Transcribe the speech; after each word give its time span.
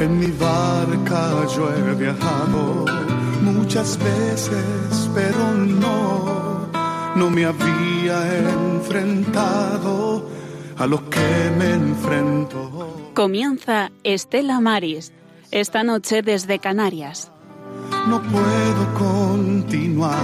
En 0.00 0.18
mi 0.18 0.30
barca 0.30 1.46
yo 1.54 1.68
he 1.74 1.94
viajado 1.94 2.84
muchas 3.42 3.98
veces, 3.98 5.10
pero 5.12 5.52
no, 5.54 6.68
no 7.16 7.30
me 7.30 7.44
había 7.44 8.38
enfrentado 8.38 10.24
a 10.76 10.86
lo 10.86 11.10
que 11.10 11.50
me 11.58 11.70
enfrento. 11.72 13.10
Comienza 13.14 13.90
Estela 14.04 14.60
Maris, 14.60 15.12
esta 15.50 15.82
noche 15.82 16.22
desde 16.22 16.60
Canarias. 16.60 17.32
No 18.06 18.22
puedo 18.22 18.94
continuar, 18.94 20.16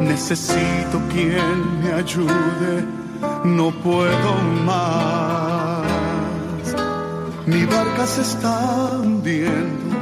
necesito 0.00 1.00
quien 1.10 1.82
me 1.82 1.92
ayude, 1.94 2.84
no 3.44 3.70
puedo 3.82 4.34
más. 4.66 5.51
Mi 7.44 7.64
barca 7.64 8.06
se 8.06 8.20
está 8.22 9.00
hundiendo 9.00 9.96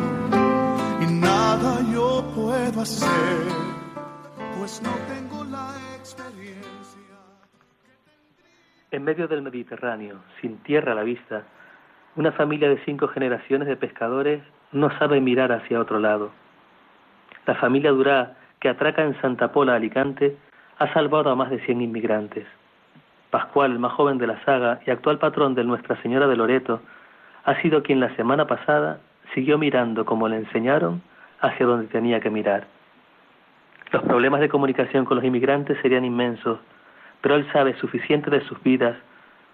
y 1.01 1.07
nada 1.07 1.81
yo 1.91 2.23
puedo 2.35 2.83
hacer, 2.83 3.49
pues 4.59 4.83
no 4.83 4.91
tengo 5.09 5.45
la 5.45 5.75
experiencia. 5.97 7.17
En 8.91 9.05
medio 9.05 9.27
del 9.27 9.41
Mediterráneo, 9.41 10.21
sin 10.43 10.59
tierra 10.59 10.93
a 10.93 10.97
la 10.97 11.03
vista, 11.03 11.45
una 12.17 12.31
familia 12.33 12.69
de 12.69 12.85
cinco 12.85 13.09
generaciones 13.09 13.69
de 13.69 13.77
pescadores 13.77 14.43
no 14.73 14.91
sabe 14.99 15.19
mirar 15.23 15.51
hacia 15.51 15.81
otro 15.81 15.99
lado. 15.99 16.33
La 17.47 17.55
familia 17.55 17.91
Durá, 17.91 18.37
que 18.61 18.69
atraca 18.69 19.03
en 19.03 19.19
Santa 19.23 19.51
Pola, 19.51 19.77
Alicante, 19.77 20.37
ha 20.79 20.93
salvado 20.93 21.31
a 21.31 21.37
más 21.37 21.49
de 21.49 21.65
100 21.65 21.81
inmigrantes. 21.81 22.47
Pascual, 23.31 23.73
el 23.73 23.79
más 23.79 23.93
joven 23.93 24.19
de 24.19 24.27
la 24.27 24.45
saga 24.45 24.81
y 24.87 24.91
actual 24.91 25.19
patrón 25.19 25.55
de 25.55 25.65
Nuestra 25.65 26.01
Señora 26.03 26.27
de 26.27 26.37
Loreto, 26.37 26.83
ha 27.45 27.61
sido 27.63 27.83
quien 27.83 28.01
la 28.01 28.15
semana 28.17 28.47
pasada 28.47 29.01
siguió 29.35 29.59
mirando 29.59 30.05
como 30.05 30.29
le 30.29 30.37
enseñaron 30.37 31.03
hacia 31.41 31.67
donde 31.67 31.87
tenía 31.89 32.21
que 32.21 32.31
mirar. 32.31 32.67
Los 33.93 34.03
problemas 34.03 34.41
de 34.41 34.49
comunicación 34.49 35.05
con 35.05 35.17
los 35.17 35.25
inmigrantes 35.25 35.79
serían 35.83 36.05
inmensos, 36.05 36.59
pero 37.21 37.35
él 37.35 37.47
sabe 37.53 37.75
suficiente 37.75 38.31
de 38.31 38.41
sus 38.43 38.63
vidas 38.63 38.97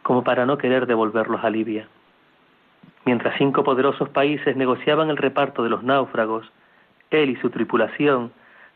como 0.02 0.22
para 0.22 0.46
no 0.46 0.58
querer 0.58 0.86
devolverlos 0.86 1.42
a 1.42 1.50
Libia. 1.50 1.88
Mientras 3.04 3.36
cinco 3.38 3.64
poderosos 3.64 4.08
países 4.10 4.56
negociaban 4.56 5.10
el 5.10 5.16
reparto 5.16 5.62
de 5.62 5.70
los 5.70 5.82
náufragos, 5.82 6.50
él 7.10 7.30
y 7.30 7.36
su 7.36 7.50
tripulación 7.50 8.32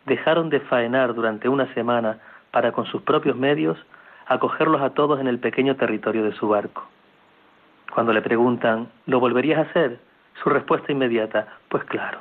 dejaron 0.06 0.50
de 0.50 0.60
faenar 0.60 1.14
durante 1.14 1.48
una 1.48 1.72
semana 1.74 2.18
para 2.50 2.72
con 2.72 2.86
sus 2.86 3.02
propios 3.02 3.36
medios 3.36 3.78
acogerlos 4.26 4.80
a 4.80 4.90
todos 4.90 5.20
en 5.20 5.26
el 5.26 5.40
pequeño 5.40 5.76
territorio 5.76 6.24
de 6.24 6.32
su 6.32 6.48
barco. 6.48 6.88
Cuando 7.94 8.12
le 8.12 8.22
preguntan, 8.22 8.88
¿lo 9.06 9.20
volverías 9.20 9.58
a 9.58 9.70
hacer? 9.70 9.98
Su 10.42 10.48
respuesta 10.48 10.92
inmediata, 10.92 11.46
pues 11.68 11.84
claro. 11.84 12.20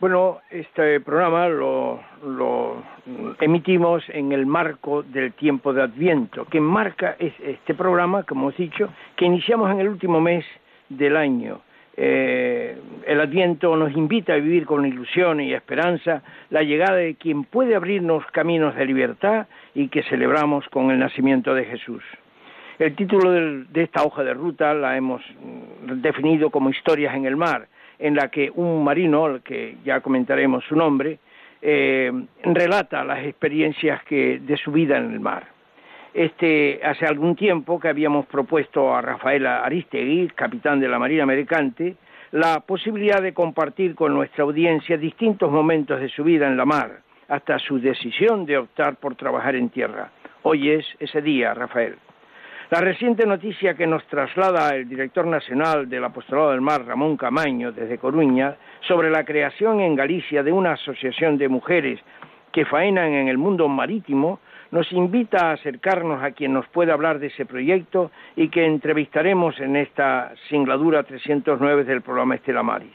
Bueno, 0.00 0.38
este 0.50 1.00
programa 1.00 1.48
lo, 1.48 2.00
lo, 2.22 2.82
emitimos 3.40 4.02
en 4.08 4.32
el 4.32 4.44
marco 4.44 5.02
del 5.02 5.32
tiempo 5.32 5.72
de 5.72 5.82
Adviento, 5.82 6.44
que 6.46 6.60
marca 6.60 7.16
este 7.18 7.74
programa, 7.74 8.24
como 8.24 8.48
hemos 8.48 8.56
dicho, 8.56 8.88
que 9.16 9.24
iniciamos 9.24 9.70
en 9.70 9.80
el 9.80 9.88
último 9.88 10.20
mes 10.20 10.44
del 10.88 11.16
año. 11.16 11.60
Eh, 11.96 12.76
el 13.06 13.20
Adviento 13.20 13.76
nos 13.76 13.92
invita 13.96 14.32
a 14.32 14.36
vivir 14.36 14.66
con 14.66 14.84
ilusión 14.84 15.40
y 15.40 15.54
esperanza 15.54 16.22
la 16.50 16.62
llegada 16.62 16.96
de 16.96 17.14
quien 17.14 17.44
puede 17.44 17.76
abrirnos 17.76 18.24
caminos 18.32 18.74
de 18.74 18.84
libertad 18.84 19.46
y 19.74 19.88
que 19.88 20.02
celebramos 20.02 20.68
con 20.70 20.90
el 20.90 20.98
nacimiento 20.98 21.54
de 21.54 21.64
Jesús. 21.64 22.02
El 22.78 22.96
título 22.96 23.30
de 23.30 23.82
esta 23.82 24.02
hoja 24.02 24.24
de 24.24 24.34
ruta 24.34 24.74
la 24.74 24.96
hemos 24.96 25.22
mm, 25.22 26.00
definido 26.00 26.50
como 26.50 26.70
Historias 26.70 27.14
en 27.14 27.26
el 27.26 27.36
mar, 27.36 27.68
en 28.00 28.16
la 28.16 28.28
que 28.28 28.50
un 28.52 28.82
marino, 28.82 29.38
que 29.44 29.76
ya 29.84 30.00
comentaremos 30.00 30.64
su 30.64 30.74
nombre, 30.74 31.20
eh, 31.62 32.12
relata 32.42 33.04
las 33.04 33.24
experiencias 33.24 34.02
que, 34.02 34.40
de 34.40 34.56
su 34.56 34.72
vida 34.72 34.98
en 34.98 35.12
el 35.12 35.20
mar. 35.20 35.53
Este, 36.14 36.80
hace 36.84 37.06
algún 37.06 37.34
tiempo 37.34 37.80
que 37.80 37.88
habíamos 37.88 38.26
propuesto 38.26 38.94
a 38.94 39.02
Rafael 39.02 39.44
Aristegui, 39.48 40.28
capitán 40.28 40.78
de 40.78 40.86
la 40.86 40.96
Marina 40.96 41.26
Mercante, 41.26 41.96
la 42.30 42.60
posibilidad 42.60 43.20
de 43.20 43.34
compartir 43.34 43.96
con 43.96 44.14
nuestra 44.14 44.44
audiencia 44.44 44.96
distintos 44.96 45.50
momentos 45.50 46.00
de 46.00 46.08
su 46.08 46.22
vida 46.22 46.46
en 46.46 46.56
la 46.56 46.64
mar, 46.64 47.00
hasta 47.28 47.58
su 47.58 47.80
decisión 47.80 48.46
de 48.46 48.58
optar 48.58 48.94
por 48.96 49.16
trabajar 49.16 49.56
en 49.56 49.70
tierra. 49.70 50.12
Hoy 50.44 50.70
es 50.70 50.86
ese 51.00 51.20
día, 51.20 51.52
Rafael. 51.52 51.96
La 52.70 52.80
reciente 52.80 53.26
noticia 53.26 53.74
que 53.74 53.86
nos 53.86 54.06
traslada 54.06 54.74
el 54.76 54.88
director 54.88 55.26
nacional 55.26 55.88
del 55.88 56.04
Apostolado 56.04 56.52
del 56.52 56.60
Mar, 56.60 56.84
Ramón 56.86 57.16
Camaño, 57.16 57.72
desde 57.72 57.98
Coruña, 57.98 58.54
sobre 58.86 59.10
la 59.10 59.24
creación 59.24 59.80
en 59.80 59.96
Galicia 59.96 60.44
de 60.44 60.52
una 60.52 60.74
asociación 60.74 61.38
de 61.38 61.48
mujeres 61.48 61.98
que 62.52 62.64
faenan 62.64 63.12
en 63.12 63.26
el 63.26 63.36
mundo 63.36 63.66
marítimo, 63.66 64.38
nos 64.74 64.90
invita 64.90 65.50
a 65.50 65.52
acercarnos 65.52 66.20
a 66.20 66.32
quien 66.32 66.52
nos 66.52 66.66
pueda 66.66 66.94
hablar 66.94 67.20
de 67.20 67.28
ese 67.28 67.46
proyecto 67.46 68.10
y 68.34 68.48
que 68.48 68.66
entrevistaremos 68.66 69.60
en 69.60 69.76
esta 69.76 70.34
singladura 70.48 71.04
309 71.04 71.84
del 71.84 72.02
programa 72.02 72.34
Estela 72.34 72.64
Maris. 72.64 72.90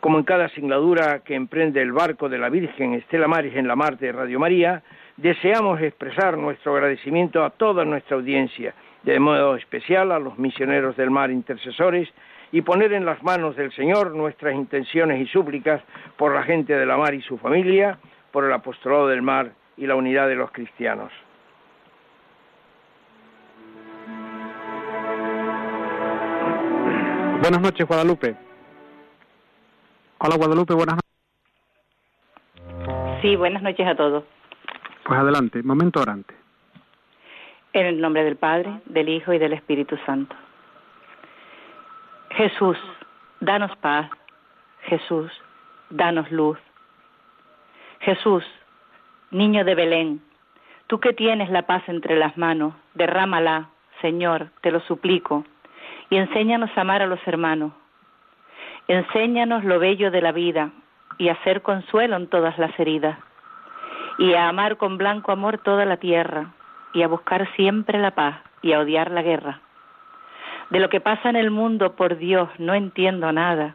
Como 0.00 0.18
en 0.18 0.24
cada 0.24 0.50
singladura 0.50 1.20
que 1.20 1.34
emprende 1.34 1.80
el 1.80 1.92
barco 1.92 2.28
de 2.28 2.36
la 2.36 2.50
Virgen 2.50 2.92
Estela 2.92 3.26
Maris 3.26 3.56
en 3.56 3.66
la 3.66 3.74
mar 3.74 3.96
de 3.96 4.12
Radio 4.12 4.38
María, 4.38 4.82
deseamos 5.16 5.80
expresar 5.80 6.36
nuestro 6.36 6.74
agradecimiento 6.74 7.42
a 7.42 7.50
toda 7.50 7.86
nuestra 7.86 8.18
audiencia, 8.18 8.74
de 9.02 9.18
modo 9.18 9.56
especial 9.56 10.12
a 10.12 10.18
los 10.18 10.38
misioneros 10.38 10.94
del 10.98 11.10
mar 11.10 11.30
intercesores 11.30 12.06
y 12.52 12.60
poner 12.60 12.92
en 12.92 13.06
las 13.06 13.22
manos 13.22 13.56
del 13.56 13.72
Señor 13.72 14.14
nuestras 14.14 14.54
intenciones 14.54 15.22
y 15.22 15.26
súplicas 15.26 15.80
por 16.18 16.34
la 16.34 16.42
gente 16.42 16.74
de 16.74 16.84
la 16.84 16.98
mar 16.98 17.14
y 17.14 17.22
su 17.22 17.38
familia, 17.38 17.98
por 18.30 18.44
el 18.44 18.52
apostolado 18.52 19.08
del 19.08 19.22
mar 19.22 19.52
y 19.78 19.86
la 19.86 19.94
unidad 19.94 20.28
de 20.28 20.34
los 20.34 20.50
cristianos. 20.50 21.10
Buenas 27.40 27.60
noches, 27.60 27.86
Guadalupe. 27.86 28.36
Hola, 30.18 30.36
Guadalupe, 30.36 30.74
buenas 30.74 30.96
noches. 30.96 31.08
Sí, 33.22 33.36
buenas 33.36 33.62
noches 33.62 33.86
a 33.86 33.94
todos. 33.94 34.24
Pues 35.04 35.18
adelante, 35.18 35.62
momento 35.62 36.00
orante. 36.00 36.34
En 37.72 37.86
el 37.86 38.00
nombre 38.00 38.24
del 38.24 38.36
Padre, 38.36 38.80
del 38.86 39.08
Hijo 39.08 39.32
y 39.32 39.38
del 39.38 39.52
Espíritu 39.52 39.96
Santo. 40.04 40.34
Jesús, 42.30 42.76
danos 43.40 43.76
paz. 43.78 44.10
Jesús, 44.82 45.30
danos 45.90 46.30
luz. 46.32 46.58
Jesús, 48.00 48.44
niño 49.30 49.64
de 49.64 49.74
Belén, 49.74 50.20
tú 50.86 51.00
que 51.00 51.12
tienes 51.12 51.50
la 51.50 51.62
paz 51.62 51.82
entre 51.88 52.16
las 52.16 52.36
manos, 52.36 52.74
derrámala, 52.94 53.68
Señor, 54.00 54.48
te 54.62 54.70
lo 54.70 54.80
suplico, 54.80 55.44
y 56.10 56.16
enséñanos 56.16 56.70
a 56.76 56.80
amar 56.80 57.02
a 57.02 57.06
los 57.06 57.20
hermanos. 57.26 57.72
Enséñanos 58.86 59.64
lo 59.64 59.78
bello 59.78 60.10
de 60.10 60.22
la 60.22 60.32
vida 60.32 60.70
y 61.18 61.28
a 61.28 61.32
hacer 61.32 61.62
consuelo 61.62 62.16
en 62.16 62.28
todas 62.28 62.58
las 62.58 62.78
heridas, 62.78 63.18
y 64.18 64.34
a 64.34 64.48
amar 64.48 64.76
con 64.76 64.96
blanco 64.96 65.32
amor 65.32 65.58
toda 65.58 65.84
la 65.84 65.98
tierra, 65.98 66.54
y 66.94 67.02
a 67.02 67.08
buscar 67.08 67.48
siempre 67.54 67.98
la 67.98 68.12
paz 68.12 68.36
y 68.62 68.72
a 68.72 68.80
odiar 68.80 69.10
la 69.10 69.22
guerra. 69.22 69.60
De 70.70 70.80
lo 70.80 70.88
que 70.88 71.00
pasa 71.00 71.28
en 71.28 71.36
el 71.36 71.50
mundo, 71.50 71.96
por 71.96 72.16
Dios, 72.16 72.48
no 72.58 72.74
entiendo 72.74 73.30
nada. 73.32 73.74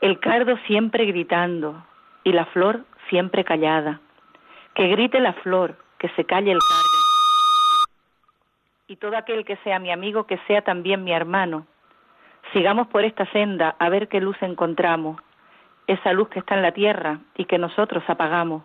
El 0.00 0.18
cardo 0.20 0.56
siempre 0.66 1.06
gritando 1.06 1.82
y 2.24 2.32
la 2.32 2.46
flor 2.46 2.84
siempre 3.08 3.44
callada. 3.44 4.00
Que 4.74 4.88
grite 4.88 5.20
la 5.20 5.32
flor, 5.34 5.76
que 5.98 6.08
se 6.10 6.24
calle 6.24 6.52
el 6.52 6.58
cardo. 6.58 7.04
Y 8.86 8.96
todo 8.96 9.16
aquel 9.16 9.44
que 9.44 9.56
sea 9.58 9.78
mi 9.78 9.90
amigo, 9.90 10.26
que 10.26 10.38
sea 10.46 10.62
también 10.62 11.04
mi 11.04 11.12
hermano. 11.12 11.66
Sigamos 12.52 12.88
por 12.88 13.04
esta 13.04 13.24
senda 13.32 13.76
a 13.78 13.88
ver 13.88 14.08
qué 14.08 14.20
luz 14.20 14.36
encontramos, 14.42 15.20
esa 15.86 16.12
luz 16.12 16.28
que 16.28 16.40
está 16.40 16.54
en 16.54 16.62
la 16.62 16.72
tierra 16.72 17.18
y 17.36 17.46
que 17.46 17.58
nosotros 17.58 18.04
apagamos. 18.08 18.64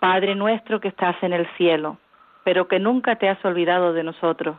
Padre 0.00 0.34
nuestro 0.34 0.80
que 0.80 0.88
estás 0.88 1.16
en 1.22 1.32
el 1.32 1.46
cielo, 1.56 1.98
pero 2.42 2.68
que 2.68 2.78
nunca 2.78 3.16
te 3.16 3.28
has 3.28 3.42
olvidado 3.44 3.92
de 3.92 4.02
nosotros. 4.02 4.56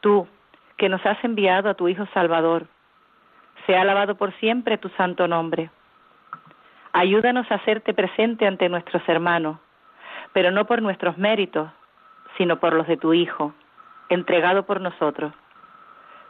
Tú, 0.00 0.26
que 0.76 0.88
nos 0.88 1.04
has 1.04 1.22
enviado 1.22 1.68
a 1.68 1.74
tu 1.74 1.88
Hijo 1.88 2.06
Salvador, 2.14 2.66
sea 3.66 3.82
alabado 3.82 4.14
por 4.16 4.32
siempre 4.38 4.78
tu 4.78 4.88
santo 4.90 5.28
nombre. 5.28 5.70
Ayúdanos 6.92 7.50
a 7.50 7.56
hacerte 7.56 7.94
presente 7.94 8.46
ante 8.46 8.68
nuestros 8.68 9.02
hermanos, 9.08 9.58
pero 10.32 10.50
no 10.50 10.66
por 10.66 10.82
nuestros 10.82 11.16
méritos, 11.18 11.70
sino 12.36 12.58
por 12.58 12.72
los 12.72 12.86
de 12.86 12.96
tu 12.96 13.12
Hijo, 13.12 13.54
entregado 14.08 14.64
por 14.64 14.80
nosotros. 14.80 15.32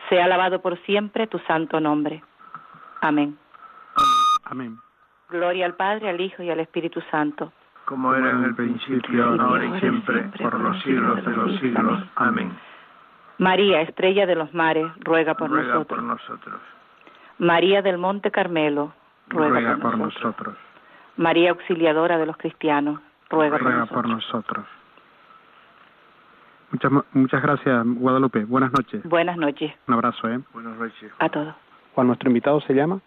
Sea 0.09 0.25
alabado 0.25 0.61
por 0.61 0.79
siempre 0.81 1.27
tu 1.27 1.39
santo 1.41 1.81
nombre. 1.81 2.23
Amén. 3.01 3.39
Amén. 4.45 4.79
Gloria 5.31 5.67
al 5.67 5.75
Padre, 5.75 6.11
al 6.11 6.21
Hijo 6.21 6.43
y 6.43 6.51
al 6.51 6.61
Espíritu 6.61 7.01
Santo. 7.11 7.53
Como 7.85 8.15
era 8.15 8.31
en 8.31 8.45
el 8.45 8.55
principio, 8.55 9.41
ahora 9.41 9.65
y 9.65 9.81
siempre, 9.81 10.23
por 10.41 10.61
los 10.61 10.81
siglos 10.83 11.25
de 11.25 11.31
los 11.33 11.61
siglos. 11.61 12.05
Amén. 12.17 12.53
María, 13.39 13.81
estrella 13.81 14.27
de 14.27 14.35
los 14.35 14.53
mares, 14.53 14.87
ruega 14.99 15.35
por 15.35 15.51
ruega 15.51 15.75
nosotros. 15.75 15.99
por 15.99 16.03
nosotros. 16.03 16.61
María 17.39 17.81
del 17.81 17.97
Monte 17.97 18.31
Carmelo, 18.31 18.93
ruega, 19.31 19.77
por, 19.79 19.97
nosotros. 19.97 20.57
María 21.17 21.51
auxiliadora 21.51 22.19
de 22.19 22.27
los 22.27 22.37
cristianos, 22.37 23.01
ruega, 23.29 23.59
por, 23.59 23.65
nosotros. 23.65 23.91
por 23.91 24.09
nosotros. 24.09 24.67
Muchas, 26.71 26.93
muchas 27.13 27.43
gracias, 27.43 27.85
Guadalupe. 27.85 28.45
Buenas 28.45 28.73
noches. 28.73 29.03
Buenas 29.05 29.37
noches. 29.37 29.73
Un 29.89 29.95
abrazo, 29.95 30.29
¿eh? 30.29 30.41
Buenas 30.53 30.77
noches. 30.79 31.13
A 31.19 31.29
todos. 31.29 31.55
Juan, 31.95 32.07
¿nuestro 32.07 32.29
invitado 32.29 32.61
se 32.61 32.75
llama? 32.75 33.01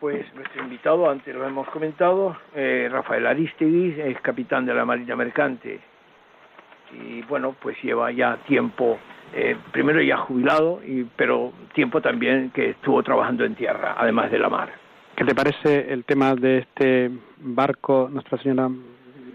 Pues 0.00 0.26
nuestro 0.34 0.62
invitado, 0.62 1.08
antes 1.08 1.34
lo 1.34 1.46
hemos 1.46 1.68
comentado, 1.68 2.36
eh, 2.54 2.88
Rafael 2.90 3.26
Aristegui, 3.26 4.00
es 4.00 4.20
capitán 4.20 4.66
de 4.66 4.74
la 4.74 4.84
Marina 4.84 5.14
Mercante. 5.14 5.80
Y 6.92 7.22
bueno, 7.22 7.54
pues 7.60 7.76
lleva 7.82 8.10
ya 8.12 8.36
tiempo, 8.46 8.98
eh, 9.32 9.56
primero 9.72 10.00
ya 10.02 10.16
jubilado, 10.18 10.80
y, 10.84 11.04
pero 11.16 11.52
tiempo 11.72 12.00
también 12.00 12.50
que 12.50 12.70
estuvo 12.70 13.02
trabajando 13.02 13.44
en 13.44 13.54
tierra, 13.54 13.94
además 13.96 14.30
de 14.30 14.38
la 14.38 14.48
mar. 14.48 14.83
¿Qué 15.16 15.24
te 15.24 15.34
parece 15.34 15.92
el 15.92 16.04
tema 16.04 16.34
de 16.34 16.58
este 16.58 17.08
barco, 17.38 18.08
Nuestra 18.10 18.36
Señora 18.38 18.68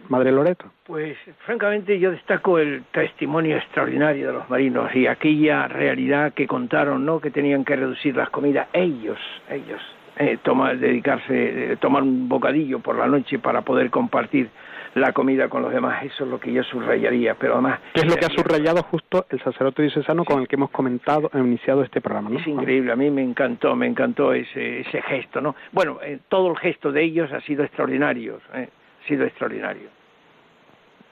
Madre 0.09 0.31
Loreto? 0.31 0.65
Pues 0.85 1.17
francamente 1.45 1.97
yo 1.99 2.11
destaco 2.11 2.59
el 2.59 2.83
testimonio 2.91 3.55
extraordinario 3.55 4.27
de 4.27 4.33
los 4.33 4.49
marinos 4.49 4.93
y 4.93 5.07
aquella 5.07 5.69
realidad 5.69 6.33
que 6.33 6.47
contaron, 6.47 7.05
¿no? 7.05 7.21
Que 7.21 7.31
tenían 7.31 7.63
que 7.63 7.77
reducir 7.77 8.13
las 8.17 8.29
comidas 8.29 8.67
ellos, 8.73 9.17
ellos, 9.49 9.81
eh, 10.17 10.37
tomar, 10.43 10.77
dedicarse, 10.77 11.71
eh, 11.71 11.77
tomar 11.77 12.03
un 12.03 12.27
bocadillo 12.27 12.79
por 12.79 12.97
la 12.97 13.07
noche 13.07 13.39
para 13.39 13.61
poder 13.61 13.89
compartir 13.89 14.49
la 14.95 15.13
comida 15.13 15.47
con 15.49 15.61
los 15.61 15.71
demás. 15.71 16.03
Eso 16.03 16.23
es 16.23 16.29
lo 16.29 16.39
que 16.39 16.51
yo 16.51 16.63
subrayaría, 16.63 17.35
pero 17.35 17.53
además... 17.53 17.79
¿Qué 17.93 18.01
es 18.01 18.07
lo 18.07 18.15
que 18.15 18.25
ha 18.25 18.29
subrayado 18.29 18.83
justo 18.83 19.25
el 19.29 19.41
sacerdote 19.41 19.83
diocesano 19.83 20.25
con 20.25 20.41
el 20.41 20.47
que 20.47 20.55
hemos 20.55 20.71
comentado, 20.71 21.29
iniciado 21.33 21.83
este 21.83 22.01
programa? 22.01 22.29
¿no? 22.29 22.39
Es 22.39 22.47
increíble, 22.47 22.91
a 22.91 22.95
mí 22.95 23.09
me 23.09 23.23
encantó, 23.23 23.75
me 23.75 23.87
encantó 23.87 24.33
ese, 24.33 24.81
ese 24.81 25.01
gesto, 25.01 25.41
¿no? 25.41 25.55
Bueno, 25.71 25.99
eh, 26.01 26.19
todo 26.27 26.49
el 26.51 26.57
gesto 26.57 26.91
de 26.91 27.03
ellos 27.03 27.31
ha 27.31 27.41
sido 27.41 27.63
extraordinario, 27.63 28.39
eh, 28.53 28.69
ha 29.03 29.07
sido 29.07 29.25
extraordinario. 29.25 29.89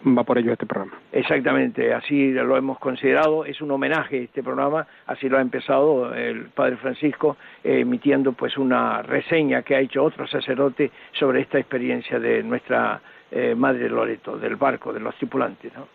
Va 0.05 0.23
por 0.23 0.37
ello 0.37 0.53
este 0.53 0.67
programa. 0.67 0.93
Exactamente, 1.11 1.91
así 1.91 2.31
lo 2.31 2.55
hemos 2.55 2.77
considerado, 2.77 3.45
es 3.45 3.61
un 3.61 3.71
homenaje 3.71 4.25
este 4.25 4.43
programa, 4.43 4.85
así 5.07 5.27
lo 5.27 5.39
ha 5.39 5.41
empezado 5.41 6.13
el 6.13 6.49
Padre 6.49 6.77
Francisco, 6.77 7.35
eh, 7.63 7.79
emitiendo 7.79 8.33
pues 8.33 8.57
una 8.57 9.01
reseña 9.01 9.63
que 9.63 9.75
ha 9.75 9.79
hecho 9.79 10.03
otro 10.03 10.27
sacerdote 10.27 10.91
sobre 11.13 11.41
esta 11.41 11.57
experiencia 11.57 12.19
de 12.19 12.43
nuestra 12.43 13.01
eh, 13.31 13.55
Madre 13.55 13.89
Loreto, 13.89 14.37
del 14.37 14.55
barco, 14.55 14.93
de 14.93 14.99
los 14.99 15.15
tripulantes. 15.15 15.73
¿no? 15.73 15.87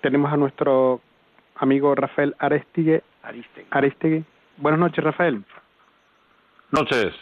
Tenemos 0.00 0.32
a 0.32 0.36
nuestro 0.36 1.00
amigo 1.56 1.94
Rafael 1.94 2.34
Aristegui. 2.38 3.00
Aristegui. 3.22 3.68
Aristegui. 3.70 4.24
Buenas 4.56 4.80
noches, 4.80 5.04
Rafael. 5.04 5.44
Noches. 6.70 7.14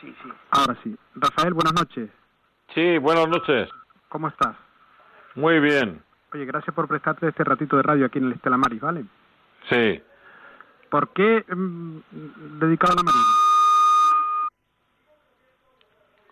Sí, 0.00 0.14
sí. 0.22 0.28
Ahora 0.50 0.76
sí. 0.82 0.96
Rafael, 1.14 1.52
buenas 1.52 1.74
noches. 1.74 2.08
Sí, 2.74 2.98
buenas 2.98 3.28
noches. 3.28 3.68
¿Cómo 4.08 4.28
estás? 4.28 4.56
Muy 5.34 5.60
bien. 5.60 6.02
Oye, 6.32 6.44
gracias 6.44 6.74
por 6.74 6.88
prestarte 6.88 7.28
este 7.28 7.44
ratito 7.44 7.76
de 7.76 7.82
radio 7.82 8.06
aquí 8.06 8.18
en 8.18 8.26
el 8.26 8.32
Estela 8.32 8.56
Maris, 8.56 8.80
¿vale? 8.80 9.04
Sí. 9.68 10.02
¿Por 10.88 11.12
qué 11.12 11.44
mm, 11.48 11.98
dedicado 12.58 12.92
a 12.92 12.96
la 12.96 13.02
Marina? 13.02 13.49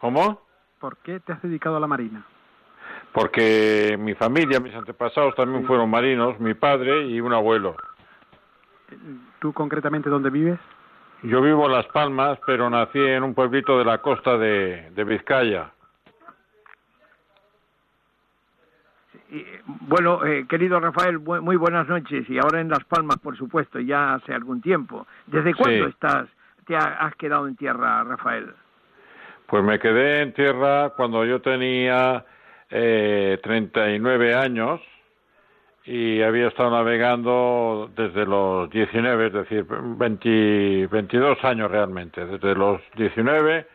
¿Cómo? 0.01 0.41
¿Por 0.81 0.97
qué 0.99 1.21
te 1.21 1.33
has 1.33 1.43
dedicado 1.43 1.77
a 1.77 1.81
la 1.81 1.87
Marina? 1.87 2.25
Porque 3.13 3.97
mi 3.99 4.15
familia, 4.15 4.61
mis 4.61 4.75
antepasados 4.75 5.35
también 5.35 5.67
fueron 5.67 5.91
marinos, 5.91 6.39
mi 6.39 6.55
padre 6.55 7.07
y 7.07 7.21
un 7.21 7.33
abuelo. 7.33 7.75
¿Tú 9.41 9.53
concretamente 9.53 10.09
dónde 10.11 10.31
vives? 10.31 10.59
Yo 11.23 11.43
vivo 11.43 11.67
en 11.67 11.73
Las 11.73 11.87
Palmas, 11.89 12.39
pero 12.47 12.71
nací 12.71 12.99
en 13.01 13.25
un 13.25 13.35
pueblito 13.35 13.77
de 13.79 13.85
la 13.85 13.99
costa 13.99 14.39
de, 14.39 14.91
de 14.91 15.05
Vizcaya. 15.05 15.73
Y, 19.31 19.45
bueno, 19.67 20.25
eh, 20.25 20.47
querido 20.49 20.79
Rafael, 20.81 21.19
bu 21.19 21.43
muy 21.43 21.57
buenas 21.57 21.89
noches. 21.89 22.29
Y 22.31 22.39
ahora 22.39 22.61
en 22.61 22.69
Las 22.69 22.85
Palmas, 22.85 23.19
por 23.19 23.37
supuesto, 23.37 23.79
ya 23.81 24.15
hace 24.15 24.33
algún 24.33 24.61
tiempo. 24.63 25.07
¿Desde 25.27 25.55
cuándo 25.55 25.85
Sí. 25.87 25.91
estás, 25.91 26.29
te 26.67 26.77
ha- 26.77 26.99
has 27.01 27.15
quedado 27.17 27.49
en 27.49 27.57
tierra, 27.57 28.05
Rafael? 28.05 28.55
Pues 29.49 29.65
me 29.65 29.79
quedé 29.79 30.21
en 30.21 30.35
tierra 30.35 30.91
cuando 30.95 31.25
yo 31.25 31.41
tenía 31.41 32.23
eh, 32.69 33.39
39 33.43 34.35
años 34.35 34.79
y 35.87 36.21
había 36.21 36.49
estado 36.49 36.71
navegando 36.71 37.91
desde 37.97 38.27
los 38.27 38.69
19, 38.69 39.29
es 39.29 39.33
decir, 39.33 39.65
20 39.67 40.89
22 40.89 41.43
años 41.45 41.71
realmente, 41.71 42.27
desde 42.27 42.55
los 42.55 42.83
19 42.97 43.67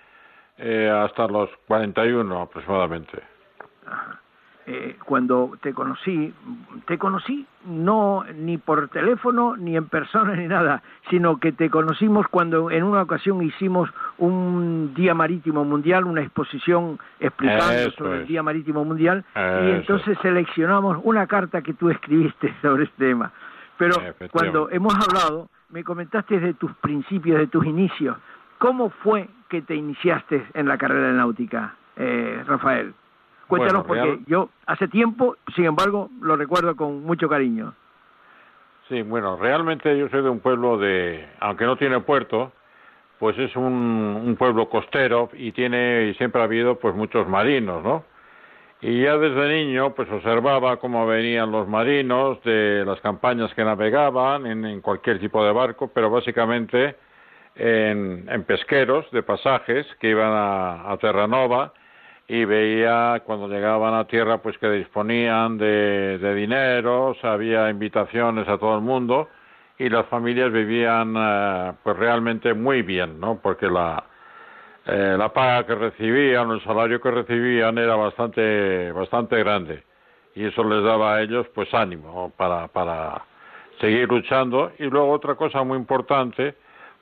eh, 0.60 0.92
hasta 0.94 1.26
los 1.28 1.50
41 1.66 2.40
aproximadamente. 2.40 3.24
Eh, 4.66 4.96
cuando 5.04 5.58
te 5.62 5.74
conocí, 5.74 6.34
te 6.88 6.98
conocí 6.98 7.46
no 7.66 8.24
ni 8.34 8.58
por 8.58 8.88
teléfono, 8.88 9.58
ni 9.58 9.76
en 9.76 9.88
persona, 9.88 10.36
ni 10.38 10.48
nada, 10.48 10.82
sino 11.10 11.38
que 11.38 11.52
te 11.52 11.70
conocimos 11.70 12.28
cuando 12.30 12.72
en 12.72 12.84
una 12.84 13.02
ocasión 13.02 13.42
hicimos 13.42 13.90
un 14.18 14.94
Día 14.96 15.14
Marítimo 15.14 15.66
Mundial, 15.66 16.06
una 16.06 16.22
exposición 16.22 16.98
explicando 17.20 17.74
Eso 17.74 17.92
sobre 17.92 18.20
el. 18.20 18.28
Día 18.28 18.42
Marítimo 18.42 18.86
Mundial, 18.86 19.26
y 19.36 19.72
entonces 19.72 20.18
seleccionamos 20.22 20.98
una 21.04 21.28
carta 21.28 21.62
que 21.62 21.74
tú 21.74 21.90
escribiste 21.90 22.54
sobre 22.62 22.86
este 22.86 23.10
tema. 23.10 23.34
Pero 23.78 23.98
cuando 24.32 24.70
hemos 24.70 24.94
hablado, 24.96 25.50
me 25.72 25.84
comentaste 25.84 26.40
de 26.40 26.54
tus 26.54 26.72
principios, 26.76 27.38
de 27.38 27.48
tus 27.48 27.66
inicios. 27.66 28.16
¿Cómo 28.60 28.92
fue 28.92 29.28
que 29.50 29.62
te 29.62 29.76
iniciaste 29.76 30.46
en 30.54 30.70
la 30.70 30.78
carrera 30.78 31.08
de 31.08 31.14
náutica, 31.14 31.76
eh, 31.98 32.44
Rafael? 32.48 32.94
Cuéntanos, 33.48 33.86
porque 33.86 34.20
yo 34.28 34.50
hace 34.66 34.88
tiempo, 34.88 35.36
sin 35.56 35.66
embargo, 35.66 36.10
lo 36.22 36.36
recuerdo 36.36 36.76
con 36.76 37.04
mucho 37.04 37.28
cariño. 37.28 37.74
Sí, 38.90 39.02
bueno, 39.02 39.38
realmente 39.38 39.98
yo 39.98 40.10
soy 40.10 40.24
de 40.24 40.30
un 40.30 40.40
pueblo 40.40 40.78
de, 40.78 41.26
aunque 41.40 41.66
no 41.66 41.78
tiene 41.78 42.00
puerto, 42.02 42.52
pues 43.20 43.38
es 43.40 43.56
un, 43.56 43.64
un 44.26 44.36
pueblo 44.36 44.70
costero 44.70 45.30
y 45.34 45.52
tiene 45.54 46.08
y 46.10 46.14
siempre 46.16 46.42
ha 46.42 46.46
habido 46.46 46.78
pues 46.80 46.94
muchos 46.94 47.28
marinos, 47.28 47.84
¿no? 47.84 48.04
Y 48.82 49.04
ya 49.04 49.18
desde 49.18 49.48
niño 49.48 49.94
pues 49.96 50.12
observaba 50.12 50.76
cómo 50.78 51.08
venían 51.08 51.52
los 51.52 51.68
marinos 51.70 52.44
de 52.44 52.84
las 52.86 53.00
campañas 53.00 53.54
que 53.54 53.64
navegaban 53.64 54.46
en, 54.46 54.82
cualquier 54.82 55.20
tipo 55.20 55.46
de 55.46 55.54
barco, 55.54 55.90
pero 55.94 56.10
básicamente 56.10 56.98
en, 57.56 58.26
en 58.28 58.44
pesqueros 58.44 59.10
de 59.12 59.24
pasajes 59.24 59.88
que 60.02 60.10
iban 60.10 60.34
a, 60.34 60.92
a 60.92 60.98
Terranova 60.98 61.72
y 62.28 62.46
veía 62.46 63.22
cuando 63.26 63.48
llegaban 63.48 63.94
a 63.94 64.08
tierra 64.08 64.38
pues 64.38 64.58
que 64.58 64.70
disponían 64.70 65.58
de, 65.58 66.34
dinero, 66.36 67.16
había 67.22 67.70
invitaciones 67.70 68.48
a 68.48 68.58
todo 68.58 68.76
el 68.76 68.82
mundo 68.82 69.30
y 69.78 69.90
las 69.90 70.06
familias 70.08 70.52
vivían 70.52 71.16
eh, 71.18 71.74
pues 71.84 71.98
realmente 71.98 72.54
muy 72.54 72.82
bien, 72.82 73.20
¿no? 73.20 73.40
Porque 73.42 73.68
la 73.68 74.04
eh, 74.86 75.16
la 75.18 75.32
paga 75.32 75.66
que 75.66 75.76
recibían, 75.76 76.52
el 76.52 76.62
salario 76.64 77.00
que 77.00 77.10
recibían 77.10 77.78
era 77.78 77.96
bastante 77.96 78.92
bastante 78.92 79.38
grande 79.40 79.84
y 80.36 80.46
eso 80.46 80.64
les 80.64 80.84
daba 80.84 81.16
a 81.16 81.22
ellos 81.22 81.48
pues 81.54 81.74
ánimo 81.74 82.32
para 82.38 82.68
para 82.68 83.24
seguir 83.80 84.08
luchando 84.10 84.72
y 84.80 84.86
luego 84.86 85.12
otra 85.12 85.36
cosa 85.36 85.64
muy 85.64 85.78
importante 85.78 86.56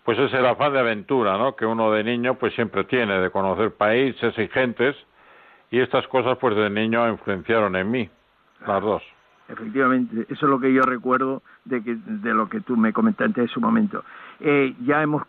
pues 0.03 0.17
es 0.17 0.33
el 0.33 0.45
afán 0.45 0.73
de 0.73 0.79
aventura, 0.79 1.37
¿no? 1.37 1.55
Que 1.55 1.65
uno 1.65 1.91
de 1.91 2.03
niño 2.03 2.35
pues 2.35 2.53
siempre 2.55 2.83
tiene 2.85 3.19
de 3.19 3.29
conocer 3.29 3.71
países 3.75 4.35
y 4.37 4.47
gentes 4.47 4.95
y 5.71 5.79
estas 5.79 6.05
cosas 6.07 6.37
pues 6.37 6.55
de 6.55 6.69
niño 6.69 7.09
influenciaron 7.09 7.75
en 7.75 7.89
mí, 7.89 8.09
las 8.67 8.81
dos. 8.81 9.01
Efectivamente, 9.47 10.25
eso 10.29 10.45
es 10.45 10.49
lo 10.49 10.59
que 10.59 10.71
yo 10.71 10.81
recuerdo 10.83 11.41
de, 11.65 11.83
que, 11.83 11.95
de 11.95 12.33
lo 12.33 12.47
que 12.47 12.61
tú 12.61 12.77
me 12.77 12.93
comentaste 12.93 13.41
en 13.41 13.47
su 13.49 13.59
momento. 13.59 14.03
Eh, 14.39 14.73
ya, 14.85 15.01
hemos 15.01 15.23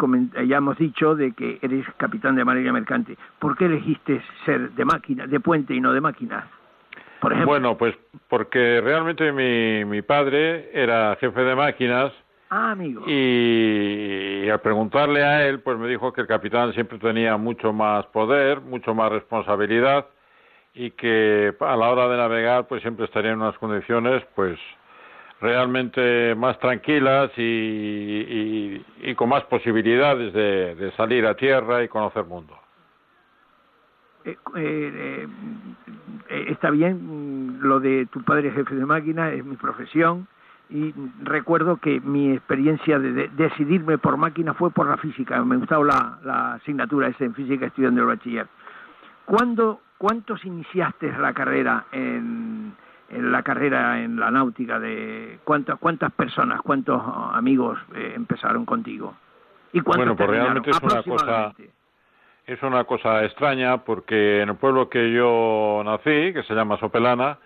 ya 0.46 0.58
hemos 0.58 0.78
dicho 0.78 1.16
de 1.16 1.32
que 1.32 1.58
eres 1.60 1.84
capitán 1.96 2.36
de 2.36 2.44
marina 2.44 2.72
mercante. 2.72 3.16
¿Por 3.38 3.56
qué 3.56 3.64
elegiste 3.64 4.22
ser 4.44 4.70
de 4.72 4.84
máquina, 4.84 5.26
de 5.26 5.40
puente 5.40 5.74
y 5.74 5.80
no 5.80 5.92
de? 5.92 6.00
Por 6.00 7.32
ejemplo. 7.32 7.46
Bueno, 7.46 7.76
pues 7.76 7.96
porque 8.28 8.80
realmente 8.80 9.32
mi, 9.32 9.84
mi 9.84 10.02
padre 10.02 10.70
era 10.72 11.16
jefe 11.16 11.40
de 11.40 11.56
máquinas. 11.56 12.12
Ah, 12.48 12.72
amigo. 12.72 13.02
Y 13.06 14.48
al 14.48 14.60
preguntarle 14.60 15.24
a 15.24 15.46
él, 15.48 15.60
pues 15.60 15.78
me 15.78 15.88
dijo 15.88 16.12
que 16.12 16.20
el 16.20 16.26
capitán 16.26 16.72
siempre 16.74 16.98
tenía 16.98 17.36
mucho 17.36 17.72
más 17.72 18.06
poder, 18.06 18.60
mucho 18.60 18.94
más 18.94 19.10
responsabilidad 19.10 20.06
y 20.74 20.90
que 20.92 21.54
a 21.60 21.76
la 21.76 21.90
hora 21.90 22.08
de 22.08 22.16
navegar 22.16 22.66
pues 22.66 22.82
siempre 22.82 23.04
estaría 23.04 23.32
en 23.32 23.40
unas 23.40 23.56
condiciones 23.58 24.22
pues 24.34 24.58
realmente 25.40 26.34
más 26.36 26.58
tranquilas 26.60 27.30
y, 27.36 28.78
con 29.16 29.28
más 29.28 29.42
posibilidades 29.44 30.32
de, 30.32 30.92
salir 30.96 31.26
a 31.26 31.34
tierra 31.34 31.82
y 31.82 31.88
conocer 31.88 32.24
mundo. 32.24 32.56
Eh, 34.24 34.36
eh, 34.56 35.26
eh, 36.28 36.44
está 36.48 36.70
bien 36.70 37.58
lo 37.60 37.80
de 37.80 38.06
tu 38.06 38.22
padre 38.22 38.52
jefe 38.52 38.76
de 38.76 38.86
máquina, 38.86 39.32
es 39.32 39.44
mi 39.44 39.56
profesión 39.56 40.28
y 40.70 40.94
recuerdo 41.24 41.76
que 41.78 42.00
mi 42.00 42.32
experiencia 42.32 43.00
de, 43.00 43.28
decidirme 43.28 43.98
por 43.98 44.16
máquina 44.16 44.54
fue 44.54 44.70
por 44.70 44.88
la 44.88 44.96
física, 44.96 45.44
me 45.44 45.56
gustaba 45.56 45.84
la, 45.84 46.18
la 46.22 46.54
asignatura 46.54 47.08
esa 47.08 47.24
en 47.24 47.34
física 47.34 47.66
estudiando 47.66 48.02
el 48.02 48.06
bachiller. 48.06 48.46
¿Cuándo 49.24 49.80
¿Cuántos 50.02 50.44
iniciaste 50.44 51.16
la 51.16 51.32
carrera 51.32 51.84
en, 51.92 52.74
la 53.08 53.44
carrera 53.44 54.02
en 54.02 54.18
la 54.18 54.32
náutica? 54.32 54.80
De 54.80 55.38
cuántas 55.44 55.78
cuántas 55.78 56.10
personas, 56.10 56.60
cuántos 56.60 57.00
amigos 57.32 57.78
eh, 57.94 58.14
empezaron 58.16 58.64
contigo? 58.64 59.14
¿Y 59.72 59.80
bueno, 59.80 60.16
pues 60.16 60.28
realmente 60.28 60.70
es 60.70 60.82
una 60.82 61.04
cosa 61.04 61.54
es 62.48 62.62
una 62.64 62.82
cosa 62.82 63.24
extraña 63.24 63.84
porque 63.84 64.42
en 64.42 64.48
el 64.48 64.56
pueblo 64.56 64.88
que 64.88 65.12
yo 65.12 65.82
nací, 65.84 66.32
que 66.32 66.42
se 66.48 66.54
llama 66.54 66.78
Sopelana, 66.78 67.38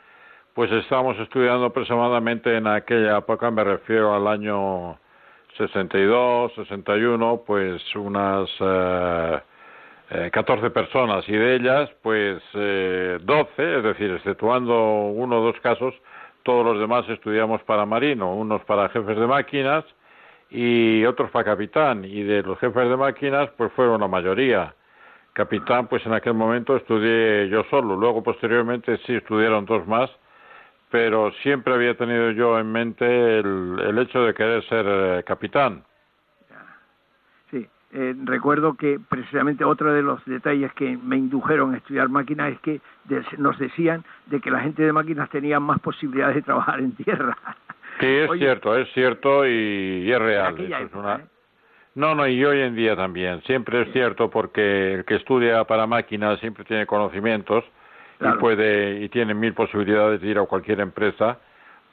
pues 0.54 0.72
estábamos 0.72 1.18
estudiando 1.18 1.66
aproximadamente 1.66 2.56
en 2.56 2.68
aquella 2.68 3.18
época, 3.18 3.50
me 3.50 3.64
refiero 3.64 4.14
al 4.14 4.26
año 4.26 4.98
62, 5.58 6.54
61, 6.54 7.42
pues 7.46 7.82
unas 7.96 8.48
eh, 8.60 9.40
eh, 10.10 10.30
14 10.32 10.70
personas 10.70 11.28
y 11.28 11.32
de 11.32 11.56
ellas, 11.56 11.90
pues 12.02 12.40
eh, 12.54 13.18
12, 13.22 13.78
es 13.78 13.82
decir, 13.82 14.10
exceptuando 14.12 15.06
uno 15.06 15.40
o 15.40 15.44
dos 15.44 15.60
casos, 15.60 15.94
todos 16.44 16.64
los 16.64 16.78
demás 16.78 17.08
estudiamos 17.08 17.62
para 17.64 17.84
marino, 17.86 18.32
unos 18.34 18.62
para 18.64 18.88
jefes 18.90 19.16
de 19.16 19.26
máquinas 19.26 19.84
y 20.48 21.04
otros 21.04 21.30
para 21.32 21.44
capitán. 21.44 22.04
Y 22.04 22.22
de 22.22 22.42
los 22.42 22.58
jefes 22.60 22.88
de 22.88 22.96
máquinas, 22.96 23.50
pues 23.56 23.72
fueron 23.72 24.00
la 24.00 24.06
mayoría. 24.06 24.74
Capitán, 25.32 25.88
pues 25.88 26.06
en 26.06 26.14
aquel 26.14 26.34
momento 26.34 26.76
estudié 26.76 27.48
yo 27.48 27.64
solo, 27.64 27.96
luego 27.96 28.22
posteriormente 28.22 28.96
sí 29.06 29.14
estudiaron 29.16 29.66
dos 29.66 29.86
más, 29.86 30.08
pero 30.90 31.32
siempre 31.42 31.74
había 31.74 31.96
tenido 31.96 32.30
yo 32.30 32.58
en 32.58 32.70
mente 32.72 33.04
el, 33.40 33.76
el 33.86 33.98
hecho 33.98 34.22
de 34.22 34.32
querer 34.34 34.64
ser 34.68 34.86
eh, 34.88 35.22
capitán. 35.26 35.84
Eh, 37.98 38.14
recuerdo 38.24 38.74
que 38.74 39.00
precisamente 39.08 39.64
otro 39.64 39.90
de 39.94 40.02
los 40.02 40.22
detalles 40.26 40.70
que 40.74 40.98
me 40.98 41.16
indujeron 41.16 41.72
a 41.72 41.78
estudiar 41.78 42.10
máquinas 42.10 42.52
es 42.52 42.60
que 42.60 42.82
nos 43.38 43.58
decían 43.58 44.04
de 44.26 44.38
que 44.38 44.50
la 44.50 44.60
gente 44.60 44.82
de 44.82 44.92
máquinas 44.92 45.30
tenía 45.30 45.58
más 45.60 45.80
posibilidades 45.80 46.36
de 46.36 46.42
trabajar 46.42 46.80
en 46.80 46.92
tierra. 46.92 47.36
Sí, 47.98 48.06
es 48.06 48.30
cierto, 48.36 48.76
es 48.76 48.92
cierto 48.92 49.46
y, 49.46 50.12
es 50.12 50.18
real. 50.18 50.54
¿eh? 50.60 51.24
No, 51.94 52.14
no, 52.14 52.26
y 52.26 52.44
hoy 52.44 52.60
en 52.60 52.76
día 52.76 52.94
también. 52.94 53.40
Siempre 53.44 53.80
es 53.80 53.92
cierto 53.94 54.28
porque 54.28 54.92
el 54.92 55.06
que 55.06 55.14
estudia 55.14 55.64
para 55.64 55.86
máquinas 55.86 56.38
siempre 56.40 56.64
tiene 56.64 56.84
conocimientos 56.84 57.64
y 58.20 58.28
puede 58.38 59.02
y 59.02 59.08
tiene 59.08 59.32
mil 59.32 59.54
posibilidades 59.54 60.20
de 60.20 60.28
ir 60.28 60.38
a 60.38 60.42
cualquier 60.42 60.80
empresa 60.80 61.38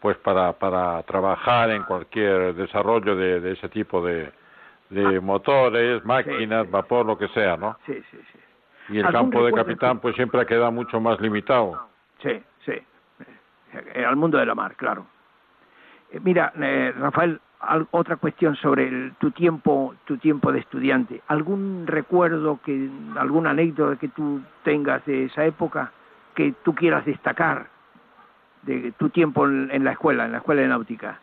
pues 0.01 0.17
para, 0.17 0.51
para 0.51 1.01
trabajar 1.03 1.69
en 1.69 1.83
cualquier 1.83 2.53
desarrollo 2.53 3.15
de 3.15 3.53
ese 3.53 3.69
tipo 3.69 4.05
de, 4.05 4.29
de 4.89 5.19
motores, 5.19 6.03
máquinas, 6.05 6.69
vapor, 6.69 7.05
lo 7.05 7.17
que 7.17 7.27
sea, 7.29 7.57
¿no? 7.57 7.77
Sí, 7.85 7.93
sí, 8.11 8.17
sí. 8.31 8.39
Y 8.89 8.99
el 8.99 9.11
campo 9.11 9.45
de 9.45 9.53
capitán 9.53 9.99
pues 9.99 10.15
siempre 10.15 10.41
ha 10.41 10.45
quedado 10.45 10.71
mucho 10.71 10.99
más 10.99 11.19
limitado. 11.19 11.87
Sí, 12.21 12.41
sí. 12.65 12.73
Eh, 13.95 14.05
al 14.05 14.15
mundo 14.15 14.37
de 14.37 14.45
la 14.45 14.55
mar, 14.55 14.75
claro. 14.75 15.05
Eh, 16.11 16.19
mira, 16.21 16.51
eh, 16.59 16.93
Rafael, 16.97 17.39
otra 17.91 18.17
cuestión 18.17 18.55
sobre 18.57 19.11
tu 19.19 19.31
tiempo, 19.31 19.95
tu 20.05 20.17
tiempo 20.17 20.51
de 20.51 20.59
estudiante. 20.59 21.21
¿Algún 21.27 21.85
recuerdo 21.87 22.59
que, 22.63 22.89
alguna 23.15 23.51
anécdota 23.51 23.97
que 23.97 24.09
tú 24.09 24.41
tengas 24.63 25.05
de 25.05 25.25
esa 25.25 25.45
época 25.45 25.91
que 26.35 26.53
tú 26.63 26.75
quieras 26.75 27.05
destacar 27.05 27.67
de 28.63 28.91
tu 28.97 29.09
tiempo 29.09 29.47
en 29.47 29.83
la 29.83 29.91
escuela, 29.91 30.25
en 30.25 30.33
la 30.33 30.39
escuela 30.39 30.61
de 30.61 30.67
náutica? 30.67 31.19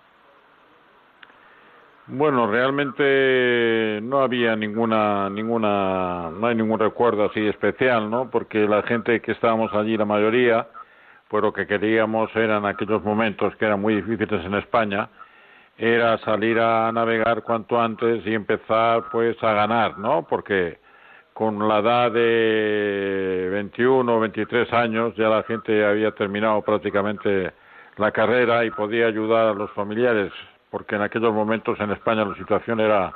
Bueno, 2.12 2.49
realmente 2.49 4.00
no 4.02 4.21
había 4.21 4.57
ninguna, 4.57 5.31
ninguna, 5.31 6.29
no 6.31 6.47
hay 6.49 6.57
ningún 6.57 6.81
recuerdo 6.81 7.26
así 7.26 7.47
especial, 7.47 8.11
¿no? 8.11 8.29
Porque 8.31 8.67
la 8.67 8.83
gente 8.83 9.21
que 9.21 9.31
estábamos 9.31 9.73
allí, 9.75 9.97
la 9.97 10.05
mayoría, 10.07 10.67
pues 11.29 11.45
lo 11.45 11.52
que 11.52 11.69
queríamos 11.69 12.35
eran 12.35 12.67
aquellos 12.67 13.05
momentos 13.05 13.55
que 13.57 13.64
eran 13.67 13.81
muy 13.81 13.95
difíciles 14.02 14.45
en 14.45 14.55
España, 14.55 15.09
era 15.79 16.19
salir 16.19 16.59
a 16.59 16.90
navegar 16.90 17.43
cuanto 17.45 17.81
antes 17.81 18.26
y 18.26 18.35
empezar 18.35 19.05
pues 19.12 19.40
a 19.45 19.52
ganar, 19.52 19.97
¿no? 19.99 20.26
Porque 20.29 20.79
con 21.33 21.69
la 21.69 21.79
edad 21.79 22.11
de 22.11 23.50
21 23.52 24.17
o 24.17 24.21
23 24.21 24.73
años 24.73 25.14
ya 25.17 25.29
la 25.29 25.45
gente 25.45 25.85
había 25.85 26.11
terminado 26.11 26.61
prácticamente 26.62 27.52
la 27.99 28.11
carrera 28.11 28.64
y 28.64 28.71
podía 28.73 29.07
ayudar 29.07 29.47
a 29.49 29.55
los 29.55 29.71
familiares 29.73 30.33
porque 30.71 30.97
en 30.97 31.03
aquellos 31.03 31.33
momentos 31.35 31.79
en 31.81 31.91
España 31.91 32.25
la 32.25 32.35
situación 32.37 32.81
era 32.81 33.12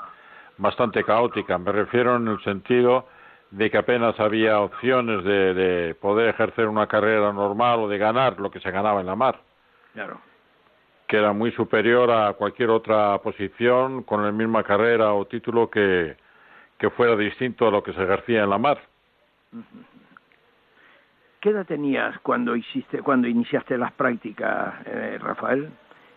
bastante 0.58 1.04
caótica. 1.04 1.58
Me 1.58 1.72
refiero 1.72 2.16
en 2.16 2.28
el 2.28 2.42
sentido 2.42 3.06
de 3.50 3.70
que 3.70 3.78
apenas 3.78 4.18
había 4.18 4.60
opciones 4.60 5.24
de, 5.24 5.96
poder 6.00 6.28
ejercer 6.28 6.66
una 6.66 6.86
carrera 6.86 7.32
normal 7.32 7.80
o 7.80 7.88
de 7.88 7.98
ganar 7.98 8.40
lo 8.40 8.50
que 8.50 8.60
se 8.60 8.70
ganaba 8.70 9.00
en 9.00 9.06
la 9.06 9.14
mar. 9.14 9.40
Claro. 9.92 10.20
Que 11.06 11.18
era 11.18 11.32
muy 11.32 11.52
superior 11.52 12.10
a 12.10 12.32
cualquier 12.32 12.70
otra 12.70 13.18
posición 13.18 14.02
con 14.02 14.24
la 14.24 14.32
misma 14.32 14.64
carrera 14.64 15.12
o 15.12 15.26
título 15.26 15.70
que, 15.70 16.16
que 16.78 16.90
fuera 16.90 17.14
distinto 17.14 17.68
a 17.68 17.70
lo 17.70 17.82
que 17.82 17.92
se 17.92 18.02
ejercía 18.02 18.42
en 18.42 18.50
la 18.50 18.58
mar. 18.58 18.78
¿Qué 21.40 21.50
edad 21.50 21.66
tenías 21.66 22.18
cuando 22.20 22.56
hiciste, 22.56 23.02
cuando 23.02 23.28
iniciaste 23.28 23.76
las 23.76 23.92
prácticas, 23.92 24.74
eh, 24.86 25.18
Rafael? 25.20 25.70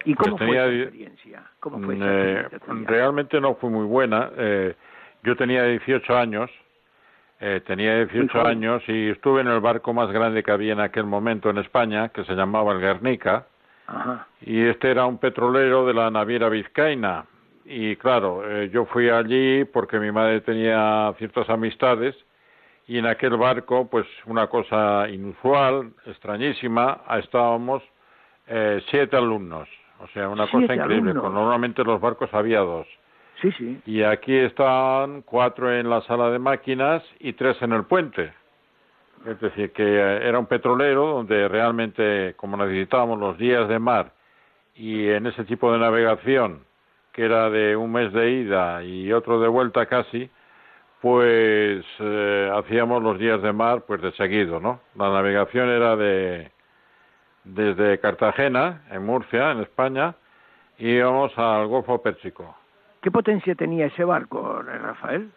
¿Y 0.05 0.13
cómo 0.15 0.37
fue 0.37 0.47
tenía 0.47 0.67
di- 0.67 0.81
experiencia? 0.83 1.43
¿Cómo 1.59 1.79
fue 1.81 1.95
esa 1.95 2.05
Eh, 2.05 2.39
experiencia 2.51 2.89
realmente 2.89 3.41
no 3.41 3.55
fue 3.55 3.69
muy 3.69 3.85
buena. 3.85 4.29
Eh, 4.37 4.75
yo 5.23 5.35
tenía 5.35 5.63
18 5.65 6.17
años, 6.17 6.49
eh, 7.39 7.61
tenía 7.65 7.97
18 8.05 8.31
joven. 8.31 8.47
años 8.47 8.83
y 8.87 9.09
estuve 9.09 9.41
en 9.41 9.47
el 9.47 9.59
barco 9.59 9.93
más 9.93 10.11
grande 10.11 10.43
que 10.43 10.51
había 10.51 10.73
en 10.73 10.79
aquel 10.79 11.03
momento 11.05 11.49
en 11.49 11.57
España, 11.57 12.09
que 12.09 12.23
se 12.25 12.33
llamaba 12.35 12.71
el 12.73 12.79
Guernica, 12.79 13.45
Ajá. 13.87 14.27
y 14.41 14.61
este 14.65 14.91
era 14.91 15.05
un 15.05 15.17
petrolero 15.17 15.85
de 15.85 15.93
la 15.93 16.09
naviera 16.09 16.49
vizcaína. 16.49 17.25
Y 17.65 17.97
claro, 17.97 18.43
eh, 18.49 18.69
yo 18.69 18.85
fui 18.85 19.09
allí 19.09 19.65
porque 19.65 19.99
mi 19.99 20.11
madre 20.11 20.39
tenía 20.41 21.13
ciertas 21.17 21.49
amistades 21.49 22.15
y 22.87 22.97
en 22.97 23.05
aquel 23.07 23.35
barco, 23.35 23.89
pues 23.89 24.05
una 24.25 24.47
cosa 24.47 25.09
inusual, 25.09 25.91
extrañísima, 26.05 27.01
estábamos 27.19 27.83
eh, 28.47 28.81
siete 28.89 29.17
alumnos. 29.17 29.67
O 29.99 30.07
sea, 30.07 30.29
una 30.29 30.45
cosa 30.47 30.73
increíble. 30.75 31.11
alumnos. 31.11 31.23
porque 31.23 31.35
Normalmente 31.35 31.81
en 31.81 31.87
los 31.87 32.01
barcos 32.01 32.33
había 32.33 32.59
dos. 32.59 32.87
Sí, 33.41 33.51
sí. 33.51 33.81
Y 33.85 34.03
aquí 34.03 34.35
están 34.35 35.21
cuatro 35.21 35.71
en 35.73 35.89
la 35.89 36.01
sala 36.01 36.29
de 36.29 36.39
máquinas 36.39 37.03
y 37.19 37.33
tres 37.33 37.61
en 37.61 37.71
el 37.73 37.83
puente. 37.83 38.33
Es 39.25 39.39
decir, 39.39 39.71
que 39.71 39.83
eh, 39.83 40.27
era 40.27 40.39
un 40.39 40.45
petrolero 40.45 41.07
donde 41.07 41.47
realmente, 41.47 42.33
como 42.37 42.57
necesitábamos 42.57 43.19
los 43.19 43.37
días 43.37 43.67
de 43.67 43.79
mar 43.79 44.11
y 44.75 45.07
en 45.09 45.25
ese 45.27 45.43
tipo 45.43 45.71
de 45.71 45.79
navegación, 45.79 46.61
que 47.11 47.25
era 47.25 47.49
de 47.49 47.75
un 47.75 47.91
mes 47.91 48.13
de 48.13 48.31
ida 48.31 48.83
y 48.83 49.11
otro 49.11 49.39
de 49.39 49.47
vuelta 49.47 49.87
casi, 49.87 50.29
pues 51.01 51.85
eh, 51.99 52.51
hacíamos 52.53 53.01
los 53.03 53.17
días 53.19 53.41
de 53.41 53.53
mar 53.53 53.83
pues 53.87 54.01
de 54.01 54.11
seguido, 54.13 54.59
¿no? 54.59 54.81
La 54.95 55.09
navegación 55.09 55.69
era 55.69 55.95
de 55.95 56.51
desde 57.53 57.99
Cartagena, 57.99 58.81
en 58.91 59.05
Murcia, 59.05 59.51
en 59.51 59.59
España, 59.59 60.15
y 60.77 60.89
íbamos 60.89 61.37
al 61.37 61.67
Golfo 61.67 62.01
Pérsico. 62.01 62.55
¿Qué 63.01 63.09
potencia 63.11 63.55
tenía 63.55 63.85
ese 63.87 64.03
barco, 64.03 64.61
Rafael? 64.61 65.29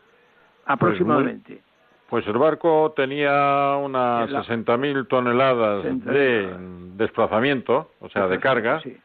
Aproximadamente. 0.67 1.63
Pues 2.09 2.27
el 2.27 2.39
barco 2.39 2.93
tenía 2.97 3.77
unas 3.77 4.29
La- 4.31 4.43
60.000 4.43 5.07
toneladas 5.07 5.85
60.000 5.85 6.05
de 6.13 6.43
toneladas. 6.43 6.97
desplazamiento, 6.97 7.93
o 8.01 8.09
sea, 8.09 8.27
de 8.27 8.41
carga, 8.41 8.81
Sí. 8.81 8.97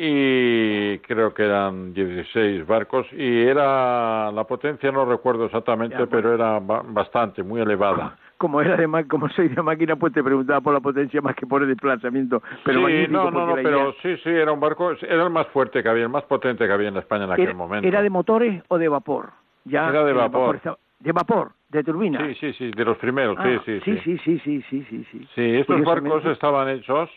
Y 0.00 0.98
creo 1.00 1.34
que 1.34 1.44
eran 1.44 1.92
16 1.92 2.66
barcos, 2.66 3.06
y 3.12 3.42
era, 3.42 4.30
la 4.32 4.44
potencia 4.44 4.92
no 4.92 5.04
recuerdo 5.04 5.46
exactamente, 5.46 5.94
Ya, 5.94 6.04
bueno. 6.04 6.10
pero 6.12 6.34
era 6.34 6.60
ba- 6.60 6.82
bastante, 6.86 7.42
muy 7.42 7.60
elevada. 7.60 8.16
Como 8.38 8.60
era 8.60 8.76
de 8.76 8.86
ma- 8.86 9.02
como 9.04 9.28
soy 9.30 9.48
de 9.48 9.60
máquina, 9.60 9.96
pues 9.96 10.12
te 10.12 10.22
preguntaba 10.22 10.60
por 10.60 10.72
la 10.72 10.78
potencia 10.80 11.20
más 11.20 11.34
que 11.34 11.44
por 11.46 11.62
el 11.62 11.68
desplazamiento. 11.68 12.40
Pero 12.64 12.86
sí, 12.86 13.06
no, 13.10 13.30
no, 13.32 13.46
no, 13.48 13.54
pero 13.56 13.90
idea- 13.90 13.94
sí, 14.00 14.16
sí, 14.22 14.30
era 14.30 14.52
un 14.52 14.60
barco, 14.60 14.92
era 14.92 15.24
el 15.24 15.30
más 15.30 15.48
fuerte 15.48 15.82
que 15.82 15.88
había, 15.88 16.04
el 16.04 16.08
más 16.10 16.22
potente 16.24 16.64
que 16.64 16.72
había 16.72 16.88
en 16.88 16.96
España 16.98 17.24
en 17.24 17.32
aquel 17.32 17.44
era, 17.46 17.54
momento. 17.54 17.88
¿Era 17.88 18.00
de 18.00 18.10
motores 18.10 18.62
o 18.68 18.78
de 18.78 18.88
vapor? 18.88 19.30
Ya 19.64 19.88
Era 19.88 20.04
de 20.04 20.12
vapor. 20.12 20.56
estaba- 20.56 20.78
de 21.00 21.12
vapor, 21.12 21.50
de 21.68 21.82
turbina. 21.84 22.24
Sí, 22.26 22.34
sí, 22.36 22.52
sí, 22.52 22.70
de 22.70 22.84
los 22.84 22.96
primeros, 22.98 23.36
Ah, 23.38 23.44
sí, 23.64 23.80
sí, 23.80 23.80
sí. 23.84 23.98
sí, 24.04 24.18
sí, 24.24 24.38
sí, 24.44 24.62
sí, 24.70 24.86
sí, 24.88 25.04
sí. 25.10 25.28
Sí, 25.34 25.42
estos 25.56 25.66
Curiosamente- 25.76 26.08
barcos 26.10 26.32
estaban 26.32 26.68
hechos 26.68 27.10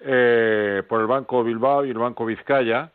eh, 0.00 0.82
por 0.88 1.00
el 1.00 1.06
Banco 1.06 1.42
Bilbao 1.42 1.84
y 1.84 1.90
el 1.90 1.98
Banco 1.98 2.26
Vizcaya 2.26 2.90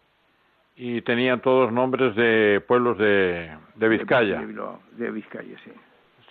y 0.76 1.02
tenían 1.02 1.42
todos 1.42 1.72
nombres 1.72 2.16
de 2.16 2.62
pueblos 2.68 2.98
de, 2.98 3.52
de 3.76 3.90
Vizcaya. 3.90 4.42
De, 4.92 5.12
Vizcaya, 5.12 5.58
sí. 5.64 5.72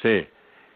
Sí, 0.02 0.28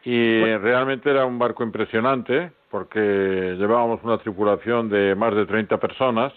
y 0.04 0.40
Bueno. 0.40 0.58
realmente 0.58 1.10
era 1.10 1.24
un 1.24 1.38
barco 1.38 1.62
impresionante 1.64 2.52
porque 2.70 3.54
llevábamos 3.58 4.02
una 4.02 4.18
tripulación 4.18 4.88
de 4.88 5.14
más 5.14 5.34
de 5.34 5.46
30 5.46 5.78
personas 5.78 6.32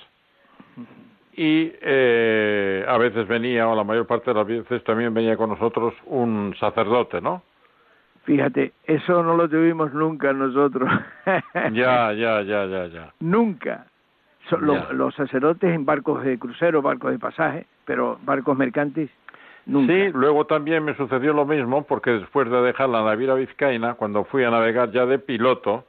y 1.36 1.72
eh, 1.82 2.84
a 2.88 2.98
veces 2.98 3.28
venía, 3.28 3.68
o 3.68 3.76
la 3.76 3.84
mayor 3.84 4.08
parte 4.08 4.32
de 4.32 4.36
las 4.36 4.48
veces 4.48 4.84
también 4.84 5.14
venía 5.14 5.38
con 5.38 5.50
nosotros 5.50 5.94
un 6.06 6.56
sacerdote, 6.60 7.22
¿no? 7.22 7.44
Fíjate, 8.28 8.74
eso 8.84 9.24
no 9.24 9.36
lo 9.38 9.48
tuvimos 9.48 9.94
nunca 9.94 10.34
nosotros. 10.34 10.90
Ya, 11.72 12.12
ya, 12.12 12.42
ya, 12.42 12.66
ya, 12.66 12.86
ya. 12.88 13.14
Nunca. 13.22 13.86
So- 14.50 14.58
lo- 14.60 14.92
los 14.94 15.16
sacerdotes 15.16 15.74
en 15.74 15.86
barcos 15.86 16.24
de 16.26 16.38
crucero, 16.38 16.82
barcos 16.82 17.12
de 17.12 17.20
pasaje, 17.20 17.66
pero 17.86 18.20
barcos 18.24 18.58
mercantes, 18.58 19.10
nunca. 19.66 19.94
Sí, 19.94 20.10
luego 20.14 20.46
también 20.46 20.84
me 20.84 20.94
sucedió 20.96 21.32
lo 21.34 21.46
mismo 21.46 21.84
porque 21.88 22.12
después 22.12 22.50
de 22.52 22.62
dejar 22.62 22.90
la 22.90 23.02
naviera 23.02 23.34
vizcaína, 23.34 23.94
cuando 23.94 24.26
fui 24.26 24.44
a 24.44 24.50
navegar 24.52 24.92
ya 24.92 25.06
de 25.06 25.20
piloto, 25.20 25.86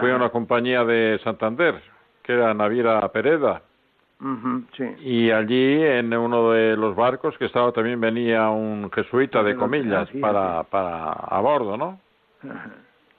fui 0.00 0.10
a 0.10 0.16
una 0.16 0.30
compañía 0.30 0.84
de 0.84 1.20
Santander, 1.22 1.80
que 2.24 2.32
era 2.32 2.52
Naviera 2.52 3.08
Pereda, 3.12 3.62
Ujú, 4.18 4.62
sí. 4.76 4.84
y 5.04 5.30
allí 5.30 5.82
en 5.82 6.12
uno 6.16 6.50
de 6.52 6.74
los 6.76 6.96
barcos 6.96 7.36
que 7.36 7.44
estaba 7.44 7.70
también 7.72 8.00
venía 8.00 8.48
un 8.48 8.90
jesuita 8.90 9.42
de 9.42 9.52
Sacerdote, 9.52 9.78
comillas 9.82 10.08
para, 10.22 10.62
para 10.62 11.12
a 11.12 11.40
bordo, 11.40 11.76
¿no? 11.76 12.00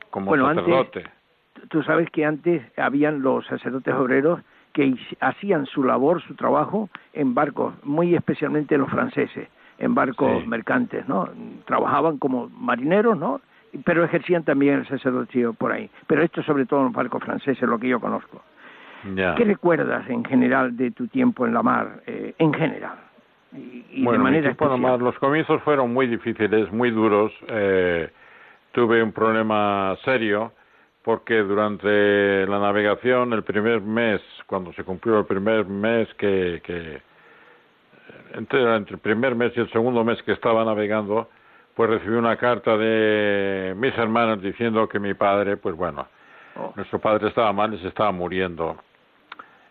Como 0.09 0.27
Bueno, 0.27 0.47
antes- 0.47 0.63
sacerdote. 0.65 1.03
Tú 1.69 1.83
sabes 1.83 2.09
que 2.11 2.25
antes 2.25 2.61
habían 2.77 3.21
los 3.21 3.45
sacerdotes 3.47 3.93
obreros 3.93 4.39
que 4.73 4.95
hacían 5.19 5.65
su 5.65 5.83
labor, 5.83 6.21
su 6.21 6.35
trabajo 6.35 6.89
en 7.13 7.33
barcos, 7.33 7.73
muy 7.83 8.15
especialmente 8.15 8.77
los 8.77 8.89
franceses, 8.89 9.49
en 9.79 9.93
barcos 9.95 10.43
Sí. 10.43 10.47
mercantes, 10.47 11.07
¿no? 11.07 11.29
Trabajaban 11.65 12.17
como 12.19 12.49
marineros, 12.49 13.17
¿no? 13.17 13.41
Pero 13.85 14.03
ejercían 14.03 14.43
también 14.43 14.79
el 14.79 14.87
sacerdocio 14.87 15.53
por 15.53 15.71
ahí. 15.71 15.89
Pero 16.07 16.21
esto 16.23 16.41
sobre 16.43 16.65
todo 16.65 16.79
en 16.79 16.85
los 16.85 16.93
barcos 16.93 17.23
franceses, 17.23 17.67
lo 17.67 17.77
que 17.79 17.87
yo 17.89 17.99
conozco. 17.99 18.41
Ya. 19.15 19.35
¿Qué 19.35 19.43
recuerdas 19.43 20.09
en 20.09 20.23
general 20.25 20.75
de 20.75 20.91
tu 20.91 21.07
tiempo 21.07 21.45
en 21.45 21.53
la 21.53 21.63
mar, 21.63 22.01
eh, 22.05 22.33
en 22.37 22.53
general? 22.53 22.97
Y, 23.53 23.85
y 23.91 24.03
bueno, 24.03 24.11
de 24.11 24.17
mi 24.17 24.23
manera 24.23 24.55
en 24.59 24.69
la 24.69 24.77
mar, 24.77 25.01
los 25.01 25.17
comienzos 25.19 25.61
fueron 25.63 25.93
muy 25.93 26.07
difíciles, 26.07 26.71
muy 26.71 26.91
duros. 26.91 27.31
eh, 27.47 28.09
tuve 28.71 29.01
un 29.01 29.11
problema 29.11 29.95
serio 30.03 30.51
porque 31.01 31.37
durante 31.37 32.45
la 32.45 32.59
navegación, 32.59 33.33
el 33.33 33.43
primer 33.43 33.81
mes, 33.81 34.21
cuando 34.45 34.73
se 34.73 34.83
cumplió 34.83 35.19
el 35.19 35.25
primer 35.25 35.65
mes 35.65 36.13
que, 36.15 36.61
que 36.63 37.01
entre, 38.33 38.75
entre 38.75 38.93
el 38.95 38.99
primer 38.99 39.33
mes 39.33 39.53
y 39.55 39.61
el 39.61 39.71
segundo 39.71 40.03
mes 40.03 40.21
que 40.23 40.33
estaba 40.33 40.65
navegando, 40.65 41.29
pues 41.75 41.89
recibí 41.89 42.15
una 42.15 42.35
carta 42.35 42.77
de 42.77 43.73
mis 43.77 43.97
hermanos 43.97 44.41
diciendo 44.41 44.87
que 44.89 44.99
mi 44.99 45.13
padre, 45.13 45.57
pues 45.57 45.75
bueno, 45.75 46.07
Oh, 46.59 46.73
nuestro 46.75 46.99
padre 46.99 47.27
estaba 47.27 47.53
mal 47.53 47.73
y 47.73 47.77
se 47.79 47.87
estaba 47.87 48.11
muriendo. 48.11 48.77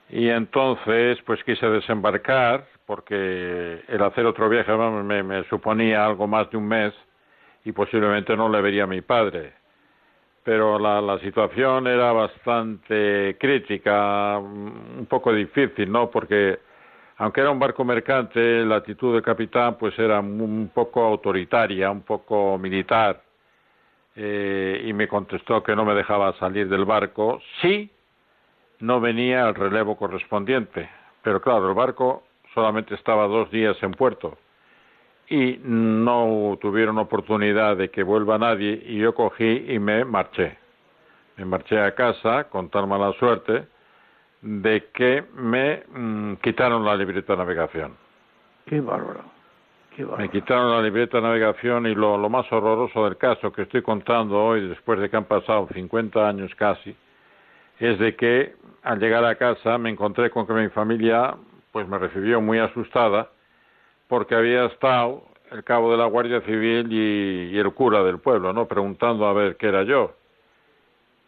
Y 0.08 0.28
entonces, 0.28 1.18
pues 1.26 1.42
quise 1.44 1.66
desembarcar, 1.68 2.66
porque 2.86 3.82
el 3.88 4.02
hacer 4.02 4.24
otro 4.26 4.48
viaje 4.48 4.72
me, 4.76 5.22
me 5.22 5.44
suponía 5.44 6.06
algo 6.06 6.26
más 6.26 6.50
de 6.50 6.56
un 6.56 6.68
mes 6.68 6.94
y 7.64 7.72
posiblemente 7.72 8.36
no 8.36 8.48
le 8.48 8.60
vería 8.60 8.84
a 8.84 8.86
mi 8.86 9.00
padre. 9.00 9.54
Pero 10.44 10.78
la, 10.78 11.00
la 11.00 11.18
situación 11.18 11.88
era 11.88 12.12
bastante 12.12 13.36
crítica, 13.40 14.38
un 14.38 15.06
poco 15.08 15.32
difícil, 15.32 15.90
¿no? 15.90 16.08
Porque 16.08 16.60
aunque 17.18 17.40
era 17.40 17.50
un 17.50 17.58
barco 17.58 17.84
mercante, 17.84 18.64
la 18.64 18.76
actitud 18.76 19.14
del 19.14 19.22
capitán 19.22 19.76
pues 19.78 19.98
era 19.98 20.20
un 20.20 20.70
poco 20.72 21.02
autoritaria, 21.02 21.90
un 21.90 22.02
poco 22.02 22.58
militar 22.58 23.22
eh, 24.14 24.82
y 24.84 24.92
me 24.92 25.08
contestó 25.08 25.62
que 25.62 25.74
no 25.74 25.84
me 25.84 25.94
dejaba 25.94 26.36
salir 26.38 26.68
del 26.68 26.84
barco 26.84 27.40
si 27.60 27.90
no 28.80 29.00
venía 29.00 29.48
el 29.48 29.54
relevo 29.54 29.96
correspondiente. 29.96 30.88
Pero 31.22 31.40
claro, 31.40 31.68
el 31.68 31.74
barco 31.74 32.24
solamente 32.54 32.94
estaba 32.94 33.26
dos 33.26 33.50
días 33.50 33.76
en 33.82 33.92
puerto 33.92 34.38
y 35.28 35.60
no 35.62 36.56
tuvieron 36.60 36.98
oportunidad 36.98 37.76
de 37.76 37.90
que 37.90 38.02
vuelva 38.02 38.38
nadie 38.38 38.82
y 38.86 38.98
yo 38.98 39.14
cogí 39.14 39.66
y 39.68 39.78
me 39.78 40.04
marché. 40.04 40.56
Me 41.36 41.44
marché 41.44 41.80
a 41.80 41.94
casa 41.94 42.44
con 42.44 42.70
tal 42.70 42.86
mala 42.86 43.12
suerte 43.14 43.66
de 44.40 44.88
que 44.94 45.24
me 45.34 45.82
mm, 45.92 46.34
quitaron 46.36 46.84
la 46.84 46.94
libreta 46.94 47.32
de 47.32 47.38
navegación. 47.38 47.96
qué 48.66 48.80
bárbaro. 48.80 49.24
Qué 49.94 50.04
bárbaro. 50.04 50.22
Me 50.22 50.30
quitaron 50.30 50.70
la 50.70 50.82
libreta 50.82 51.18
de 51.18 51.24
navegación 51.24 51.86
y 51.86 51.94
lo, 51.94 52.16
lo 52.16 52.28
más 52.30 52.50
horroroso 52.52 53.04
del 53.04 53.16
caso 53.16 53.52
que 53.52 53.62
estoy 53.62 53.82
contando 53.82 54.42
hoy, 54.42 54.68
después 54.68 55.00
de 55.00 55.10
que 55.10 55.16
han 55.16 55.24
pasado 55.24 55.68
50 55.72 56.28
años 56.28 56.54
casi, 56.54 56.94
es 57.78 57.98
de 57.98 58.16
que 58.16 58.54
al 58.82 58.98
llegar 58.98 59.24
a 59.24 59.34
casa 59.34 59.78
me 59.78 59.90
encontré 59.90 60.30
con 60.30 60.46
que 60.46 60.52
mi 60.52 60.68
familia 60.68 61.34
pues 61.72 61.86
me 61.88 61.98
recibió 61.98 62.40
muy 62.40 62.58
asustada 62.58 63.28
porque 64.08 64.34
había 64.34 64.66
estado 64.66 65.24
el 65.50 65.64
cabo 65.64 65.90
de 65.90 65.98
la 65.98 66.06
Guardia 66.06 66.40
Civil 66.42 66.92
y, 66.92 67.54
y 67.54 67.58
el 67.58 67.72
cura 67.72 68.02
del 68.02 68.18
pueblo, 68.18 68.52
¿no? 68.52 68.66
Preguntando 68.66 69.26
a 69.26 69.32
ver 69.32 69.56
qué 69.56 69.68
era 69.68 69.82
yo. 69.82 70.14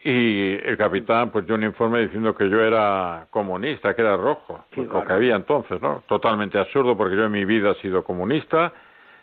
Y 0.02 0.52
el 0.64 0.76
capitán 0.76 1.30
pues 1.30 1.44
dio 1.46 1.56
un 1.56 1.64
informe 1.64 2.00
diciendo 2.00 2.34
que 2.34 2.48
yo 2.48 2.60
era 2.60 3.26
comunista, 3.30 3.94
que 3.94 4.02
era 4.02 4.16
rojo, 4.16 4.64
pues, 4.72 4.88
lo 4.88 5.04
que 5.04 5.12
había 5.12 5.34
entonces, 5.34 5.82
¿no? 5.82 6.04
Totalmente 6.06 6.58
absurdo 6.58 6.96
porque 6.96 7.16
yo 7.16 7.24
en 7.24 7.32
mi 7.32 7.44
vida 7.44 7.72
he 7.72 7.82
sido 7.82 8.04
comunista, 8.04 8.72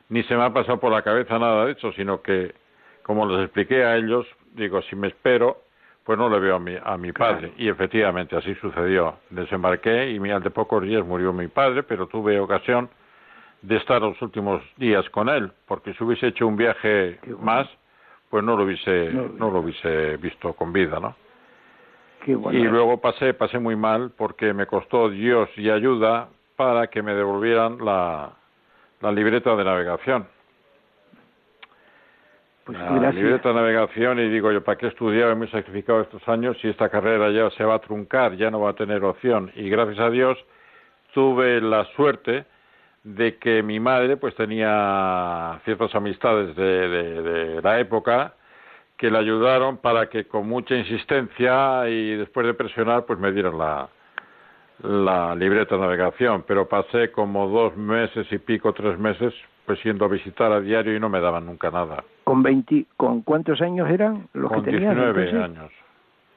ni 0.10 0.24
se 0.24 0.36
me 0.36 0.44
ha 0.44 0.54
pasado 0.54 0.80
por 0.80 0.92
la 0.92 1.02
cabeza 1.02 1.40
nada 1.40 1.66
de 1.66 1.72
eso, 1.72 1.92
sino 1.94 2.22
que, 2.22 2.54
como 3.04 3.26
les 3.26 3.46
expliqué 3.46 3.86
a 3.86 3.96
ellos, 3.96 4.28
digo, 4.54 4.82
si 4.84 4.96
me 4.96 5.08
espero, 5.08 5.62
pues 6.06 6.20
no 6.20 6.30
le 6.30 6.40
veo 6.40 6.56
a 6.56 6.60
mi, 6.60 6.76
a 6.82 6.98
mi 6.98 7.12
padre. 7.12 7.54
Y 7.58 7.68
efectivamente 7.68 8.36
así 8.36 8.54
sucedió. 8.56 9.16
Desembarqué 9.32 10.12
y 10.12 10.30
al 10.30 10.44
de 10.44 10.52
pocos 10.52 10.84
días 10.84 11.04
murió 11.04 11.34
mi 11.34 11.48
padre, 11.48 11.82
pero 11.82 12.08
tuve 12.08 12.40
ocasión 12.40 12.90
de 13.64 13.78
estar 13.78 14.02
los 14.02 14.22
últimos 14.22 14.62
días 14.78 15.10
con 15.10 15.30
él, 15.30 15.52
porque 15.68 15.94
si 15.96 16.04
hubiese 16.04 16.28
hecho 16.28 16.46
un 16.46 16.56
viaje 16.56 17.20
más, 17.42 17.68
pues 18.30 18.44
no 18.44 18.56
lo 18.56 18.66
hubiese, 18.66 19.12
no, 19.12 19.50
lo 19.50 19.62
hubiese 19.62 20.18
visto 20.18 20.54
con 20.54 20.72
vida, 20.72 21.00
¿no? 21.00 21.16
y 22.28 22.64
luego 22.64 22.98
pasé, 22.98 23.36
pasé 23.36 23.60
muy 23.60 23.76
mal 23.76 24.12
porque 24.18 24.52
me 24.54 24.66
costó 24.66 25.10
Dios 25.10 25.48
y 25.58 25.70
ayuda 25.70 26.30
para 26.56 26.88
que 26.88 27.04
me 27.04 27.14
devolvieran 27.14 27.78
la, 27.84 28.32
la 29.02 29.12
libreta 29.12 29.56
de 29.56 29.64
navegación. 29.64 30.28
Pues 32.66 32.80
la 32.80 33.12
libreta 33.12 33.50
de 33.50 33.56
navegación 33.56 34.20
y 34.20 34.28
digo 34.28 34.52
yo, 34.52 34.64
¿para 34.64 34.80
qué 34.80 34.88
y 34.88 35.36
me 35.36 35.46
he 35.46 35.52
sacrificado 35.52 36.02
estos 36.02 36.28
años 36.28 36.58
si 36.62 36.68
esta 36.68 36.90
carrera 36.90 37.30
ya 37.30 37.52
se 37.52 37.64
va 37.64 37.76
a 37.76 37.80
truncar, 37.80 38.36
ya 38.38 38.50
no 38.50 38.60
va 38.60 38.72
a 38.72 38.74
tener 38.74 39.04
opción? 39.04 39.52
Y 39.56 39.70
gracias 39.70 40.00
a 40.00 40.10
Dios 40.10 40.36
tuve 41.14 41.62
la 41.62 41.86
suerte 41.96 42.46
de 43.04 43.38
que 43.38 43.62
mi 43.62 43.80
madre 43.80 44.18
pues 44.18 44.34
tenía 44.34 45.62
ciertas 45.64 45.94
amistades 45.94 46.56
de, 46.56 46.90
de, 46.90 47.62
la 47.62 47.80
época 47.80 48.34
que 48.98 49.12
le 49.12 49.20
ayudaron 49.20 49.78
para 49.78 50.10
que 50.10 50.26
con 50.26 50.48
mucha 50.50 50.76
insistencia 50.76 51.88
y 51.88 52.16
después 52.16 52.48
de 52.48 52.56
presionar 52.56 53.06
pues 53.06 53.20
me 53.20 53.32
dieran 53.32 53.60
la, 53.60 53.90
la 54.82 55.36
libreta 55.36 55.76
de 55.76 55.82
navegación, 55.82 56.44
pero 56.48 56.68
pasé 56.68 57.12
como 57.12 57.48
dos 57.48 57.78
meses 57.78 58.26
y 58.32 58.40
pico, 58.40 58.74
tres 58.74 58.98
meses, 58.98 59.36
pues 59.66 59.84
yendo 59.84 60.06
a 60.06 60.08
visitar 60.08 60.52
a 60.52 60.62
diario 60.62 60.96
y 60.96 61.00
no 61.00 61.10
me 61.10 61.20
daban 61.20 61.46
nunca 61.46 61.72
nada. 61.72 62.04
¿Con 62.24 62.44
20, 62.44 62.86
con 62.98 63.22
cuántos 63.22 63.62
años 63.62 63.90
eran 63.90 64.28
los 64.34 64.52
que 64.52 64.62
tenían? 64.62 64.96
19 64.96 65.44
años. 65.44 65.72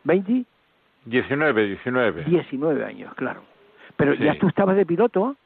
¿20? 0.05 0.45
19, 1.05 1.67
19. 1.67 2.25
19 2.25 2.85
años, 2.85 3.15
claro. 3.15 3.43
Pero 3.97 4.15
ya 4.15 4.39
tú 4.39 4.49
estabas 4.49 4.77
de 4.77 4.87
piloto. 4.87 5.37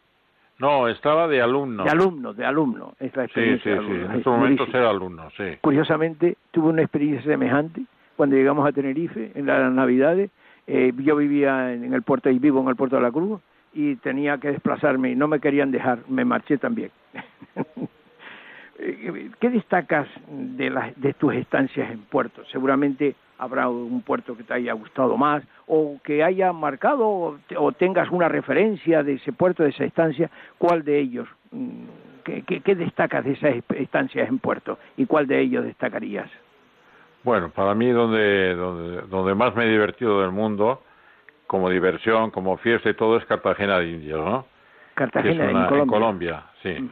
No, 0.59 0.89
estaba 0.89 1.27
de 1.27 1.41
alumno. 1.41 1.85
De 1.85 1.91
alumno, 1.91 2.35
de 2.35 2.45
alumno. 2.45 2.95
Es 3.01 3.15
la 3.17 3.25
experiencia 3.25 3.77
sí, 3.79 3.87
sí, 3.87 3.93
sí. 3.93 4.01
En 4.01 4.13
estos 4.13 4.37
momentos 4.37 4.69
era 4.69 4.91
alumno, 4.91 5.31
sí. 5.37 5.45
Curiosamente, 5.61 6.37
tuve 6.51 6.69
una 6.69 6.83
experiencia 6.83 7.23
semejante 7.31 7.83
cuando 8.17 8.37
llegamos 8.37 8.69
a 8.69 8.73
Tenerife 8.73 9.33
en 9.35 9.47
las 9.47 9.73
Navidades 9.73 10.31
eh, 10.67 10.93
yo 10.99 11.17
vivía 11.17 11.73
en 11.73 11.93
el 11.93 12.03
puerto 12.03 12.31
y 12.31 12.39
vivo 12.39 12.61
en 12.61 12.69
el 12.69 12.77
puerto 12.77 12.97
de 12.97 13.03
la 13.03 13.11
Cruz 13.11 13.41
y 13.73 13.97
tenía 13.97 14.39
que 14.39 14.53
desplazarme 14.53 15.11
y 15.11 15.17
no 15.17 15.29
me 15.29 15.41
querían 15.41 15.71
dejar, 15.71 16.01
me 16.09 16.25
marché 16.25 16.59
también. 16.59 16.91
¿Qué 19.41 19.51
destacas 19.51 20.09
de, 20.29 20.71
las, 20.71 21.01
de 21.01 21.15
tus 21.15 21.35
estancias 21.35 21.91
en 21.91 22.01
puertos? 22.01 22.49
Seguramente 22.51 23.15
habrá 23.39 23.69
un 23.69 24.03
puerto 24.03 24.37
que 24.37 24.45
te 24.45 24.55
haya 24.55 24.73
gustado 24.73 25.17
más 25.17 25.43
o 25.67 25.99
que 26.03 26.23
haya 26.23 26.53
marcado 26.53 27.39
o, 27.57 27.73
tengas 27.73 28.11
una 28.11 28.29
referencia 28.29 29.03
de 29.03 29.15
ese 29.15 29.33
puerto, 29.33 29.63
de 29.63 29.71
esa 29.71 29.85
estancia. 29.85 30.31
¿Cuál 30.59 30.85
de 30.85 30.99
ellos? 30.99 31.29
Mm, 31.51 31.85
¿Qué, 32.25 32.43
qué, 32.43 32.75
destacas 32.77 33.25
de 33.25 33.33
esas 33.33 33.57
estancias 33.75 34.29
en 34.29 34.39
puerto 34.39 34.79
y 34.97 35.07
cuál 35.07 35.27
de 35.27 35.41
ellos 35.41 35.65
destacarías? 35.65 36.31
Bueno, 37.25 37.51
para 37.51 37.75
mí 37.75 37.91
donde, 37.91 38.55
donde, 38.55 39.35
más 39.35 39.55
me 39.57 39.65
he 39.65 39.71
divertido 39.71 40.21
del 40.21 40.31
mundo, 40.31 40.83
como 41.53 41.69
diversión, 41.69 42.31
como 42.31 42.57
fiesta 42.57 42.89
y 42.89 42.95
todo, 42.95 43.19
es 43.19 43.27
Cartagena 43.27 43.79
de 43.79 43.91
Indias, 43.91 44.19
¿no? 44.19 44.47
Cartagena 44.95 45.69
en, 45.69 45.87
Colombia. 45.87 46.45
sí. 46.63 46.91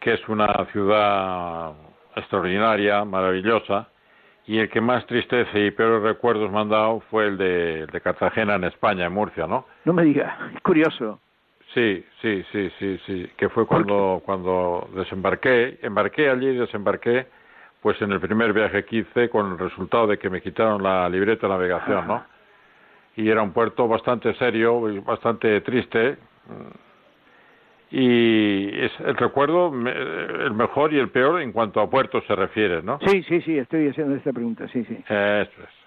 Que 0.00 0.14
es 0.14 0.28
una 0.28 0.48
ciudad 0.72 1.72
extraordinaria, 2.16 3.04
maravillosa, 3.04 3.86
y 4.44 4.58
el 4.58 4.68
que 4.70 4.80
más 4.80 5.06
tristeza 5.06 5.56
y 5.56 5.70
peores 5.70 6.02
recuerdos 6.02 6.50
me 6.50 6.58
han 6.58 6.68
dado 6.68 6.98
fue 7.12 7.28
el 7.28 7.38
de, 7.38 7.86
de 7.86 8.00
Cartagena 8.00 8.56
en 8.56 8.64
España, 8.64 9.06
en 9.06 9.12
Murcia, 9.12 9.46
¿no? 9.46 9.66
No 9.84 9.92
me 9.92 10.02
diga, 10.02 10.36
es 10.56 10.60
curioso. 10.62 11.20
Sí, 11.72 12.04
sí, 12.20 12.44
sí, 12.50 12.72
sí, 12.80 13.00
sí, 13.06 13.30
que 13.36 13.48
fue 13.50 13.66
cuando, 13.66 14.20
cuando 14.26 14.90
desembarqué, 14.96 15.78
embarqué 15.80 16.28
allí 16.28 16.48
y 16.48 16.56
desembarqué 16.56 17.28
pues 17.80 18.02
en 18.02 18.10
el 18.10 18.18
primer 18.18 18.52
viaje 18.52 18.84
que 18.84 18.96
hice 18.96 19.30
con 19.30 19.52
el 19.52 19.58
resultado 19.60 20.08
de 20.08 20.18
que 20.18 20.28
me 20.28 20.42
quitaron 20.42 20.82
la 20.82 21.08
libreta 21.08 21.46
de 21.46 21.52
navegación, 21.52 22.08
¿no? 22.08 22.31
Y 23.16 23.28
era 23.28 23.42
un 23.42 23.52
puerto 23.52 23.86
bastante 23.88 24.34
serio 24.34 24.88
y 24.90 25.00
bastante 25.00 25.60
triste. 25.60 26.16
Y 27.90 28.68
es 28.80 28.92
el 29.00 29.16
recuerdo 29.16 29.68
el 29.68 30.52
mejor 30.54 30.94
y 30.94 30.98
el 30.98 31.10
peor 31.10 31.42
en 31.42 31.52
cuanto 31.52 31.80
a 31.80 31.90
puertos 31.90 32.24
se 32.26 32.34
refiere, 32.34 32.82
¿no? 32.82 32.98
Sí, 33.06 33.22
sí, 33.24 33.42
sí, 33.42 33.58
estoy 33.58 33.88
haciendo 33.88 34.14
esta 34.14 34.32
pregunta, 34.32 34.66
sí, 34.68 34.82
sí. 34.84 34.96
Eso 35.06 35.62
es. 35.62 35.81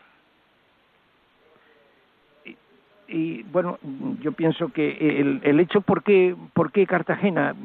Y 3.08 3.44
bueno, 3.44 3.78
yo 4.22 4.32
pienso 4.32 4.70
que 4.70 5.20
el, 5.20 5.40
el 5.44 5.60
hecho 5.60 5.82
por 5.82 6.04
qué, 6.04 6.36
por 6.54 6.72
qué 6.72 6.88
Cartagena, 6.88 7.56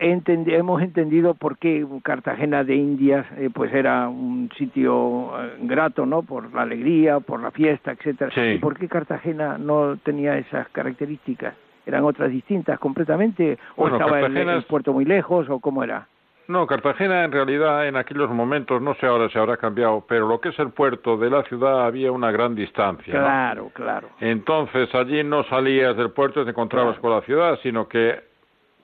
hemos 0.00 0.82
entendido 0.82 1.34
por 1.34 1.58
qué 1.58 1.86
Cartagena 2.02 2.64
de 2.64 2.76
Indias 2.76 3.26
eh, 3.36 3.50
pues 3.52 3.72
era 3.72 4.08
un 4.08 4.50
sitio 4.56 5.32
eh, 5.40 5.58
grato, 5.60 6.04
¿no? 6.04 6.22
Por 6.22 6.52
la 6.52 6.62
alegría, 6.62 7.20
por 7.20 7.40
la 7.40 7.50
fiesta, 7.50 7.92
etcétera. 7.92 8.52
¿Y 8.52 8.58
por 8.58 8.76
qué 8.76 8.88
Cartagena 8.88 9.56
no 9.58 9.96
tenía 9.98 10.36
esas 10.38 10.68
características? 10.68 11.54
¿Eran 11.86 12.04
otras 12.04 12.30
distintas 12.30 12.78
completamente? 12.78 13.58
¿O 13.76 13.88
estaba 13.88 14.20
el 14.20 14.64
puerto 14.64 14.92
muy 14.92 15.04
lejos? 15.04 15.48
¿O 15.48 15.60
cómo 15.60 15.82
era? 15.82 16.06
No, 16.48 16.66
Cartagena 16.66 17.24
en 17.24 17.32
realidad 17.32 17.86
en 17.86 17.96
aquellos 17.96 18.28
momentos, 18.30 18.82
no 18.82 18.94
sé 18.96 19.06
ahora 19.06 19.28
si 19.28 19.38
habrá 19.38 19.56
cambiado, 19.56 20.04
pero 20.08 20.26
lo 20.26 20.40
que 20.40 20.50
es 20.50 20.58
el 20.58 20.70
puerto 20.70 21.16
de 21.16 21.30
la 21.30 21.42
ciudad 21.44 21.86
había 21.86 22.10
una 22.10 22.30
gran 22.30 22.54
distancia. 22.54 23.12
Claro, 23.12 23.70
claro. 23.72 24.08
Entonces 24.20 24.92
allí 24.94 25.22
no 25.22 25.44
salías 25.44 25.96
del 25.96 26.10
puerto 26.10 26.42
y 26.42 26.44
te 26.44 26.50
encontrabas 26.50 26.98
con 26.98 27.12
la 27.12 27.22
ciudad, 27.22 27.58
sino 27.62 27.88
que 27.88 28.20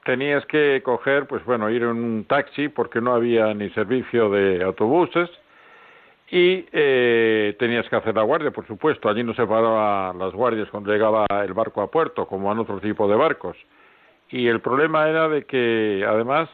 tenías 0.05 0.47
que 0.47 0.81
coger, 0.85 1.27
pues 1.27 1.45
bueno, 1.45 1.69
ir 1.69 1.83
en 1.83 1.89
un 1.91 2.25
taxi 2.25 2.69
porque 2.69 3.01
no 3.01 3.13
había 3.13 3.53
ni 3.55 3.69
servicio 3.71 4.31
de 4.31 4.63
autobuses 4.63 5.29
y 6.31 6.67
eh, 6.73 7.57
tenías 7.59 7.89
que 7.89 7.97
hacer 7.97 8.15
la 8.15 8.23
guardia, 8.23 8.51
por 8.51 8.67
supuesto. 8.67 9.09
Allí 9.09 9.25
no 9.25 9.35
se 9.35 9.47
paraban 9.47 10.19
las 10.19 10.33
guardias 10.33 10.69
cuando 10.71 10.93
llegaba 10.93 11.27
el 11.45 11.53
barco 11.55 11.83
a 11.83 11.91
puerto, 11.91 12.27
como 12.27 12.53
en 12.53 12.59
otro 12.59 12.81
tipo 12.81 13.09
de 13.09 13.17
barcos. 13.17 13.57
Y 14.31 14.47
el 14.47 14.61
problema 14.61 15.09
era 15.09 15.29
de 15.29 15.45
que, 15.45 16.05
además, 16.07 16.51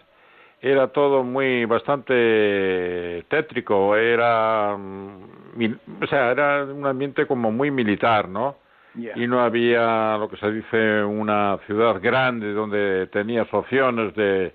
era 0.66 0.88
todo 0.88 1.22
muy 1.22 1.66
bastante 1.66 3.22
tétrico, 3.28 3.94
era 3.96 4.74
mm, 4.74 6.02
o 6.02 6.06
sea, 6.06 6.30
era 6.30 6.64
un 6.64 6.86
ambiente 6.86 7.26
como 7.26 7.52
muy 7.52 7.70
militar, 7.70 8.28
¿no? 8.28 8.56
Y 8.94 9.26
no 9.26 9.40
había 9.40 10.16
lo 10.16 10.28
que 10.28 10.36
se 10.36 10.50
dice 10.52 11.02
una 11.02 11.58
ciudad 11.66 12.00
grande 12.00 12.52
donde 12.52 13.08
tenías 13.08 13.52
opciones 13.52 14.14
de, 14.14 14.54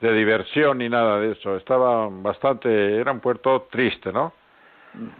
de 0.00 0.12
diversión 0.12 0.78
ni 0.78 0.88
nada 0.88 1.20
de 1.20 1.32
eso. 1.32 1.56
Estaba 1.56 2.08
bastante, 2.10 2.96
era 2.96 3.12
un 3.12 3.20
puerto 3.20 3.68
triste, 3.70 4.12
¿no? 4.12 4.32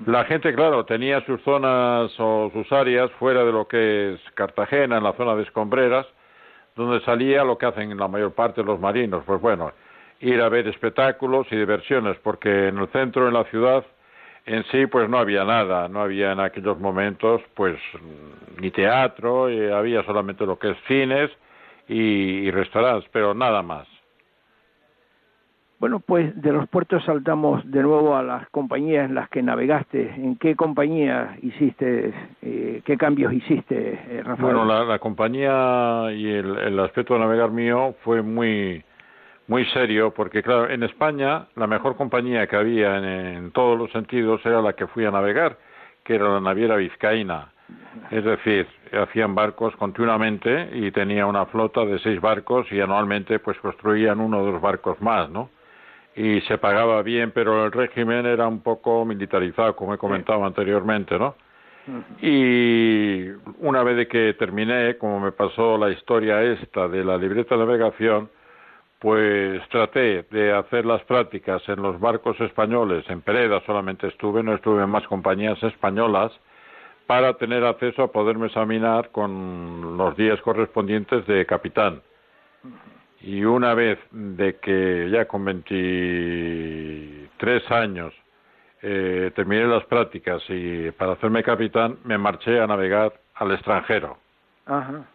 La 0.05 0.25
gente, 0.25 0.53
claro, 0.53 0.85
tenía 0.85 1.25
sus 1.25 1.41
zonas 1.43 2.13
o 2.19 2.51
sus 2.53 2.71
áreas 2.73 3.11
fuera 3.13 3.45
de 3.45 3.53
lo 3.53 3.69
que 3.69 4.15
es 4.15 4.21
Cartagena, 4.35 4.99
en 4.99 5.05
la 5.05 5.13
zona 5.13 5.37
de 5.37 5.45
escombreras, 5.45 6.07
donde 6.75 7.01
salía 7.05 7.45
lo 7.45 7.57
que 7.57 7.67
hacen 7.67 7.97
la 7.97 8.09
mayor 8.09 8.33
parte 8.33 8.63
de 8.63 8.67
los 8.67 8.81
marinos. 8.81 9.23
Pues 9.25 9.41
bueno, 9.41 9.73
ir 10.21 10.41
a 10.41 10.49
ver 10.49 10.67
espectáculos 10.69 11.47
y 11.51 11.57
diversiones, 11.57 12.17
porque 12.23 12.69
en 12.69 12.79
el 12.79 12.89
centro, 12.89 13.29
en 13.29 13.35
la 13.35 13.45
ciudad, 13.45 13.85
en 14.47 14.65
sí, 14.65 14.87
pues 14.87 15.09
no 15.09 15.19
había 15.19 15.45
nada, 15.45 15.89
no 15.89 16.01
había 16.01 16.33
en 16.33 16.41
aquellos 16.41 16.79
momentos, 16.79 17.43
pues 17.55 17.77
ni 18.61 18.71
teatro, 18.71 19.51
y 19.51 19.71
había 19.71 20.05
solamente 20.05 20.47
lo 20.47 20.59
que 20.59 20.71
es 20.71 20.79
cines 20.87 21.31
y, 21.89 22.51
restaurantes, 22.51 23.09
pero 23.13 23.35
nada 23.35 23.63
más. 23.63 23.87
Bueno, 25.79 26.01
pues 26.01 26.41
de 26.41 26.53
los 26.53 26.67
puertos 26.69 27.05
saltamos 27.05 27.71
de 27.71 27.83
nuevo 27.83 28.17
a 28.17 28.23
las 28.23 28.49
compañías 28.49 29.11
en 29.11 29.15
las 29.15 29.29
que 29.29 29.43
navegaste. 29.43 30.11
¿En 30.15 30.37
qué 30.37 30.57
compañía 30.57 31.37
hiciste, 31.43 32.15
eh, 32.41 32.81
qué 32.83 32.97
cambios 32.97 33.35
hiciste, 33.35 34.01
eh, 34.09 34.23
Rafael? 34.25 34.57
Bueno, 34.57 34.85
la, 34.87 34.99
compañía 34.99 36.07
y 36.13 36.31
el, 36.31 36.57
el, 36.57 36.81
aspecto 36.81 37.13
de 37.13 37.21
navegar 37.21 37.51
mío 37.51 37.95
fue 38.03 38.23
muy 38.23 38.83
muy 39.49 39.65
serio, 39.67 40.13
porque 40.13 40.43
claro, 40.43 40.69
en 40.69 40.83
España 40.83 41.47
la 41.55 41.67
mejor 41.67 41.97
compañía 41.97 42.47
que 42.47 42.57
había 42.57 42.97
en, 42.97 43.53
todos 43.53 43.79
los 43.79 43.91
sentidos 43.93 44.45
era 44.45 44.61
la 44.61 44.73
que 44.73 44.87
fui 44.87 45.05
a 45.05 45.11
navegar, 45.11 45.59
que 46.05 46.17
era 46.17 46.29
la 46.29 46.41
naviera 46.41 46.77
vizcaína. 46.77 47.53
Es 48.11 48.25
decir, 48.25 48.67
hacían 48.93 49.35
barcos 49.35 49.75
continuamente 49.77 50.71
y 50.73 50.91
tenía 50.93 51.27
una 51.27 51.47
flota 51.47 51.85
de 51.85 51.99
seis 51.99 52.21
barcos 52.21 52.71
y 52.71 52.81
anualmente 52.81 53.39
pues 53.39 53.59
construían 53.59 54.21
uno 54.21 54.41
o 54.41 54.53
dos 54.53 54.61
barcos 54.61 55.01
más, 55.01 55.29
¿no? 55.31 55.51
Y 56.15 56.41
se 56.43 56.59
pagaba 56.59 57.03
bien, 57.03 57.33
pero 57.33 57.67
el 57.67 57.73
régimen 57.73 58.25
era 58.25 58.47
un 58.47 58.61
poco 58.61 59.05
militarizado, 59.05 59.77
como 59.77 59.95
he 59.95 59.99
comentado 59.99 60.45
anteriormente, 60.45 61.19
¿no? 61.19 61.35
Y 62.21 63.29
una 63.61 63.83
vez 63.85 63.97
de 63.97 64.09
que 64.09 64.35
terminé, 64.35 64.97
como 64.97 65.21
me 65.21 65.33
pasó 65.33 65.79
la 65.79 65.91
historia 65.91 66.43
esta 66.43 66.89
de 66.89 67.05
la 67.05 67.17
libreta 67.17 67.55
de 67.55 67.65
navegación, 67.65 68.29
pues 68.99 69.63
traté 69.69 70.25
de 70.31 70.53
hacer 70.53 70.87
las 70.87 71.03
prácticas 71.05 71.63
en 71.69 71.83
los 71.83 72.01
barcos 72.01 72.41
españoles, 72.41 73.05
en 73.09 73.21
Pereda 73.21 73.61
solamente 73.67 74.09
estuve, 74.09 74.43
no 74.43 74.55
estuve 74.55 74.83
en 74.83 74.91
más 74.91 75.07
compañías 75.07 75.63
españolas, 75.63 76.33
para 77.07 77.35
tener 77.35 77.65
acceso 77.65 78.03
a 78.03 78.11
poderme 78.11 78.47
examinar 78.47 79.11
con 79.11 79.97
los 79.97 80.17
días 80.17 80.41
correspondientes 80.41 81.25
de 81.27 81.47
capitán. 81.47 82.03
Y 83.21 83.45
una 83.45 83.75
vez 83.75 84.01
de 84.11 84.57
que 84.57 85.09
ya 85.11 85.27
con 85.27 85.45
23 85.45 87.71
años 87.71 88.13
eh, 88.83 89.31
terminé 89.35 89.67
las 89.67 89.85
prácticas 89.85 90.43
y 90.49 90.91
para 90.93 91.13
hacerme 91.13 91.43
capitán 91.43 91.99
me 92.05 92.19
marché 92.19 92.61
a 92.61 92.67
navegar 92.67 93.15
al 93.35 93.53
extranjero. 93.53 94.19
Ajá. 94.67 95.07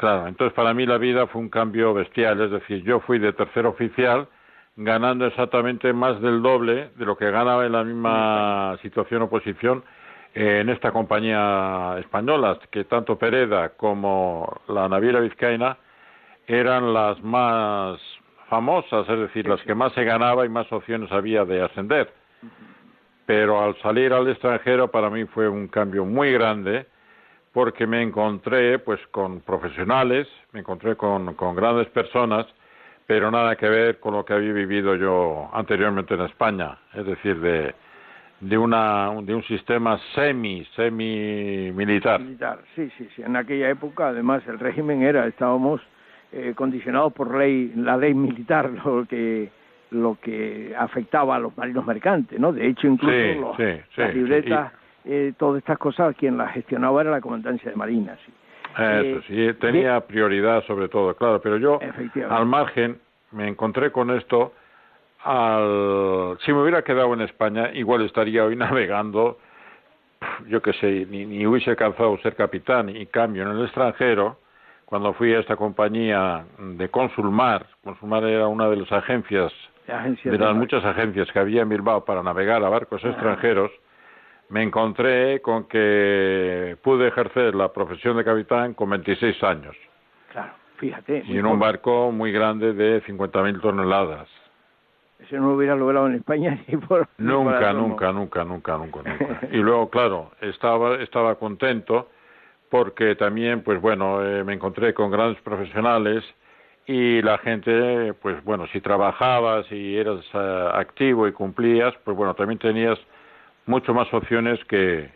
Claro, 0.00 0.28
entonces 0.28 0.54
para 0.54 0.72
mí 0.72 0.86
la 0.86 0.96
vida 0.96 1.26
fue 1.26 1.42
un 1.42 1.50
cambio 1.50 1.92
bestial, 1.92 2.40
es 2.40 2.50
decir, 2.50 2.82
yo 2.84 3.00
fui 3.00 3.18
de 3.18 3.34
tercer 3.34 3.66
oficial 3.66 4.28
ganando 4.74 5.26
exactamente 5.26 5.92
más 5.92 6.18
del 6.22 6.40
doble 6.40 6.88
de 6.96 7.04
lo 7.04 7.18
que 7.18 7.30
ganaba 7.30 7.66
en 7.66 7.72
la 7.72 7.84
misma 7.84 8.78
situación 8.80 9.20
o 9.20 9.28
posición 9.28 9.84
en 10.32 10.70
esta 10.70 10.90
compañía 10.90 11.96
española, 11.98 12.58
que 12.70 12.84
tanto 12.84 13.18
Pereda 13.18 13.76
como 13.76 14.62
la 14.68 14.88
naviera 14.88 15.20
vizcaína 15.20 15.76
eran 16.46 16.94
las 16.94 17.22
más 17.22 18.00
famosas, 18.48 19.06
es 19.06 19.18
decir, 19.18 19.46
las 19.46 19.60
que 19.64 19.74
más 19.74 19.92
se 19.92 20.04
ganaba 20.04 20.46
y 20.46 20.48
más 20.48 20.72
opciones 20.72 21.12
había 21.12 21.44
de 21.44 21.60
ascender. 21.60 22.10
Pero 23.26 23.62
al 23.62 23.76
salir 23.82 24.14
al 24.14 24.26
extranjero 24.30 24.90
para 24.90 25.10
mí 25.10 25.26
fue 25.26 25.46
un 25.46 25.68
cambio 25.68 26.06
muy 26.06 26.32
grande 26.32 26.86
porque 27.52 27.86
me 27.86 28.02
encontré 28.02 28.78
pues 28.78 29.00
con 29.10 29.40
profesionales, 29.40 30.28
me 30.52 30.60
encontré 30.60 30.96
con, 30.96 31.34
con 31.34 31.54
grandes 31.56 31.88
personas, 31.88 32.46
pero 33.06 33.30
nada 33.30 33.56
que 33.56 33.68
ver 33.68 33.98
con 33.98 34.14
lo 34.14 34.24
que 34.24 34.34
había 34.34 34.52
vivido 34.52 34.94
yo 34.94 35.50
anteriormente 35.52 36.14
en 36.14 36.20
España, 36.22 36.78
es 36.94 37.04
decir, 37.04 37.40
de, 37.40 37.74
de 38.40 38.56
una 38.58 39.10
de 39.22 39.34
un 39.34 39.42
sistema 39.44 39.98
semi 40.14 40.64
semi 40.76 41.72
militar. 41.72 42.20
Militar, 42.20 42.60
sí, 42.76 42.88
sí, 42.96 43.08
sí. 43.16 43.22
En 43.22 43.34
aquella 43.36 43.68
época, 43.68 44.08
además, 44.08 44.42
el 44.46 44.58
régimen 44.60 45.02
era, 45.02 45.26
estábamos 45.26 45.80
eh, 46.32 46.52
condicionados 46.54 47.12
por 47.12 47.36
ley, 47.36 47.72
la 47.74 47.96
ley 47.96 48.14
militar, 48.14 48.70
lo 48.84 49.04
que 49.06 49.50
lo 49.90 50.16
que 50.22 50.72
afectaba 50.78 51.34
a 51.34 51.40
los 51.40 51.56
marinos 51.56 51.84
mercantes, 51.84 52.38
¿no? 52.38 52.52
De 52.52 52.64
hecho, 52.64 52.86
incluso 52.86 53.12
Sí, 53.12 53.40
los- 53.40 53.56
sí, 53.56 53.82
sí, 53.96 54.00
las 54.00 54.12
sí. 54.12 54.18
libretas, 54.18 54.72
eh, 55.04 55.32
todas 55.38 55.58
estas 55.58 55.78
cosas, 55.78 56.14
quien 56.16 56.36
las 56.36 56.52
gestionaba 56.52 57.00
era 57.00 57.10
la 57.10 57.20
comandancia 57.20 57.70
de 57.70 57.76
Marina, 57.76 58.16
sí. 58.26 58.32
Eso 58.76 58.82
Eh, 58.82 59.22
sí, 59.26 59.58
tenía 59.60 60.00
prioridad 60.06 60.62
sobre 60.64 60.88
todo, 60.88 61.14
claro, 61.16 61.40
pero 61.40 61.56
yo 61.56 61.78
al 62.36 62.46
margen 62.46 62.98
me 63.32 63.48
encontré 63.48 63.90
con 63.90 64.10
esto 64.10 64.52
al 65.24 66.38
si 66.40 66.52
me 66.52 66.62
hubiera 66.62 66.82
quedado 66.82 67.12
en 67.14 67.20
España 67.22 67.70
igual 67.74 68.02
estaría 68.02 68.44
hoy 68.44 68.56
navegando 68.88 69.38
yo 70.48 70.60
qué 70.62 70.72
sé, 70.74 71.06
ni, 71.10 71.24
ni 71.26 71.46
hubiese 71.46 71.70
alcanzado 71.70 72.16
ser 72.18 72.34
capitán 72.36 72.88
y 72.90 73.06
cambio 73.06 73.42
en 73.42 73.48
el 73.56 73.64
extranjero 73.64 74.38
cuando 74.84 75.12
fui 75.14 75.32
a 75.34 75.38
esta 75.40 75.56
compañía 75.56 76.44
de 76.58 76.88
Consulmar, 76.88 77.64
Consulmar 77.84 78.24
era 78.24 78.48
una 78.48 78.68
de 78.68 78.76
las 78.76 78.90
agencias 78.92 79.52
de 79.86 80.38
las 80.38 80.40
mar- 80.40 80.54
muchas 80.56 80.84
agencias 80.84 81.30
que 81.32 81.38
había 81.38 81.62
en 81.62 81.68
Bilbao 81.68 82.04
para 82.04 82.22
navegar 82.22 82.62
a 82.64 82.68
barcos 82.68 83.02
extranjeros, 83.04 83.70
me 84.50 84.62
encontré 84.62 85.40
con 85.40 85.64
que 85.64 86.76
pude 86.82 87.08
ejercer 87.08 87.54
la 87.54 87.72
profesión 87.72 88.16
de 88.16 88.24
capitán 88.24 88.74
con 88.74 88.90
26 88.90 89.42
años 89.44 89.76
Claro, 90.32 90.52
fíjate. 90.76 91.22
y 91.26 91.38
en 91.38 91.46
un 91.46 91.58
barco 91.58 92.12
muy 92.12 92.30
grande 92.32 92.72
de 92.72 93.02
50.000 93.04 93.60
toneladas. 93.60 94.28
Eso 95.20 95.36
no 95.36 95.48
lo 95.50 95.56
hubiera 95.56 95.76
logrado 95.76 96.06
en 96.06 96.14
España 96.14 96.58
ni 96.68 96.76
por... 96.76 97.06
ni 97.18 97.26
por 97.28 97.44
Nunca, 97.44 97.72
nunca, 97.72 98.12
nunca, 98.12 98.44
nunca, 98.44 98.76
nunca, 98.76 99.02
nunca. 99.02 99.40
Y 99.52 99.58
luego, 99.58 99.88
claro, 99.90 100.30
estaba, 100.40 100.96
estaba 100.96 101.34
contento 101.36 102.08
porque 102.70 103.16
también, 103.16 103.62
pues 103.62 103.80
bueno, 103.80 104.24
eh, 104.24 104.44
me 104.44 104.54
encontré 104.54 104.94
con 104.94 105.10
grandes 105.10 105.40
profesionales 105.42 106.24
y 106.86 107.20
la 107.22 107.38
gente, 107.38 108.14
pues 108.22 108.42
bueno, 108.44 108.66
si 108.72 108.80
trabajabas 108.80 109.70
y 109.70 109.96
eras 109.96 110.24
eh, 110.32 110.68
activo 110.74 111.28
y 111.28 111.32
cumplías, 111.32 111.94
pues 112.04 112.16
bueno, 112.16 112.34
también 112.34 112.58
tenías 112.58 112.98
mucho 113.70 113.94
más 113.94 114.12
opciones 114.12 114.62
que, 114.66 115.10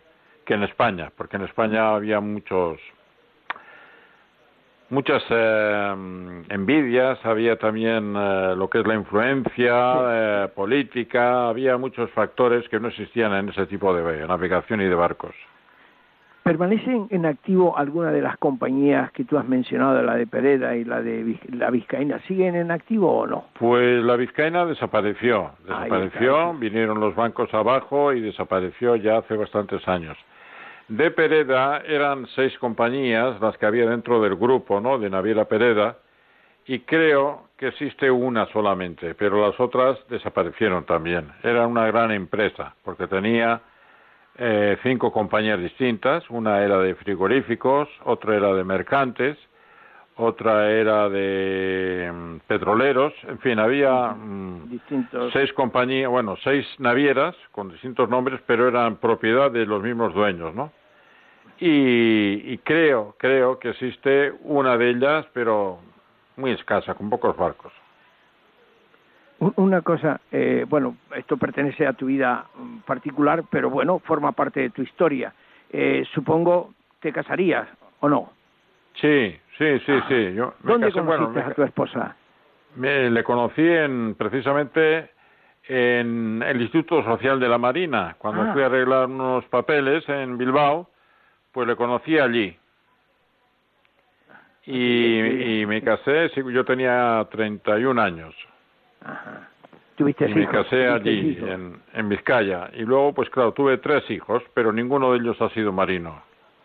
que 0.47 0.55
en 0.55 0.63
España, 0.63 1.11
porque 1.17 1.37
en 1.37 1.43
España 1.43 1.95
había 1.95 2.21
muchos 2.21 2.79
muchas 4.91 5.23
eh, 5.29 5.95
envidias, 6.51 7.19
había 7.25 7.59
también 7.59 8.15
eh, 8.17 8.55
lo 8.57 8.71
que 8.71 8.81
es 8.81 8.87
la 8.87 8.95
influencia 8.95 9.75
eh, 10.45 10.49
política, 10.55 11.49
había 11.49 11.77
muchos 11.77 12.11
factores 12.13 12.69
que 12.69 12.79
no 12.79 12.89
existían 12.89 13.33
en 13.33 13.49
ese 13.49 13.67
tipo 13.67 13.93
de 13.93 14.27
navegación 14.27 14.81
y 14.81 14.85
de 14.85 14.95
barcos. 14.95 15.35
¿Permanecen 16.45 17.07
en 17.09 17.25
activo 17.25 17.79
alguna 17.79 18.13
de 18.13 18.21
las 18.21 18.37
compañías 18.37 19.11
que 19.13 19.25
tú 19.25 19.39
has 19.39 19.49
mencionado, 19.49 20.03
la 20.03 20.15
de 20.15 20.27
Pereda 20.27 20.77
y 20.77 20.85
la 20.85 21.01
de 21.01 21.39
la 21.49 21.71
Vizcaína? 21.71 22.19
¿Siguen 22.29 22.55
en 22.55 22.71
activo 22.71 23.11
o 23.11 23.27
no? 23.27 23.47
Pues 23.59 24.05
la 24.05 24.15
vizcaína 24.17 24.67
desapareció, 24.67 25.53
desapareció, 25.65 26.53
vinieron 26.53 27.01
los 27.01 27.15
bancos 27.15 27.53
abajo 27.55 28.13
y 28.13 28.21
desapareció 28.21 28.95
ya 28.97 29.17
hace 29.17 29.39
bastantes 29.39 29.89
años. 29.89 30.19
De 30.89 31.11
Pereda 31.11 31.79
eran 31.79 32.27
seis 32.35 32.59
compañías 32.59 33.41
las 33.41 33.57
que 33.57 33.65
había 33.65 33.89
dentro 33.89 34.21
del 34.21 34.37
grupo, 34.37 34.83
¿no? 34.83 34.99
De 34.99 35.09
Naviera 35.09 35.47
Pereda 35.47 35.97
y 36.67 36.81
creo 36.81 37.49
que 37.57 37.69
existe 37.69 38.11
una 38.11 38.45
solamente, 38.53 39.15
pero 39.15 39.49
las 39.49 39.59
otras 39.59 39.97
desaparecieron 40.11 40.85
también. 40.85 41.33
Era 41.43 41.67
una 41.67 41.87
gran 41.87 42.11
empresa 42.11 42.75
porque 42.85 43.07
tenía 43.07 43.63
eh, 44.37 44.77
cinco 44.83 45.13
compañías 45.13 45.61
distintas, 45.61 46.29
una 46.29 46.63
era 46.63 46.79
de 46.79 46.95
frigoríficos, 46.97 47.89
otra 48.05 48.37
era 48.37 48.53
de 48.53 48.65
mercantes, 48.65 49.39
otra 50.17 50.71
era 50.71 51.09
de 51.09 52.11
mm, 52.13 52.37
petroleros, 52.47 53.13
en 53.29 53.39
fin, 53.41 53.59
había 53.59 54.11
mm, 54.11 54.81
seis 55.33 55.53
compañías, 55.53 56.11
bueno, 56.11 56.37
seis 56.43 56.67
navieras 56.79 57.35
con 57.53 57.71
distintos 57.71 58.09
nombres, 58.09 58.41
pero 58.47 58.69
eran 58.69 58.97
propiedad 58.97 59.51
de 59.51 59.67
los 59.67 59.83
mismos 59.83 60.15
dueños, 60.15 60.55
¿no? 60.55 60.73
Y, 61.59 62.53
y 62.53 62.59
creo, 62.59 63.15
creo 63.19 63.59
que 63.59 63.71
existe 63.71 64.33
una 64.43 64.77
de 64.77 64.91
ellas, 64.91 65.27
pero 65.33 65.79
muy 66.37 66.51
escasa, 66.51 66.95
con 66.95 67.09
pocos 67.09 67.37
barcos. 67.37 67.73
Un- 69.45 69.53
Una 69.57 69.83
cosa, 69.83 70.21
eh, 70.33 70.65
bueno, 70.69 70.97
esto 71.17 71.37
pertenece 71.37 71.87
a 71.87 71.93
tu 71.93 72.07
vida 72.07 72.47
mm, 72.57 72.79
particular, 72.81 73.45
pero 73.51 73.69
bueno, 73.71 73.99
forma 73.99 74.33
parte 74.33 74.61
de 74.61 74.71
tu 74.71 74.83
historia. 74.83 75.33
Eh, 75.71 76.05
supongo 76.15 76.73
te 77.01 77.13
casarías 77.13 77.67
o 78.01 78.09
no. 78.09 78.33
Sí, 78.95 79.37
sí, 79.59 79.79
sí, 79.81 79.93
Ah. 79.93 80.05
sí. 80.09 80.35
Yo 80.35 80.55
me 80.63 80.73
¿Dónde 80.73 80.87
casé- 80.89 80.93
conociste 81.01 81.03
bueno, 81.03 81.29
me 81.31 81.41
a 81.43 81.55
tu 81.55 81.63
esposa? 81.63 82.17
me- 82.77 83.11
le 83.11 83.23
conocí 83.25 83.63
en, 83.67 84.15
precisamente 84.15 85.11
en 85.69 86.43
el 86.47 86.61
Instituto 86.63 87.03
Social 87.05 87.39
de 87.41 87.49
la 87.49 87.59
Marina. 87.59 88.15
Cuando 88.19 88.43
Ah. 88.43 88.53
fui 88.53 88.63
a 88.63 88.67
arreglar 88.67 89.07
unos 89.07 89.45
papeles 89.47 90.09
en 90.09 90.39
Bilbao, 90.39 90.89
pues 91.53 91.67
le 91.69 91.77
conocí 91.77 92.19
allí. 92.19 92.57
Y, 94.67 94.73
sí. 94.73 95.61
y 95.61 95.67
me 95.67 95.83
casé, 95.83 96.31
yo 96.53 96.65
tenía 96.65 97.27
31 97.31 97.99
años. 97.99 98.35
Ajá. 99.05 99.49
¿Tuviste 99.97 100.29
Y 100.29 100.35
me 100.35 100.43
hijos? 100.43 100.53
casé 100.55 100.71
¿Tuviste 100.89 100.91
allí, 101.11 101.29
hijos? 101.31 101.49
en, 101.51 101.77
en 101.93 102.09
Vizcaya. 102.09 102.71
Y 102.75 102.83
luego, 102.83 103.13
pues 103.15 103.31
claro, 103.31 103.53
tuve 103.53 103.79
tres 103.79 104.11
hijos, 104.11 104.43
pero 104.55 104.73
ninguno 104.73 105.13
de 105.13 105.19
ellos 105.19 105.41
ha 105.41 105.49
sido 105.51 105.73
marino. 105.73 106.21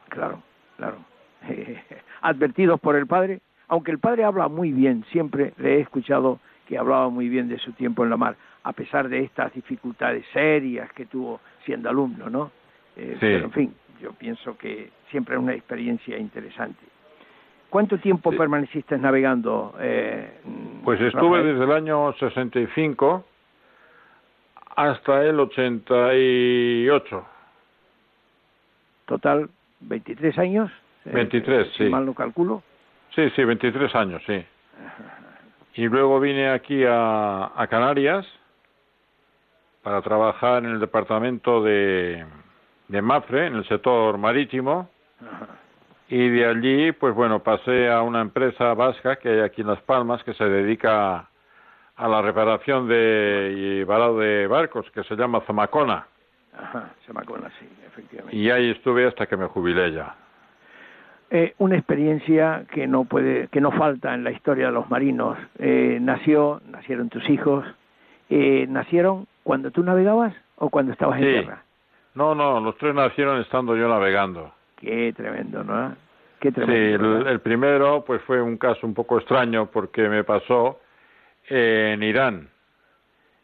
Claro, 0.10 0.42
claro. 0.78 0.98
Advertidos 2.22 2.80
por 2.80 2.96
el 2.96 3.06
padre, 3.08 3.40
aunque 3.68 3.92
el 3.92 4.00
padre 4.00 4.24
habla 4.24 4.48
muy 4.48 4.72
bien, 4.72 5.06
siempre 5.12 5.54
le 5.58 5.76
he 5.78 5.80
escuchado 5.82 6.40
que 6.68 6.78
hablaba 6.78 7.10
muy 7.10 7.30
bien 7.30 7.48
de 7.50 7.58
su 7.60 7.72
tiempo 7.74 8.04
en 8.04 8.10
la 8.10 8.18
mar, 8.18 8.36
a 8.64 8.74
pesar 8.74 9.10
de 9.10 9.20
estas 9.24 9.54
dificultades 9.54 10.26
serias 10.34 10.92
que 10.94 11.06
tuvo 11.06 11.40
siendo 11.66 11.90
alumno, 11.90 12.30
¿no? 12.30 12.52
Eh, 12.96 13.18
Pero 13.20 13.46
en 13.46 13.52
fin, 13.52 13.74
yo 14.02 14.12
pienso 14.14 14.58
que 14.58 14.90
siempre 15.10 15.36
es 15.36 15.42
una 15.42 15.54
experiencia 15.54 16.18
interesante. 16.18 16.80
¿Cuánto 17.70 17.98
tiempo 18.00 18.32
Sí. 18.32 18.38
permaneciste 18.38 18.98
navegando? 18.98 19.76
Eh, 19.80 20.40
Pues 20.84 21.00
estuve 21.02 21.38
Rafael? 21.38 21.54
desde 21.54 21.64
el 21.66 21.72
año 21.72 22.14
65 22.14 23.26
hasta 24.76 25.24
el 25.26 25.40
88. 25.40 27.26
Total, 29.06 29.50
23 29.82 30.38
años. 30.40 30.72
eh, 31.06 31.12
23, 31.14 31.68
si 31.74 31.86
sí. 31.86 31.90
mal 31.90 32.06
no 32.06 32.14
calculo. 32.14 32.62
Sí, 33.16 33.30
sí, 33.36 33.44
23 33.44 33.94
años, 33.96 34.22
sí. 34.28 34.46
Y 35.76 35.88
luego 35.88 36.20
vine 36.20 36.50
aquí 36.50 36.84
a, 36.86 37.52
a 37.56 37.68
Canarias 37.68 38.26
para 39.82 40.02
trabajar 40.02 40.64
en 40.66 40.72
el 40.72 40.80
departamento 40.80 41.64
de, 41.64 42.26
de 42.90 43.02
Mafre, 43.02 43.48
en 43.48 43.56
el 43.56 43.66
sector 43.68 44.18
marítimo. 44.18 44.90
Y 46.10 46.30
de 46.30 46.46
allí, 46.46 46.92
pues 46.92 47.14
bueno, 47.14 47.40
pasé 47.44 47.90
a 47.90 48.02
una 48.02 48.22
empresa 48.22 48.74
vasca 48.74 49.18
que 49.18 49.30
hay 49.30 49.40
aquí 49.42 49.62
en 49.62 49.68
Las 49.68 49.82
Palmas 49.84 50.24
que 50.24 50.34
se 50.34 50.44
dedica 50.44 51.30
a 51.96 52.08
la 52.08 52.22
reparación 52.22 52.88
de 52.88 53.54
y 53.56 53.84
varado 53.84 54.18
de 54.18 54.48
barcos, 54.48 54.90
que 54.92 55.04
se 55.04 55.16
llama 55.16 55.42
Zamacona. 55.42 56.08
Ajá, 56.58 56.90
Samacona, 57.06 57.50
sí, 57.60 57.70
efectivamente. 57.86 58.36
Y 58.36 58.50
ahí 58.50 58.72
estuve 58.72 59.06
hasta 59.06 59.28
que 59.28 59.38
me 59.38 59.46
jubilé 59.48 59.92
ya. 59.92 60.16
Eh, 61.30 61.54
una 61.60 61.76
experiencia 61.76 62.66
que 62.74 62.88
no 62.88 63.04
puede, 63.04 63.48
que 63.50 63.62
no 63.62 63.72
falta 63.72 64.16
en 64.16 64.24
la 64.24 64.32
historia 64.32 64.68
de 64.68 64.72
los 64.72 64.90
marinos. 64.90 65.38
Eh, 65.60 66.00
nació, 66.02 66.60
nacieron 66.68 67.10
tus 67.10 67.30
hijos, 67.30 67.66
eh, 68.30 68.66
nacieron 68.68 69.28
cuando 69.44 69.70
tú 69.70 69.84
navegabas 69.84 70.34
o 70.56 70.72
cuando 70.72 70.92
estabas 70.92 71.20
en 71.20 71.26
tierra. 71.26 71.64
No, 72.16 72.34
no, 72.34 72.60
los 72.60 72.76
tres 72.78 72.96
nacieron 72.96 73.40
estando 73.42 73.76
yo 73.76 73.88
navegando. 73.88 74.52
Qué 74.80 75.14
tremendo, 75.16 75.64
¿no? 75.64 75.96
Qué 76.40 76.50
Sí, 76.50 76.56
tremendo. 76.56 77.06
el, 77.06 77.14
¿verdad? 77.14 77.32
el 77.34 77.40
primero 77.42 78.04
pues 78.06 78.22
fue 78.24 78.42
un 78.42 78.58
caso 78.58 78.88
un 78.88 78.94
poco 78.94 79.18
extraño 79.18 79.70
porque 79.72 80.08
me 80.08 80.24
pasó 80.24 80.80
en 81.48 82.02
Irán. 82.04 82.50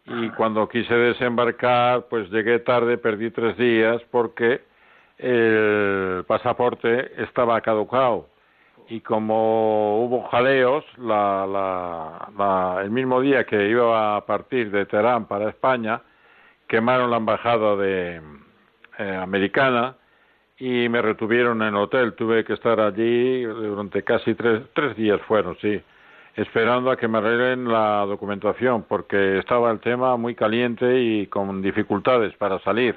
Y 0.08 0.30
cuando 0.30 0.70
quise 0.70 0.94
desembarcar, 0.94 2.06
pues 2.10 2.30
llegué 2.30 2.60
tarde, 2.60 2.98
perdí 2.98 3.32
tres 3.32 3.58
días 3.58 4.02
porque 4.12 4.62
el 5.18 6.24
pasaporte 6.28 7.12
estaba 7.24 7.60
caducado. 7.62 8.28
Y 8.88 9.00
como 9.02 10.06
hubo 10.06 10.24
jaleos, 10.30 10.86
la, 11.00 11.48
la, 11.48 12.30
la- 12.38 12.82
el 12.84 12.92
mismo 12.92 13.20
día 13.20 13.46
que 13.46 13.68
iba 13.68 14.16
a 14.16 14.26
partir 14.28 14.70
de 14.70 14.86
Teherán 14.86 15.26
para 15.26 15.50
España, 15.50 16.02
quemaron 16.68 17.10
la 17.10 17.18
embajada 17.18 17.76
de 17.76 18.22
eh, 19.00 19.16
americana 19.16 19.96
y 20.58 20.88
me 20.90 21.02
retuvieron 21.02 21.62
en 21.62 21.70
el 21.70 21.76
hotel. 21.76 22.14
Tuve 22.14 22.44
que 22.44 22.54
estar 22.54 22.80
allí 22.80 23.44
durante 23.44 24.04
casi 24.04 24.36
tres, 24.36 24.64
tres 24.74 24.96
días 24.96 25.22
fueron, 25.28 25.58
sí, 25.60 25.82
esperando 26.36 26.92
a 26.92 26.98
que 26.98 27.08
me 27.08 27.18
arreglen 27.18 27.68
la 27.68 28.06
documentación, 28.06 28.84
porque 28.84 29.40
estaba 29.40 29.72
el 29.72 29.80
tema 29.80 30.16
muy 30.18 30.36
caliente 30.36 31.02
y 31.02 31.28
con 31.28 31.62
dificultades 31.62 32.34
para 32.38 32.60
salir. 32.60 32.96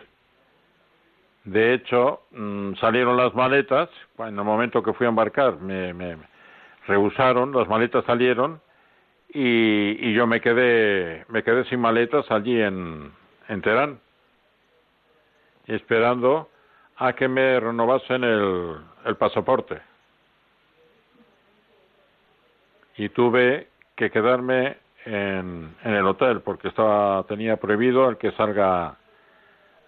De 1.44 1.72
hecho, 1.74 2.22
mm, 2.32 2.74
salieron 2.74 3.16
las 3.16 3.34
maletas, 3.34 3.88
en 4.18 4.38
el 4.38 4.44
momento 4.44 4.82
que 4.82 4.92
fui 4.92 5.06
a 5.06 5.08
embarcar 5.08 5.58
me, 5.60 5.94
me 5.94 6.16
rehusaron, 6.86 7.52
las 7.52 7.68
maletas 7.68 8.04
salieron 8.04 8.60
y, 9.32 10.08
y 10.08 10.12
yo 10.14 10.26
me 10.26 10.40
quedé, 10.40 11.24
me 11.28 11.42
quedé 11.42 11.64
sin 11.64 11.80
maletas 11.80 12.30
allí 12.30 12.60
en, 12.60 13.12
en 13.48 13.62
Teherán, 13.62 14.00
esperando 15.66 16.50
a 16.98 17.12
que 17.12 17.28
me 17.28 17.60
renovasen 17.60 18.24
el, 18.24 18.76
el 19.04 19.16
pasaporte. 19.16 19.80
Y 22.96 23.08
tuve 23.10 23.68
que 23.94 24.10
quedarme 24.10 24.76
en, 25.04 25.74
en 25.84 25.94
el 25.94 26.06
hotel 26.06 26.40
porque 26.40 26.68
estaba 26.68 27.22
tenía 27.24 27.56
prohibido 27.56 28.08
el 28.08 28.16
que 28.16 28.32
salga 28.32 28.96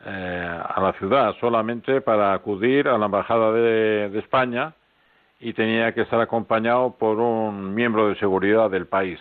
eh, 0.05 0.61
a 0.65 0.81
la 0.81 0.93
ciudad 0.95 1.35
solamente 1.41 2.01
para 2.01 2.33
acudir 2.33 2.89
a 2.89 2.97
la 2.97 3.07
embajada 3.07 3.53
de, 3.53 4.11
de 4.11 4.19
España 4.21 4.73
y 5.41 5.53
tenía 5.53 5.93
que 5.93 6.03
estar 6.03 6.21
acompañado 6.21 6.95
por 6.97 7.19
un 7.19 7.75
miembro 7.75 8.09
de 8.09 8.15
seguridad 8.17 8.71
del 8.71 8.87
país. 8.87 9.19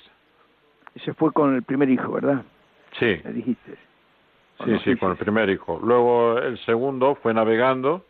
Se 1.03 1.13
fue 1.13 1.31
con 1.31 1.55
el 1.55 1.63
primer 1.63 1.89
hijo, 1.89 2.11
¿verdad? 2.11 2.43
Sí, 2.99 3.21
Me 3.23 3.33
dijiste. 3.33 3.88
¿O 4.59 4.65
sí, 4.65 4.77
sí, 4.83 4.95
con 4.97 5.11
el 5.11 5.17
primer 5.17 5.49
hijo. 5.49 5.79
Luego 5.81 6.37
el 6.37 6.57
segundo 6.65 7.15
fue 7.15 7.33
navegando 7.33 8.05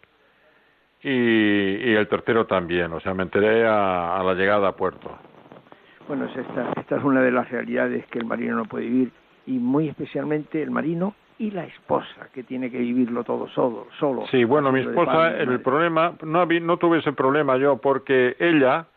y, 1.01 1.09
y 1.09 1.95
el 1.95 2.07
tercero 2.07 2.45
también. 2.45 2.91
O 2.91 2.99
sea, 2.99 3.13
me 3.13 3.23
enteré 3.23 3.67
a, 3.67 4.19
a 4.19 4.23
la 4.23 4.33
llegada 4.33 4.69
a 4.69 4.75
puerto. 4.75 5.17
Bueno, 6.07 6.25
es 6.25 6.35
esta, 6.35 6.71
esta 6.75 6.97
es 6.97 7.03
una 7.03 7.21
de 7.21 7.31
las 7.31 7.49
realidades 7.49 8.05
que 8.07 8.19
el 8.19 8.25
marino 8.25 8.55
no 8.55 8.65
puede 8.65 8.85
vivir 8.85 9.11
y 9.45 9.59
muy 9.59 9.89
especialmente 9.89 10.61
el 10.61 10.71
marino 10.71 11.13
y 11.37 11.51
la 11.51 11.65
esposa 11.65 12.29
que 12.33 12.43
tiene 12.43 12.69
que 12.69 12.79
vivirlo 12.79 13.23
todo 13.23 13.47
solo. 13.49 13.87
solo 13.99 14.27
Sí, 14.27 14.43
bueno, 14.43 14.71
mi 14.71 14.81
esposa, 14.81 15.11
padre 15.11 15.43
el 15.43 15.61
problema, 15.61 16.13
no, 16.23 16.45
no 16.45 16.77
tuve 16.77 16.99
ese 16.99 17.13
problema 17.13 17.57
yo 17.57 17.77
porque 17.77 18.35
ella, 18.39 18.87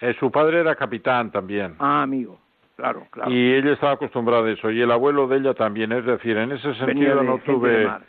eh, 0.00 0.14
su 0.20 0.30
padre 0.30 0.60
era 0.60 0.74
capitán 0.74 1.30
también. 1.30 1.76
Ah, 1.78 2.02
amigo, 2.02 2.38
claro, 2.76 3.06
claro. 3.10 3.30
Y 3.30 3.54
ella 3.54 3.72
estaba 3.72 3.92
acostumbrada 3.92 4.46
a 4.46 4.50
eso, 4.52 4.70
y 4.70 4.80
el 4.80 4.90
abuelo 4.90 5.26
de 5.26 5.38
ella 5.38 5.54
también, 5.54 5.92
es 5.92 6.04
decir, 6.04 6.36
en 6.36 6.52
ese 6.52 6.74
sentido 6.74 7.22
no 7.22 7.38
gente 7.38 7.50
de 7.52 7.56
tuve... 7.58 7.86
mar. 7.86 8.02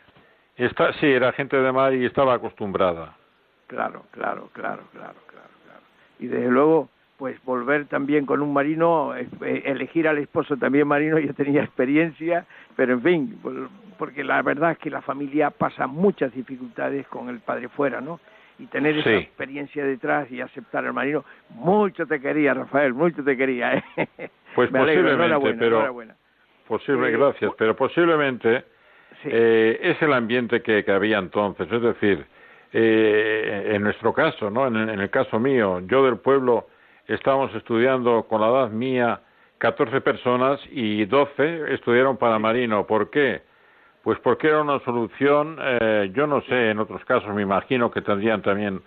Está, 0.56 0.92
sí, 0.94 1.06
era 1.06 1.32
gente 1.34 1.56
de 1.58 1.72
mar 1.72 1.94
y 1.94 2.06
estaba 2.06 2.34
acostumbrada. 2.34 3.16
Claro, 3.68 4.06
claro, 4.12 4.50
claro, 4.54 4.84
claro, 4.92 5.14
claro, 5.30 5.50
claro. 5.66 5.82
Y 6.20 6.26
desde 6.28 6.50
luego, 6.50 6.90
pues 7.18 7.44
volver 7.44 7.86
también 7.86 8.26
con 8.26 8.42
un 8.42 8.54
marino, 8.54 9.16
eh, 9.16 9.28
elegir 9.66 10.08
al 10.08 10.18
esposo 10.18 10.58
también 10.58 10.88
marino, 10.88 11.20
yo 11.20 11.34
tenía 11.34 11.64
experiencia, 11.64 12.46
pero 12.76 12.94
en 12.94 13.02
fin, 13.04 13.40
por- 13.42 13.70
porque 14.00 14.24
la 14.24 14.42
verdad 14.44 14.72
es 14.72 14.78
que 14.80 14.90
la 14.92 15.02
familia 15.02 15.50
pasa 15.52 15.86
muchas 15.88 16.32
dificultades 16.34 17.08
con 17.08 17.30
el 17.30 17.40
padre 17.40 17.68
fuera, 17.70 18.00
¿no? 18.02 18.20
Y 18.60 18.66
tener 18.68 18.98
esa 18.98 19.10
experiencia 19.20 19.84
detrás 19.86 20.32
y 20.32 20.42
aceptar 20.42 20.84
al 20.86 20.94
marino, 20.94 21.24
mucho 21.50 22.08
te 22.08 22.20
quería, 22.20 22.56
Rafael, 22.56 22.94
mucho 22.96 23.24
te 23.24 23.38
quería. 23.38 23.76
¿eh? 23.78 23.84
Pues 24.58 24.72
Me 24.72 24.80
posiblemente, 24.80 25.54
pero-. 25.54 25.96
Posible, 26.68 27.10
Eh, 27.10 27.12
gracias, 27.12 27.52
pero 27.60 27.76
posiblemente 27.76 28.64
Sí. 29.22 29.30
eh, 29.32 29.80
es 29.84 30.02
el 30.02 30.12
ambiente 30.14 30.64
que, 30.64 30.84
que 30.84 30.92
había 30.92 31.20
entonces. 31.20 31.72
Es 31.72 31.82
decir, 31.82 32.26
eh, 32.74 33.72
en 33.76 33.84
nuestro 33.84 34.12
caso, 34.14 34.50
¿no? 34.50 34.66
En, 34.66 34.76
el- 34.76 34.90
en 34.90 35.00
el 35.00 35.10
caso 35.12 35.40
mío, 35.40 35.80
yo 35.86 36.04
del 36.06 36.18
pueblo 36.18 36.68
estábamos 37.08 37.54
estudiando 37.54 38.24
con 38.24 38.42
la 38.42 38.48
edad 38.48 38.70
mía 38.72 39.22
14 39.60 40.02
personas 40.02 40.60
y 40.72 41.06
12 41.06 41.74
estudiaron 41.76 42.18
para 42.18 42.40
marino. 42.40 42.86
¿Por 42.88 43.12
qué? 43.12 43.44
Pues 44.04 44.18
porque 44.20 44.48
era 44.48 44.62
una 44.62 44.80
solución, 44.80 45.58
eh, 45.62 46.10
yo 46.16 46.26
no 46.26 46.42
sé, 46.42 46.72
en 46.72 46.80
otros 46.80 47.06
casos 47.06 47.34
me 47.36 47.44
imagino 47.44 47.92
que 47.92 48.02
tendrían 48.02 48.42
también 48.42 48.82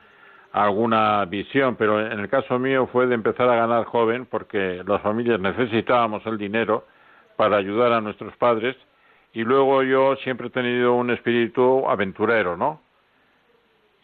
alguna 0.53 1.25
visión, 1.27 1.77
pero 1.77 2.05
en 2.05 2.19
el 2.19 2.29
caso 2.29 2.59
mío 2.59 2.89
fue 2.89 3.07
de 3.07 3.15
empezar 3.15 3.49
a 3.49 3.57
ganar 3.57 3.85
joven 3.85 4.27
porque 4.27 4.83
las 4.87 5.01
familias 5.03 5.41
necesitábamos 5.41 6.27
el 6.27 6.39
dinero 6.39 6.87
para 7.37 7.57
ayudar 7.57 7.93
a 7.93 8.01
nuestros 8.01 8.37
padres 8.37 8.77
y 9.33 9.45
luego 9.45 9.83
yo 9.83 10.17
siempre 10.17 10.49
he 10.49 10.51
tenido 10.51 10.95
un 10.95 11.11
espíritu 11.11 11.89
aventurero, 11.89 12.57
¿no? 12.57 12.81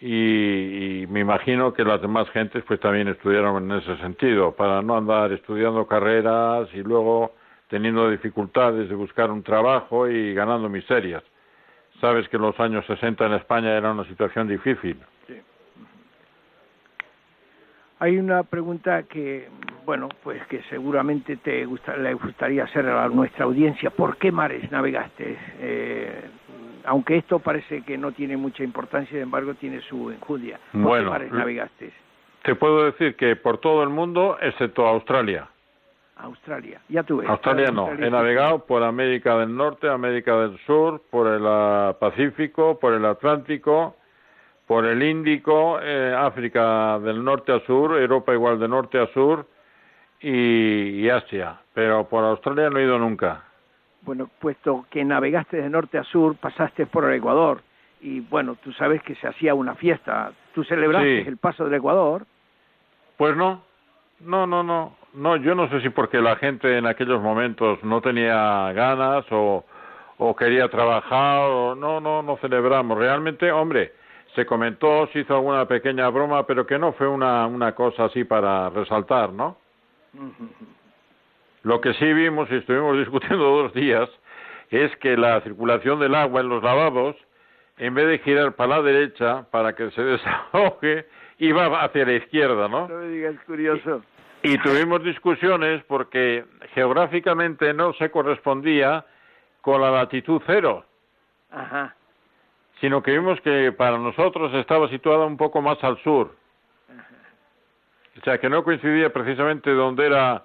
Y, 0.00 1.06
me 1.08 1.20
imagino 1.20 1.72
que 1.72 1.84
las 1.84 2.02
demás 2.02 2.28
gentes 2.30 2.62
pues 2.66 2.78
también 2.80 3.08
estudiaron 3.08 3.64
en 3.64 3.78
ese 3.78 3.96
sentido, 3.96 4.52
para 4.52 4.82
no 4.82 4.96
andar 4.96 5.32
estudiando 5.32 5.86
carreras 5.86 6.68
y 6.74 6.82
luego 6.82 7.32
teniendo 7.68 8.10
dificultades 8.10 8.88
de 8.88 8.94
buscar 8.94 9.30
un 9.30 9.42
trabajo 9.42 10.08
y 10.08 10.34
ganando 10.34 10.68
miserias. 10.68 11.22
Sabes 12.00 12.28
que 12.28 12.38
los 12.38 12.58
años 12.60 12.84
60 12.86 13.24
en 13.26 13.32
España 13.34 13.76
era 13.76 13.90
una 13.90 14.04
situación 14.04 14.48
difícil. 14.48 14.98
Hay 17.98 18.18
una 18.18 18.42
pregunta 18.42 19.04
que, 19.04 19.48
bueno, 19.86 20.08
pues 20.22 20.46
que 20.48 20.62
seguramente 20.68 21.36
te 21.36 21.64
gusta, 21.64 21.96
le 21.96 22.12
gustaría 22.14 22.64
hacer 22.64 22.86
a 22.88 23.08
nuestra 23.08 23.46
audiencia. 23.46 23.90
¿Por 23.90 24.18
qué 24.18 24.30
mares 24.30 24.70
navegaste? 24.70 25.38
Eh, 25.60 26.20
aunque 26.84 27.16
esto 27.16 27.38
parece 27.38 27.82
que 27.82 27.96
no 27.96 28.12
tiene 28.12 28.36
mucha 28.36 28.62
importancia, 28.62 29.10
sin 29.10 29.22
embargo 29.22 29.54
tiene 29.54 29.80
su 29.80 30.10
enjundia. 30.10 30.60
¿Por 30.72 30.82
Bueno, 30.82 31.04
qué 31.04 31.10
mares 31.10 31.32
navegaste? 31.32 31.92
Te 32.42 32.54
puedo 32.54 32.84
decir 32.84 33.16
que 33.16 33.34
por 33.34 33.58
todo 33.58 33.82
el 33.82 33.88
mundo, 33.88 34.36
excepto 34.40 34.86
Australia. 34.86 35.48
Australia. 36.16 36.80
Ya 36.88 37.02
tuve. 37.02 37.26
Australia 37.26 37.70
no. 37.70 37.92
He 37.92 38.10
navegado 38.10 38.64
por 38.64 38.82
América 38.82 39.36
del 39.38 39.54
Norte, 39.54 39.88
América 39.88 40.36
del 40.36 40.58
Sur, 40.66 41.02
por 41.10 41.26
el 41.26 41.42
ah, 41.44 41.96
Pacífico, 41.98 42.78
por 42.78 42.94
el 42.94 43.04
Atlántico, 43.04 43.96
por 44.66 44.84
el 44.84 45.02
Índico, 45.02 45.78
eh, 45.82 46.14
África 46.16 46.98
del 46.98 47.22
norte 47.24 47.52
a 47.52 47.60
sur, 47.60 47.96
Europa 47.96 48.32
igual 48.32 48.58
de 48.58 48.68
norte 48.68 48.98
a 48.98 49.06
sur 49.08 49.46
y, 50.20 51.00
y 51.04 51.08
Asia. 51.10 51.58
Pero 51.72 52.08
por 52.08 52.24
Australia 52.24 52.70
no 52.70 52.78
he 52.78 52.84
ido 52.84 52.98
nunca. 52.98 53.44
Bueno, 54.02 54.28
puesto 54.40 54.86
que 54.90 55.04
navegaste 55.04 55.56
de 55.60 55.68
norte 55.68 55.98
a 55.98 56.04
sur, 56.04 56.36
pasaste 56.36 56.86
por 56.86 57.04
el 57.04 57.14
Ecuador 57.18 57.60
y 58.00 58.20
bueno, 58.20 58.56
tú 58.62 58.72
sabes 58.72 59.02
que 59.02 59.14
se 59.16 59.26
hacía 59.26 59.54
una 59.54 59.74
fiesta. 59.74 60.32
Tú 60.54 60.64
celebraste 60.64 61.22
Sí. 61.22 61.28
el 61.28 61.38
paso 61.38 61.64
del 61.64 61.74
Ecuador. 61.74 62.24
Pues 63.16 63.36
no, 63.36 63.62
no, 64.20 64.46
no, 64.46 64.62
no, 64.62 64.96
no. 65.14 65.36
Yo 65.36 65.54
no 65.54 65.68
sé 65.70 65.80
si 65.80 65.88
porque 65.90 66.20
la 66.20 66.36
gente 66.36 66.76
en 66.78 66.86
aquellos 66.86 67.20
momentos 67.22 67.82
no 67.82 68.00
tenía 68.00 68.72
ganas 68.72 69.24
o, 69.30 69.64
o 70.18 70.36
quería 70.36 70.68
trabajar 70.68 71.40
o 71.50 71.74
no, 71.74 72.00
no, 72.00 72.22
no 72.22 72.36
celebramos. 72.36 72.98
Realmente, 72.98 73.50
hombre, 73.50 73.92
se 74.36 74.44
comentó, 74.44 75.08
se 75.12 75.20
hizo 75.20 75.34
alguna 75.34 75.66
pequeña 75.66 76.08
broma, 76.10 76.46
pero 76.46 76.66
que 76.66 76.78
no 76.78 76.92
fue 76.92 77.08
una, 77.08 77.46
una 77.46 77.74
cosa 77.74 78.04
así 78.04 78.22
para 78.22 78.68
resaltar, 78.68 79.32
¿no? 79.32 79.56
Lo 81.62 81.80
que 81.80 81.94
sí 81.94 82.12
vimos 82.12 82.48
y 82.50 82.56
estuvimos 82.56 82.98
discutiendo 82.98 83.44
dos 83.44 83.72
días 83.72 84.08
es 84.70 84.94
que 84.98 85.16
la 85.16 85.40
circulación 85.40 85.98
del 85.98 86.14
agua 86.14 86.42
en 86.42 86.50
los 86.50 86.62
lavabos, 86.62 87.16
en 87.78 87.94
vez 87.94 88.06
de 88.08 88.18
girar 88.18 88.52
para 88.52 88.76
la 88.76 88.82
derecha 88.82 89.46
para 89.50 89.74
que 89.74 89.90
se 89.92 90.02
desahogue, 90.02 91.06
iba 91.38 91.82
hacia 91.82 92.04
la 92.04 92.12
izquierda, 92.12 92.68
¿no? 92.68 92.88
No 92.88 92.98
me 92.98 93.08
digas, 93.08 93.36
curioso. 93.46 94.02
Y 94.42 94.58
tuvimos 94.58 95.02
discusiones 95.02 95.82
porque 95.84 96.44
geográficamente 96.74 97.72
no 97.72 97.94
se 97.94 98.10
correspondía 98.10 99.06
con 99.62 99.80
la 99.80 99.90
latitud 99.90 100.42
cero. 100.46 100.84
Ajá. 101.50 101.95
Sino 102.80 103.02
que 103.02 103.12
vimos 103.12 103.40
que 103.40 103.72
para 103.72 103.98
nosotros 103.98 104.52
estaba 104.54 104.88
situada 104.88 105.26
un 105.26 105.36
poco 105.36 105.62
más 105.62 105.82
al 105.82 105.98
sur. 106.02 106.34
O 108.18 108.24
sea, 108.24 108.38
que 108.38 108.48
no 108.48 108.64
coincidía 108.64 109.12
precisamente 109.12 109.70
donde 109.70 110.06
era 110.06 110.44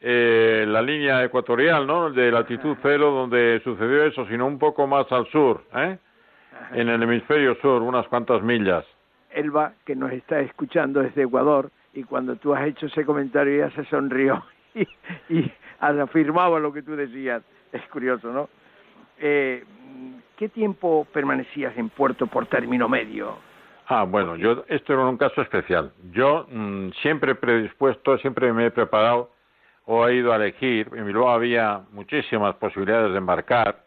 eh, 0.00 0.64
la 0.68 0.80
línea 0.82 1.24
ecuatorial, 1.24 1.86
¿no? 1.86 2.10
De 2.10 2.30
latitud 2.30 2.76
cero, 2.82 3.10
donde 3.10 3.60
sucedió 3.64 4.04
eso, 4.04 4.26
sino 4.26 4.46
un 4.46 4.58
poco 4.58 4.86
más 4.86 5.10
al 5.10 5.26
sur, 5.28 5.64
¿eh? 5.74 5.98
En 6.72 6.88
el 6.88 7.02
hemisferio 7.02 7.56
sur, 7.56 7.82
unas 7.82 8.06
cuantas 8.08 8.42
millas. 8.42 8.84
Elba, 9.30 9.72
que 9.84 9.96
nos 9.96 10.12
está 10.12 10.40
escuchando 10.40 11.00
desde 11.00 11.22
Ecuador, 11.22 11.70
y 11.94 12.04
cuando 12.04 12.36
tú 12.36 12.54
has 12.54 12.66
hecho 12.66 12.86
ese 12.86 13.04
comentario 13.04 13.66
ya 13.66 13.74
se 13.74 13.84
sonrió 13.86 14.44
y, 14.74 14.86
y 15.28 15.52
afirmaba 15.80 16.58
lo 16.60 16.72
que 16.72 16.82
tú 16.82 16.94
decías. 16.94 17.42
Es 17.72 17.82
curioso, 17.88 18.32
¿no? 18.32 18.48
Eh, 19.18 19.64
¿Qué 20.38 20.48
tiempo 20.48 21.04
permanecías 21.12 21.76
en 21.76 21.88
Puerto 21.88 22.28
por 22.28 22.46
término 22.46 22.88
medio? 22.88 23.38
Ah, 23.88 24.04
bueno, 24.04 24.36
yo 24.36 24.64
esto 24.68 24.92
era 24.92 25.04
un 25.04 25.16
caso 25.16 25.42
especial. 25.42 25.90
Yo 26.12 26.46
mm, 26.48 26.90
siempre 27.02 27.34
predispuesto, 27.34 28.16
siempre 28.18 28.52
me 28.52 28.66
he 28.66 28.70
preparado 28.70 29.32
o 29.86 30.06
he 30.06 30.14
ido 30.14 30.32
a 30.32 30.36
elegir. 30.36 30.88
En 30.94 31.06
Bilbao 31.06 31.30
había 31.30 31.80
muchísimas 31.90 32.54
posibilidades 32.54 33.10
de 33.10 33.18
embarcar, 33.18 33.82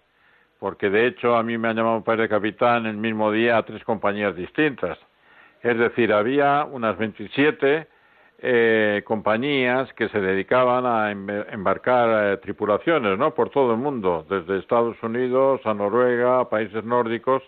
porque 0.59 0.89
de 0.89 1.07
hecho 1.07 1.37
a 1.37 1.43
mí 1.43 1.57
me 1.57 1.69
han 1.69 1.77
llamado 1.77 2.03
para 2.03 2.23
de 2.23 2.27
capitán 2.27 2.85
el 2.85 2.97
mismo 2.97 3.31
día 3.31 3.55
a 3.55 3.63
tres 3.63 3.81
compañías 3.85 4.35
distintas. 4.35 4.99
Es 5.61 5.77
decir, 5.77 6.11
había 6.11 6.65
unas 6.65 6.97
27 6.97 7.87
eh, 8.41 9.03
compañías 9.05 9.93
que 9.93 10.09
se 10.09 10.19
dedicaban 10.19 10.85
a 10.85 11.11
embarcar 11.11 12.33
eh, 12.33 12.37
tripulaciones, 12.37 13.17
¿no? 13.17 13.35
Por 13.35 13.49
todo 13.49 13.73
el 13.73 13.77
mundo, 13.77 14.25
desde 14.27 14.57
Estados 14.57 15.01
Unidos 15.03 15.61
a 15.65 15.73
Noruega, 15.73 16.49
países 16.49 16.83
nórdicos, 16.83 17.43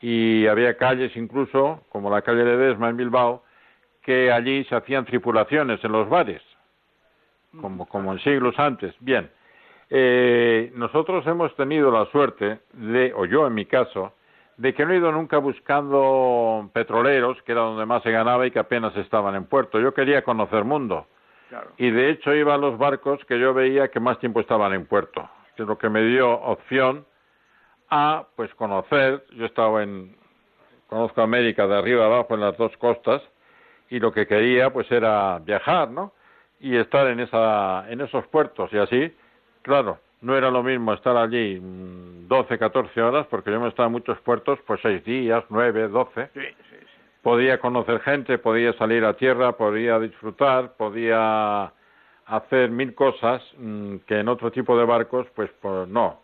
y 0.00 0.46
había 0.46 0.76
calles 0.76 1.16
incluso, 1.16 1.82
como 1.88 2.10
la 2.10 2.22
calle 2.22 2.44
de 2.44 2.56
Desma 2.56 2.90
en 2.90 2.96
Bilbao, 2.96 3.42
que 4.02 4.30
allí 4.30 4.64
se 4.64 4.76
hacían 4.76 5.04
tripulaciones 5.04 5.82
en 5.82 5.92
los 5.92 6.08
bares, 6.08 6.42
como, 7.60 7.86
como 7.86 8.12
en 8.12 8.20
siglos 8.20 8.56
antes. 8.58 8.94
Bien, 9.00 9.30
eh, 9.90 10.70
nosotros 10.74 11.26
hemos 11.26 11.54
tenido 11.56 11.90
la 11.90 12.06
suerte 12.06 12.60
de, 12.72 13.12
o 13.14 13.24
yo 13.24 13.46
en 13.46 13.54
mi 13.54 13.66
caso, 13.66 14.12
de 14.56 14.74
que 14.74 14.84
no 14.84 14.92
he 14.92 14.96
ido 14.96 15.10
nunca 15.12 15.38
buscando 15.38 16.70
petroleros, 16.72 17.40
que 17.42 17.52
era 17.52 17.62
donde 17.62 17.86
más 17.86 18.02
se 18.02 18.10
ganaba 18.10 18.46
y 18.46 18.50
que 18.50 18.58
apenas 18.58 18.96
estaban 18.96 19.34
en 19.34 19.44
puerto. 19.44 19.80
Yo 19.80 19.94
quería 19.94 20.22
conocer 20.22 20.64
mundo. 20.64 21.06
Y 21.76 21.90
de 21.90 22.10
hecho 22.10 22.34
iba 22.34 22.54
a 22.54 22.58
los 22.58 22.78
barcos 22.78 23.24
que 23.26 23.38
yo 23.38 23.54
veía 23.54 23.88
que 23.88 24.00
más 24.00 24.18
tiempo 24.18 24.40
estaban 24.40 24.72
en 24.72 24.86
puerto, 24.86 25.28
que 25.54 25.62
es 25.62 25.68
lo 25.68 25.78
que 25.78 25.88
me 25.88 26.02
dio 26.02 26.32
opción 26.32 27.06
a 27.90 28.26
pues 28.34 28.52
conocer, 28.54 29.24
yo 29.36 29.46
estaba 29.46 29.82
en 29.82 30.16
conozco 30.88 31.22
América 31.22 31.66
de 31.66 31.76
arriba 31.76 32.06
abajo 32.06 32.34
en 32.34 32.40
las 32.40 32.56
dos 32.56 32.76
costas 32.78 33.22
y 33.88 34.00
lo 34.00 34.12
que 34.12 34.26
quería 34.26 34.72
pues 34.72 34.90
era 34.90 35.38
viajar, 35.40 35.90
¿no? 35.90 36.12
Y 36.60 36.76
estar 36.76 37.06
en 37.06 37.20
esa 37.20 37.84
en 37.88 38.00
esos 38.00 38.26
puertos 38.28 38.72
y 38.72 38.78
así, 38.78 39.16
claro, 39.62 39.98
no 40.24 40.36
era 40.36 40.50
lo 40.50 40.62
mismo 40.62 40.92
estar 40.94 41.16
allí 41.16 41.60
12, 41.60 42.54
mm, 42.54 42.58
14 42.58 43.02
horas, 43.02 43.26
porque 43.28 43.50
yo 43.50 43.60
me 43.60 43.68
estaba 43.68 43.86
en 43.86 43.92
muchos 43.92 44.18
puertos, 44.20 44.58
pues 44.66 44.80
6 44.82 45.04
días, 45.04 45.44
9, 45.50 45.88
12. 45.88 46.30
Podía 47.22 47.58
conocer 47.58 48.00
gente, 48.00 48.38
podía 48.38 48.72
salir 48.74 49.04
a 49.04 49.14
tierra, 49.14 49.52
podía 49.52 49.98
disfrutar, 49.98 50.72
podía 50.76 51.72
hacer 52.26 52.70
mil 52.70 52.94
cosas 52.94 53.42
mm, 53.58 53.96
que 54.06 54.20
en 54.20 54.28
otro 54.28 54.50
tipo 54.50 54.76
de 54.78 54.84
barcos, 54.84 55.26
pues, 55.34 55.50
pues 55.60 55.88
no. 55.88 56.20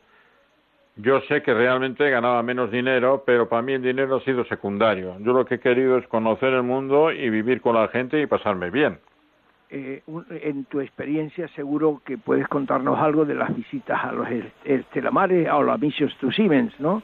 Yo 0.96 1.20
sé 1.22 1.42
que 1.42 1.54
realmente 1.54 2.08
ganaba 2.10 2.42
menos 2.42 2.70
dinero, 2.70 3.22
pero 3.24 3.48
para 3.48 3.62
mí 3.62 3.74
el 3.74 3.82
dinero 3.82 4.16
ha 4.16 4.20
sido 4.20 4.44
secundario. 4.46 5.16
Yo 5.20 5.32
lo 5.32 5.44
que 5.44 5.56
he 5.56 5.60
querido 5.60 5.98
es 5.98 6.06
conocer 6.08 6.52
el 6.52 6.62
mundo 6.62 7.12
y 7.12 7.30
vivir 7.30 7.60
con 7.60 7.74
la 7.74 7.88
gente 7.88 8.20
y 8.20 8.26
pasarme 8.26 8.70
bien. 8.70 8.98
Eh, 9.72 10.02
en 10.42 10.64
tu 10.64 10.80
experiencia 10.80 11.46
seguro 11.48 12.02
que 12.04 12.18
puedes 12.18 12.48
contarnos 12.48 12.98
algo 12.98 13.24
de 13.24 13.36
las 13.36 13.54
visitas 13.54 14.04
a 14.04 14.10
los 14.10 14.26
estelamares 14.64 15.48
o 15.48 15.58
a 15.58 15.62
las 15.62 15.80
Missions 15.80 16.16
to 16.16 16.32
Siemens, 16.32 16.78
¿no? 16.80 17.00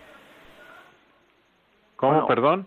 ¿Cómo, 1.95 2.27
perdón? 2.27 2.67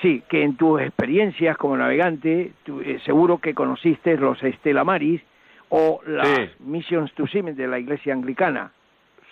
Sí, 0.00 0.22
que 0.30 0.42
en 0.42 0.56
tus 0.56 0.80
experiencias 0.80 1.58
como 1.58 1.76
navegante, 1.76 2.52
eh, 2.66 2.98
seguro 3.04 3.36
que 3.36 3.52
conociste 3.52 4.16
los 4.16 4.42
estelamaris 4.42 5.20
o 5.68 6.00
las 6.06 6.58
Missions 6.60 7.12
to 7.12 7.26
Siemens 7.26 7.58
de 7.58 7.66
la 7.66 7.78
Iglesia 7.78 8.14
Anglicana. 8.14 8.72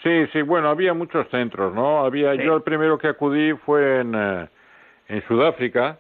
Sí, 0.03 0.27
sí, 0.33 0.43
bueno, 0.43 0.69
había 0.69 0.93
muchos 0.93 1.27
centros, 1.29 1.75
¿no? 1.75 2.05
Había, 2.05 2.35
yo 2.35 2.57
el 2.57 2.63
primero 2.63 2.99
que 2.99 3.09
acudí 3.09 3.55
fue 3.65 4.01
en, 4.01 4.15
eh, 4.15 4.49
en 5.09 5.23
Sudáfrica, 5.27 5.99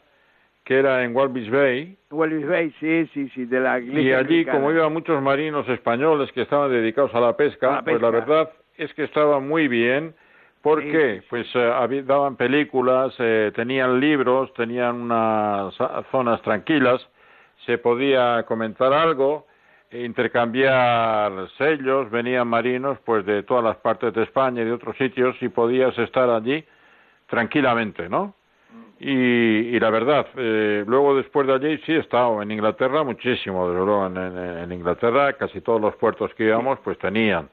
que 0.65 0.79
era 0.79 1.05
en 1.05 1.15
Walvis 1.15 1.51
Bay. 1.51 1.97
Walvis 2.11 2.47
Bay, 2.47 2.73
sí, 2.79 3.07
sí, 3.13 3.29
sí, 3.31 3.45
de 3.47 3.61
la 3.61 3.81
Y 3.81 4.13
allí, 4.13 4.45
como 4.45 4.71
iban 4.71 4.93
muchos 4.93 5.21
marinos 5.23 5.69
españoles 5.69 6.31
que 6.33 6.43
estaban 6.43 6.71
dedicados 6.71 7.15
a 7.15 7.21
la 7.21 7.37
pesca, 7.37 7.83
pues 7.85 8.01
la 8.01 8.11
verdad 8.11 8.51
es 8.77 8.93
que 8.95 9.05
estaba 9.05 9.41
muy 9.41 9.69
bien. 9.69 10.15
¿Por 10.63 10.81
qué? 10.81 11.23
Pues 11.29 11.47
eh, 11.55 12.03
daban 12.07 12.37
películas, 12.37 13.13
eh, 13.19 13.51
tenían 13.55 13.99
libros, 13.99 14.55
tenían 14.55 14.95
unas 15.03 15.75
zonas 16.13 16.41
tranquilas, 16.43 17.05
se 17.67 17.79
podía 17.79 18.45
comentar 18.45 18.93
algo, 18.93 19.49
intercambiar 19.91 21.49
sellos, 21.59 22.09
venían 22.13 22.47
marinos 22.47 22.99
pues 23.05 23.27
de 23.27 23.43
todas 23.43 23.65
las 23.65 23.77
partes 23.79 24.15
de 24.15 24.23
España 24.23 24.63
y 24.63 24.67
de 24.67 24.73
otros 24.73 24.97
sitios 24.97 25.35
y 25.41 25.49
podías 25.49 25.99
estar 25.99 26.31
allí 26.31 26.65
tranquilamente, 27.27 28.09
¿no? 28.09 28.35
Y, 29.05 29.81
la 29.81 29.91
verdad, 29.91 30.29
eh, 30.37 30.85
luego 30.87 31.17
después 31.17 31.45
de 31.49 31.55
allí 31.55 31.79
sí 31.79 31.93
he 31.93 31.99
estado 31.99 32.41
en 32.41 32.53
Inglaterra 32.53 33.03
muchísimo, 33.03 33.69
desde 33.69 33.85
luego 33.85 34.07
en, 34.07 34.71
Inglaterra 34.71 35.33
casi 35.33 35.61
todos 35.61 35.81
los 35.81 35.97
puertos 35.97 36.33
que 36.35 36.45
íbamos 36.45 36.79
pues 36.85 36.97
tenían. 36.99 37.49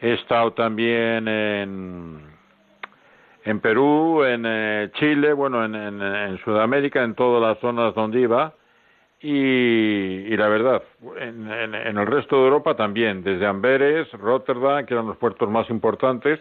He 0.00 0.12
estado 0.12 0.52
también 0.52 1.26
en, 1.26 2.20
en 3.42 3.58
Perú, 3.58 4.22
en 4.22 4.44
eh, 4.46 4.90
Chile, 4.94 5.32
bueno, 5.32 5.64
en, 5.64 6.38
Sudamérica, 6.44 7.02
en 7.02 7.16
todas 7.16 7.42
las 7.42 7.58
zonas 7.58 7.92
donde 7.96 8.20
iba. 8.20 8.54
Y, 9.20 9.30
y 9.30 10.36
la 10.36 10.46
verdad, 10.46 10.84
en, 11.18 11.74
el 11.74 12.06
resto 12.06 12.36
de 12.36 12.44
Europa 12.44 12.76
también, 12.76 13.24
desde 13.24 13.46
Amberes, 13.46 14.12
Rotterdam, 14.12 14.86
que 14.86 14.94
eran 14.94 15.08
los 15.08 15.16
puertos 15.16 15.50
más 15.50 15.68
importantes, 15.70 16.38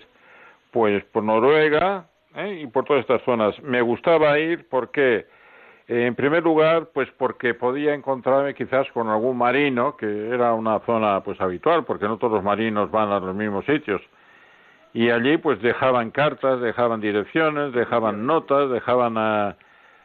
pues 0.69 1.03
por 1.05 1.24
Noruega, 1.24 2.05
¿eh? 2.36 2.62
y 2.64 2.68
por 2.68 2.86
todas 2.86 3.02
estas 3.02 3.22
zonas. 3.24 3.62
Me 3.64 3.82
gustaba 3.82 4.38
ir 4.40 4.68
porque, 4.70 5.26
eh, 5.88 6.06
en 6.06 6.16
primer 6.16 6.44
lugar, 6.44 6.90
pues 6.94 7.10
porque 7.18 7.54
podía 7.54 7.94
encontrarme 7.94 8.54
quizás 8.54 8.90
con 8.92 9.10
algún 9.10 9.38
marino, 9.38 9.96
que 9.98 10.30
era 10.30 10.54
una 10.54 10.80
zona 10.82 11.22
pues 11.24 11.40
habitual, 11.42 11.86
porque 11.86 12.08
no 12.08 12.18
todos 12.18 12.34
los 12.34 12.44
marinos 12.44 12.92
van 12.92 13.12
a 13.12 13.20
los 13.20 13.36
mismos 13.36 13.66
sitios. 13.66 14.02
Y 14.94 15.10
allí 15.10 15.38
pues 15.38 15.62
dejaban 15.62 16.12
cartas, 16.12 16.60
dejaban 16.62 17.00
direcciones, 17.00 17.74
dejaban 17.74 18.26
notas, 18.26 18.70
dejaban 18.70 19.56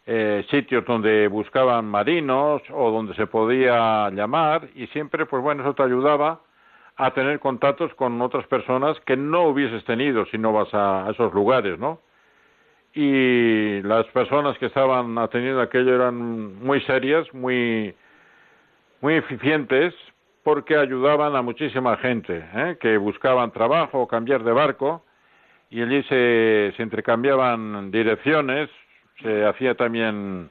eh, 0.07 0.47
sitios 0.51 0.85
donde 0.85 1.27
buscaban 1.27 1.87
marinos 1.87 2.63
o 2.73 2.93
donde 2.93 3.15
se 3.15 3.27
podía 3.27 4.09
llamar 4.11 4.69
y 4.77 4.87
siempre 4.89 5.27
pues 5.27 5.43
bueno, 5.43 5.65
eso 5.65 5.75
te 5.75 5.83
ayudaba 5.83 6.41
a 6.95 7.11
tener 7.13 7.41
contactos 7.41 7.93
con 7.95 8.23
otras 8.23 8.47
personas 8.47 8.99
que 9.01 9.17
no 9.17 9.49
hubieses 9.49 9.85
tenido 9.85 10.25
si 10.27 10.39
no 10.39 10.53
vas 10.53 10.69
a 10.73 11.09
esos 11.11 11.35
lugares, 11.35 11.81
¿no? 11.81 12.01
Y 12.97 13.83
las 13.83 14.07
personas 14.07 14.57
que 14.57 14.67
estaban 14.67 15.19
atendiendo 15.19 15.61
aquello 15.61 15.95
eran 15.95 16.57
muy 16.65 16.81
serias, 16.81 17.27
muy, 17.35 17.95
muy 19.03 19.15
eficientes, 19.15 19.95
porque 20.43 20.79
ayudaban 20.79 21.37
a 21.37 21.43
muchísima 21.43 21.99
gente 21.99 22.43
¿eh? 22.55 22.79
que 22.81 22.97
buscaban 22.97 23.53
trabajo 23.53 24.01
o 24.01 24.09
cambiar 24.09 24.43
de 24.45 24.53
barco, 24.53 25.05
y 25.69 25.83
allí 25.83 26.03
se, 26.05 26.73
se 26.75 26.83
intercambiaban 26.83 27.91
direcciones, 27.91 28.71
se 29.21 29.45
hacía 29.45 29.75
también 29.75 30.51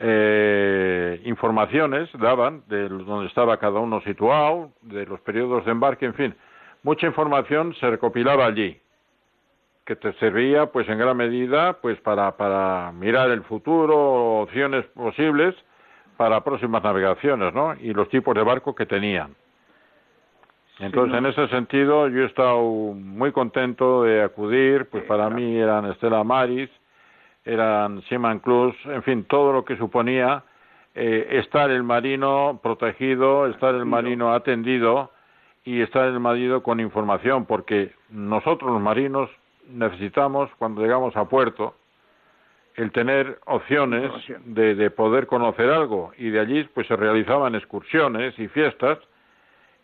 eh, 0.00 1.20
informaciones, 1.26 2.08
daban 2.14 2.62
de 2.66 2.88
donde 2.88 3.26
estaba 3.26 3.58
cada 3.58 3.80
uno 3.80 4.00
situado, 4.00 4.72
de 4.80 5.04
los 5.04 5.20
periodos 5.20 5.66
de 5.66 5.72
embarque, 5.72 6.06
en 6.06 6.14
fin, 6.14 6.34
mucha 6.82 7.06
información 7.06 7.74
se 7.74 7.90
recopilaba 7.90 8.46
allí 8.46 8.80
que 9.84 9.96
te 9.96 10.12
servía 10.14 10.66
pues 10.66 10.88
en 10.88 10.98
gran 10.98 11.16
medida 11.16 11.74
pues 11.74 12.00
para, 12.00 12.36
para 12.36 12.92
mirar 12.92 13.30
el 13.30 13.42
futuro, 13.42 14.40
opciones 14.42 14.84
posibles 14.86 15.54
para 16.16 16.42
próximas 16.42 16.82
navegaciones, 16.82 17.52
¿no? 17.52 17.74
Y 17.74 17.92
los 17.92 18.08
tipos 18.08 18.34
de 18.34 18.42
barco 18.42 18.74
que 18.74 18.86
tenían. 18.86 19.34
Entonces, 20.80 21.16
en 21.18 21.26
ese 21.26 21.48
sentido, 21.48 22.08
yo 22.08 22.22
he 22.22 22.26
estado 22.26 22.62
muy 22.62 23.30
contento 23.30 24.02
de 24.02 24.22
acudir, 24.22 24.86
pues 24.90 25.04
para 25.04 25.30
mí 25.30 25.56
eran 25.56 25.86
Estela 25.86 26.24
Maris, 26.24 26.68
eran 27.44 28.02
Seaman 28.02 28.40
Cruz, 28.40 28.74
en 28.86 29.02
fin, 29.04 29.24
todo 29.24 29.52
lo 29.52 29.64
que 29.64 29.76
suponía 29.76 30.42
eh, 30.94 31.40
estar 31.42 31.70
el 31.70 31.84
marino 31.84 32.58
protegido, 32.62 33.46
estar 33.46 33.74
el 33.74 33.84
marino 33.84 34.32
atendido 34.34 35.12
y 35.64 35.80
estar 35.80 36.06
el 36.06 36.18
marino 36.18 36.62
con 36.62 36.80
información, 36.80 37.44
porque 37.44 37.92
nosotros 38.10 38.72
los 38.72 38.80
marinos 38.80 39.30
necesitamos, 39.68 40.50
cuando 40.58 40.82
llegamos 40.82 41.16
a 41.16 41.24
puerto, 41.26 41.74
el 42.74 42.90
tener 42.92 43.38
opciones 43.46 44.10
de, 44.44 44.74
de, 44.74 44.90
poder 44.90 45.26
conocer 45.26 45.70
algo. 45.70 46.12
Y 46.18 46.30
de 46.30 46.40
allí 46.40 46.64
pues 46.74 46.86
se 46.88 46.96
realizaban 46.96 47.54
excursiones 47.54 48.38
y 48.38 48.48
fiestas 48.48 48.98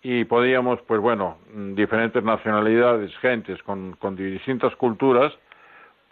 y 0.03 0.25
podíamos 0.25 0.81
pues 0.83 1.01
bueno 1.01 1.39
diferentes 1.75 2.23
nacionalidades 2.23 3.15
gentes 3.19 3.63
con, 3.63 3.93
con 3.97 4.17
distintas 4.17 4.75
culturas 4.77 5.33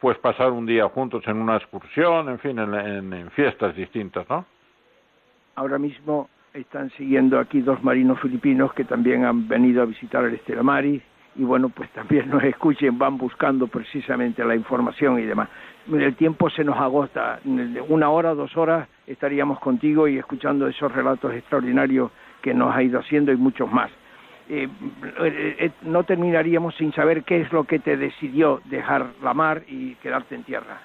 pues 0.00 0.18
pasar 0.18 0.52
un 0.52 0.66
día 0.66 0.88
juntos 0.88 1.22
en 1.26 1.38
una 1.38 1.56
excursión 1.56 2.28
en 2.28 2.38
fin 2.38 2.58
en, 2.58 3.12
en 3.12 3.30
fiestas 3.30 3.74
distintas 3.74 4.28
no 4.28 4.44
ahora 5.54 5.78
mismo 5.78 6.28
están 6.52 6.90
siguiendo 6.90 7.38
aquí 7.38 7.62
dos 7.62 7.82
marinos 7.82 8.20
filipinos 8.20 8.72
que 8.74 8.84
también 8.84 9.24
han 9.24 9.48
venido 9.48 9.82
a 9.82 9.86
visitar 9.86 10.24
el 10.24 10.34
Estela 10.34 10.62
Maris 10.62 11.02
y 11.38 11.44
bueno, 11.44 11.68
pues 11.70 11.88
también 11.92 12.28
nos 12.28 12.42
escuchen, 12.42 12.98
van 12.98 13.16
buscando 13.16 13.66
precisamente 13.66 14.44
la 14.44 14.54
información 14.54 15.18
y 15.18 15.22
demás. 15.22 15.48
El 15.90 16.14
tiempo 16.16 16.50
se 16.50 16.64
nos 16.64 16.76
agota, 16.76 17.40
una 17.88 18.10
hora, 18.10 18.34
dos 18.34 18.54
horas 18.56 18.88
estaríamos 19.06 19.58
contigo 19.60 20.06
y 20.06 20.18
escuchando 20.18 20.66
esos 20.66 20.92
relatos 20.92 21.32
extraordinarios 21.32 22.10
que 22.42 22.52
nos 22.52 22.74
ha 22.74 22.82
ido 22.82 22.98
haciendo 22.98 23.32
y 23.32 23.36
muchos 23.36 23.70
más. 23.72 23.90
Eh, 24.50 24.68
eh, 25.20 25.56
eh, 25.58 25.70
no 25.82 26.04
terminaríamos 26.04 26.74
sin 26.76 26.92
saber 26.92 27.22
qué 27.22 27.40
es 27.40 27.52
lo 27.52 27.64
que 27.64 27.78
te 27.78 27.96
decidió 27.96 28.60
dejar 28.64 29.06
la 29.22 29.32
mar 29.32 29.62
y 29.66 29.94
quedarte 29.96 30.34
en 30.34 30.42
tierra. 30.42 30.80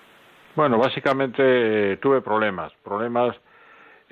Bueno, 0.56 0.78
básicamente 0.78 1.97
tuve 1.97 2.22
problemas, 2.22 2.72
problemas 2.84 3.36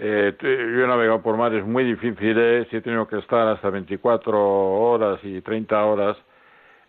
eh, 0.03 0.33
yo 0.41 0.83
he 0.83 0.87
navegado 0.87 1.21
por 1.21 1.37
mares 1.37 1.63
muy 1.63 1.83
difíciles 1.83 2.67
y 2.71 2.75
he 2.75 2.81
tenido 2.81 3.07
que 3.07 3.19
estar 3.19 3.47
hasta 3.47 3.69
24 3.69 4.35
horas 4.35 5.19
y 5.21 5.41
30 5.41 5.85
horas, 5.85 6.17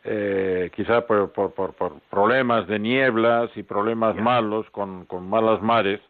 eh, 0.05 0.71
quizá 0.75 1.07
por, 1.07 1.31
por, 1.33 1.53
por, 1.53 2.01
problemas 2.11 2.67
de 2.67 2.79
nieblas 2.79 3.51
y 3.57 3.63
problemas 3.63 4.17
malos 4.17 4.69
con, 4.71 5.05
con 5.07 5.29
malas 5.29 5.63
mares, 5.63 6.01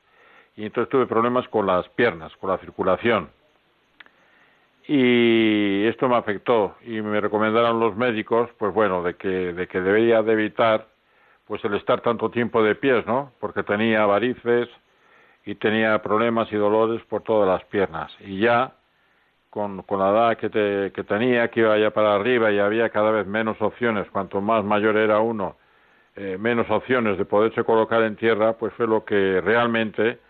y 0.57 0.65
entonces 0.65 0.91
tuve 0.91 1.07
problemas 1.07 1.47
con 1.49 1.67
las 1.67 1.89
piernas, 1.91 2.35
con 2.37 2.51
la 2.51 2.59
circulación. 2.59 3.31
Y 4.87 5.85
esto 5.87 6.09
me 6.09 6.17
afectó 6.17 6.77
y 6.83 7.01
me 7.01 7.21
recomendaron 7.21 7.79
los 7.79 7.97
médicos, 7.97 8.51
pues 8.59 8.75
bueno, 8.75 9.03
de 9.03 9.15
que, 9.15 9.29
de 9.29 9.69
que 9.69 9.81
debía 9.81 10.23
de 10.23 10.33
evitar 10.33 10.89
pues 11.47 11.65
el 11.65 11.75
estar 11.75 12.01
tanto 12.01 12.31
tiempo 12.31 12.63
de 12.63 12.75
pies, 12.75 13.07
¿no? 13.07 13.33
Porque 13.41 13.63
tenía 13.63 14.07
varices, 14.07 14.69
y 15.45 15.55
tenía 15.57 16.01
problemas 16.03 16.51
y 16.53 16.57
dolores 16.57 17.03
por 17.07 17.23
todas 17.23 17.49
las 17.49 17.65
piernas. 17.69 18.13
Y 18.21 18.41
ya 18.41 18.73
con, 19.53 19.83
con 19.83 19.99
la 19.99 20.11
edad 20.11 20.37
que, 20.39 20.49
te, 20.49 20.93
que 20.93 21.05
tenía, 21.05 21.49
que 21.49 21.61
iba 21.61 21.77
ya 21.77 21.91
para 21.91 22.15
arriba 22.15 22.51
y 22.51 22.59
había 22.59 22.89
cada 22.89 23.11
vez 23.11 23.27
menos 23.27 23.61
opciones, 23.61 24.09
cuanto 24.11 24.41
más 24.41 24.65
mayor 24.65 24.97
era 24.97 25.21
uno, 25.21 25.57
eh, 26.17 26.39
menos 26.41 26.71
opciones 26.71 27.19
de 27.19 27.27
poderse 27.27 27.63
colocar 27.63 28.03
en 28.03 28.17
tierra, 28.17 28.55
pues 28.55 28.73
fue 28.73 28.87
lo 28.87 29.05
que 29.05 29.43
realmente 29.43 30.21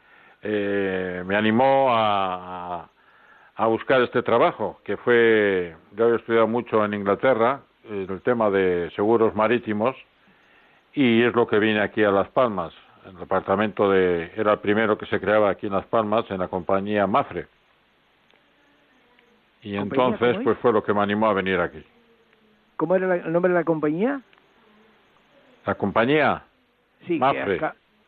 eh, 0.43 1.23
me 1.25 1.37
animó 1.37 1.87
a, 1.91 2.89
buscar 3.69 4.03
este 4.03 4.25
trabajo, 4.25 4.81
que 4.83 4.97
fue, 4.97 5.77
yo 5.93 6.07
había 6.07 6.17
estudiado 6.17 6.49
mucho 6.49 6.85
en 6.85 6.93
Inglaterra, 6.93 7.61
el 7.89 8.21
tema 8.23 8.51
de 8.51 8.91
seguros 8.97 9.37
marítimos, 9.37 9.95
y 10.95 11.23
es 11.23 11.33
lo 11.33 11.47
que 11.47 11.61
vine 11.61 11.81
aquí 11.81 12.03
a 12.03 12.11
Las 12.11 12.29
Palmas. 12.31 12.73
El 13.07 13.17
departamento 13.19 13.89
de 13.89 14.33
era 14.35 14.55
el 14.55 14.59
primero 14.59 14.99
que 14.99 15.07
se 15.07 15.21
creaba 15.21 15.51
aquí 15.51 15.69
en 15.69 15.75
Las 15.75 15.87
Palmas 15.87 16.29
en 16.29 16.41
la 16.41 16.49
compañía 16.49 17.07
Mafre 17.07 17.47
y 19.63 19.77
entonces 19.77 20.39
pues 20.45 20.59
fue 20.59 20.73
lo 20.73 20.83
que 20.83 20.93
me 20.93 21.01
animó 21.01 21.27
a 21.29 21.33
venir 21.33 21.61
aquí 21.61 21.85
¿cómo 22.77 22.97
era 22.97 23.17
el 23.17 23.33
nombre 23.33 23.53
de 23.53 23.59
la 23.59 23.65
compañía? 23.65 24.21
la 25.67 25.75
compañía 25.75 26.43
sí, 27.07 27.19
Mafre. 27.19 27.61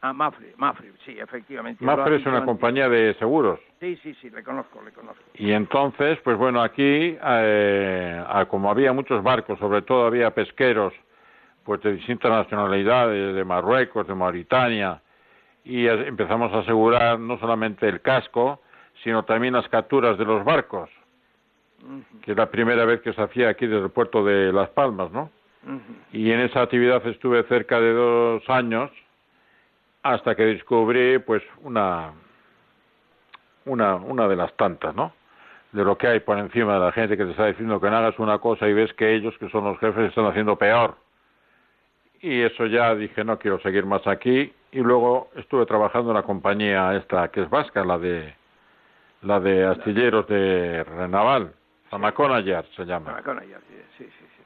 ah 0.03 0.13
Mafre 0.13 0.55
Mafre 0.57 0.93
sí 1.05 1.17
efectivamente. 1.19 1.85
Mafre 1.85 2.17
es 2.17 2.27
una 2.27 2.45
compañía 2.45 2.89
de 2.89 3.15
seguros. 3.15 3.59
Sí 3.81 3.97
sí 4.03 4.15
sí 4.21 4.31
le 4.31 4.43
conozco 4.43 4.83
le 4.83 4.93
conozco. 4.93 5.23
Y 5.35 5.53
entonces 5.53 6.19
pues 6.25 6.37
bueno 6.37 6.61
aquí 6.63 7.17
eh, 7.23 8.25
como 8.49 8.71
había 8.71 8.93
muchos 8.93 9.23
barcos 9.23 9.59
sobre 9.59 9.83
todo 9.83 10.07
había 10.07 10.31
pesqueros 10.33 10.93
pues 11.65 11.81
de 11.83 11.95
distintas 11.95 12.31
nacionalidades, 12.31 13.35
de 13.35 13.45
Marruecos, 13.45 14.07
de 14.07 14.15
Mauritania, 14.15 15.01
y 15.65 15.87
empezamos 15.87 16.53
a 16.53 16.59
asegurar 16.59 17.19
no 17.19 17.39
solamente 17.39 17.89
el 17.89 18.03
casco, 18.03 18.61
sino 19.03 19.25
también 19.25 19.55
las 19.55 19.69
capturas 19.69 20.19
de 20.19 20.25
los 20.25 20.45
barcos, 20.45 20.91
que 22.23 22.33
es 22.33 22.37
la 22.37 22.51
primera 22.51 22.85
vez 22.85 23.01
que 23.03 23.13
se 23.13 23.23
hacía 23.23 23.49
aquí 23.49 23.67
desde 23.67 23.85
el 23.85 23.91
puerto 23.91 24.25
de 24.25 24.53
Las 24.53 24.71
Palmas, 24.71 25.11
¿no? 25.13 25.31
Y 26.13 26.31
en 26.31 26.41
esa 26.41 26.63
actividad 26.63 27.07
estuve 27.07 27.43
cerca 27.45 27.81
de 27.81 27.93
dos 27.93 28.43
años 28.51 28.91
hasta 30.03 30.35
que 30.35 30.45
descubrí, 30.45 31.19
pues, 31.19 31.43
una, 31.63 32.13
una, 33.65 33.97
una 33.97 34.29
de 34.29 34.37
las 34.37 34.55
tantas, 34.57 34.95
¿no? 34.95 35.13
De 35.73 35.83
lo 35.83 35.97
que 35.97 36.07
hay 36.07 36.21
por 36.21 36.39
encima 36.39 36.75
de 36.75 36.81
la 36.81 36.93
gente 36.93 37.17
que 37.17 37.25
te 37.25 37.31
está 37.31 37.47
diciendo 37.47 37.81
que 37.81 37.89
no 37.89 37.97
hagas 37.97 38.19
una 38.19 38.39
cosa 38.39 38.69
y 38.69 38.75
ves 38.75 38.93
que 38.93 39.15
ellos, 39.15 39.35
que 39.39 39.49
son 39.49 39.65
los 39.65 39.79
jefes, 39.79 40.09
están 40.09 40.27
haciendo 40.27 40.57
peor. 40.57 40.97
Y 42.21 42.43
eso 42.43 42.67
ya 42.67 42.95
dije 42.95 43.25
no 43.25 43.39
quiero 43.39 43.61
seguir 43.61 43.85
más 43.85 44.07
aquí 44.07 44.53
y 44.73 44.81
luego 44.81 45.31
estuve 45.37 45.67
trabajando 45.67 46.11
en 46.11 46.17
la 46.17 46.23
compañía 46.23 46.95
esta 46.97 47.29
que 47.29 47.43
es 47.43 47.51
vasca 47.51 47.85
la 47.85 47.99
de 47.99 48.35
la 49.23 49.41
de 49.41 49.65
astilleros 49.65 50.27
de 50.27 50.85
Renaval 50.85 51.53
Zamaconayar 51.95 52.65
se 52.75 52.85
llama 52.85 53.13
Zamaconayar 53.13 53.61
sí 53.97 54.05
sí 54.05 54.11
sí 54.11 54.43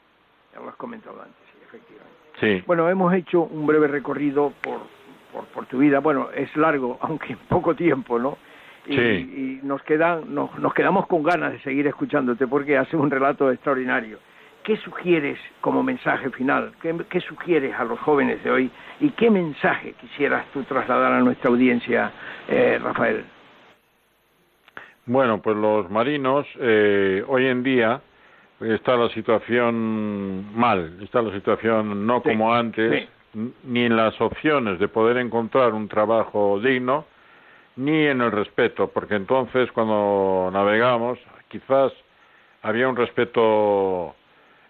ya 0.52 0.60
lo 0.60 0.68
has 0.68 0.76
comentado 0.76 1.18
antes 1.22 1.36
sí 1.50 1.58
efectivamente 1.66 2.16
sí 2.40 2.64
bueno 2.66 2.88
hemos 2.90 3.14
hecho 3.14 3.42
un 3.42 3.66
breve 3.66 3.88
recorrido 3.88 4.52
por 4.62 4.80
por, 5.32 5.46
por 5.46 5.64
tu 5.66 5.78
vida 5.78 6.00
bueno 6.00 6.28
es 6.34 6.54
largo 6.56 6.98
aunque 7.02 7.32
en 7.32 7.38
poco 7.48 7.74
tiempo 7.74 8.18
no 8.18 8.36
y, 8.86 8.96
sí. 8.96 9.00
y 9.00 9.66
nos 9.66 9.82
quedan 9.82 10.34
nos, 10.34 10.58
nos 10.58 10.74
quedamos 10.74 11.06
con 11.06 11.22
ganas 11.22 11.52
de 11.52 11.60
seguir 11.60 11.86
escuchándote 11.86 12.46
porque 12.46 12.76
hace 12.76 12.96
un 12.96 13.10
relato 13.10 13.50
extraordinario 13.50 14.18
¿qué 14.68 14.76
sugieres 14.76 15.38
como 15.62 15.82
mensaje 15.82 16.28
final? 16.28 16.72
¿Qué, 16.82 17.20
sugieres 17.22 17.74
a 17.74 17.84
los 17.84 17.98
jóvenes 18.00 18.44
de 18.44 18.50
hoy? 18.50 18.70
¿Y 19.00 19.08
qué 19.12 19.30
mensaje 19.30 19.94
quisieras 19.94 20.44
tú 20.52 20.62
trasladar 20.64 21.10
a 21.10 21.20
nuestra 21.20 21.48
audiencia, 21.48 22.12
eh, 22.46 22.78
Rafael? 22.78 23.24
Bueno, 25.08 25.40
pues 25.40 25.56
los 25.56 25.90
marinos 25.90 26.46
eh, 26.60 27.24
hoy 27.26 27.46
en 27.46 27.62
día 27.62 28.02
está 28.60 28.94
la 28.94 29.08
situación 29.08 30.54
mal, 30.54 30.98
está 31.02 31.22
la 31.22 31.32
situación 31.32 32.06
no 32.06 32.22
como 32.22 32.54
antes, 32.54 33.08
ni 33.64 33.84
en 33.86 33.96
las 33.96 34.20
opciones 34.20 34.78
de 34.78 34.86
poder 34.86 35.16
encontrar 35.16 35.72
un 35.72 35.88
trabajo 35.88 36.60
digno, 36.60 37.06
ni 37.76 38.04
en 38.04 38.20
el 38.20 38.30
respeto, 38.30 38.88
porque 38.88 39.14
entonces 39.14 39.72
cuando 39.72 40.50
navegamos 40.52 41.18
quizás 41.48 41.90
había 42.60 42.86
un 42.86 42.96
respeto 42.96 44.14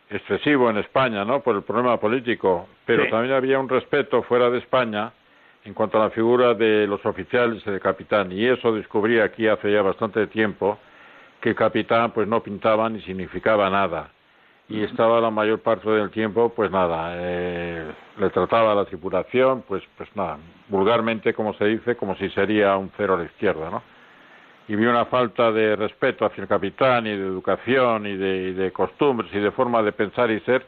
excesivo 0.08 0.70
en 0.70 0.76
España, 0.76 1.24
¿no? 1.24 1.40
Por 1.40 1.56
el 1.56 1.62
problema 1.62 1.98
político, 1.98 2.68
pero 2.86 3.10
también 3.10 3.34
había 3.34 3.58
un 3.58 3.68
respeto 3.68 4.22
fuera 4.22 4.50
de 4.50 4.58
España 4.58 5.10
en 5.68 5.74
cuanto 5.74 6.00
a 6.00 6.04
la 6.04 6.10
figura 6.10 6.54
de 6.54 6.86
los 6.86 7.04
oficiales 7.04 7.62
y 7.66 7.70
del 7.70 7.80
capitán, 7.80 8.32
y 8.32 8.46
eso 8.46 8.72
descubrí 8.72 9.20
aquí 9.20 9.46
hace 9.46 9.70
ya 9.70 9.82
bastante 9.82 10.26
tiempo 10.26 10.78
que 11.42 11.50
el 11.50 11.54
capitán 11.54 12.10
pues 12.12 12.26
no 12.26 12.42
pintaba 12.42 12.88
ni 12.88 13.02
significaba 13.02 13.68
nada. 13.68 14.10
Y 14.70 14.82
estaba 14.82 15.20
la 15.20 15.30
mayor 15.30 15.60
parte 15.60 15.88
del 15.90 16.10
tiempo 16.10 16.52
pues 16.54 16.70
nada 16.70 17.12
eh, 17.16 17.90
le 18.18 18.30
trataba 18.30 18.72
a 18.72 18.74
la 18.74 18.84
tripulación 18.84 19.62
pues 19.66 19.82
pues 19.96 20.14
nada 20.14 20.36
vulgarmente 20.68 21.32
como 21.32 21.54
se 21.54 21.64
dice 21.64 21.96
como 21.96 22.14
si 22.16 22.28
sería 22.30 22.76
un 22.76 22.90
cero 22.94 23.14
a 23.14 23.18
la 23.18 23.24
izquierda 23.24 23.70
no 23.70 23.82
y 24.68 24.76
vi 24.76 24.84
una 24.84 25.06
falta 25.06 25.50
de 25.50 25.74
respeto 25.74 26.26
hacia 26.26 26.42
el 26.42 26.48
capitán 26.48 27.06
y 27.06 27.16
de 27.16 27.26
educación 27.26 28.06
y 28.06 28.16
de, 28.18 28.70
costumbres 28.70 29.32
y 29.32 29.38
de 29.38 29.50
forma 29.52 29.82
de 29.82 29.92
pensar 29.92 30.30
y 30.30 30.38
ser 30.40 30.66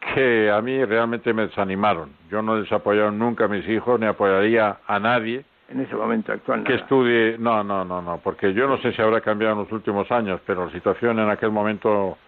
que 0.00 0.50
a 0.50 0.60
mí 0.62 0.84
realmente 0.84 1.32
me 1.32 1.46
desanimaron. 1.46 2.10
Yo 2.30 2.42
no 2.42 2.56
les 2.56 2.70
nunca 3.12 3.44
a 3.44 3.48
mis 3.48 3.68
hijos 3.68 4.00
ni 4.00 4.06
apoyaría 4.06 4.78
a 4.86 4.98
nadie 4.98 5.44
en 5.68 5.80
ese 5.80 5.94
momento 5.94 6.32
actual. 6.32 6.64
Que 6.64 6.74
estudie, 6.74 7.36
no, 7.38 7.62
no, 7.62 7.84
no, 7.84 8.02
no, 8.02 8.18
porque 8.18 8.52
yo 8.54 8.66
no 8.66 8.78
sé 8.78 8.92
si 8.92 9.02
habrá 9.02 9.20
cambiado 9.20 9.54
en 9.54 9.60
los 9.60 9.72
últimos 9.72 10.10
años, 10.10 10.40
pero 10.46 10.66
la 10.66 10.72
situación 10.72 11.18
en 11.18 11.30
aquel 11.30 11.50
momento 11.50 12.18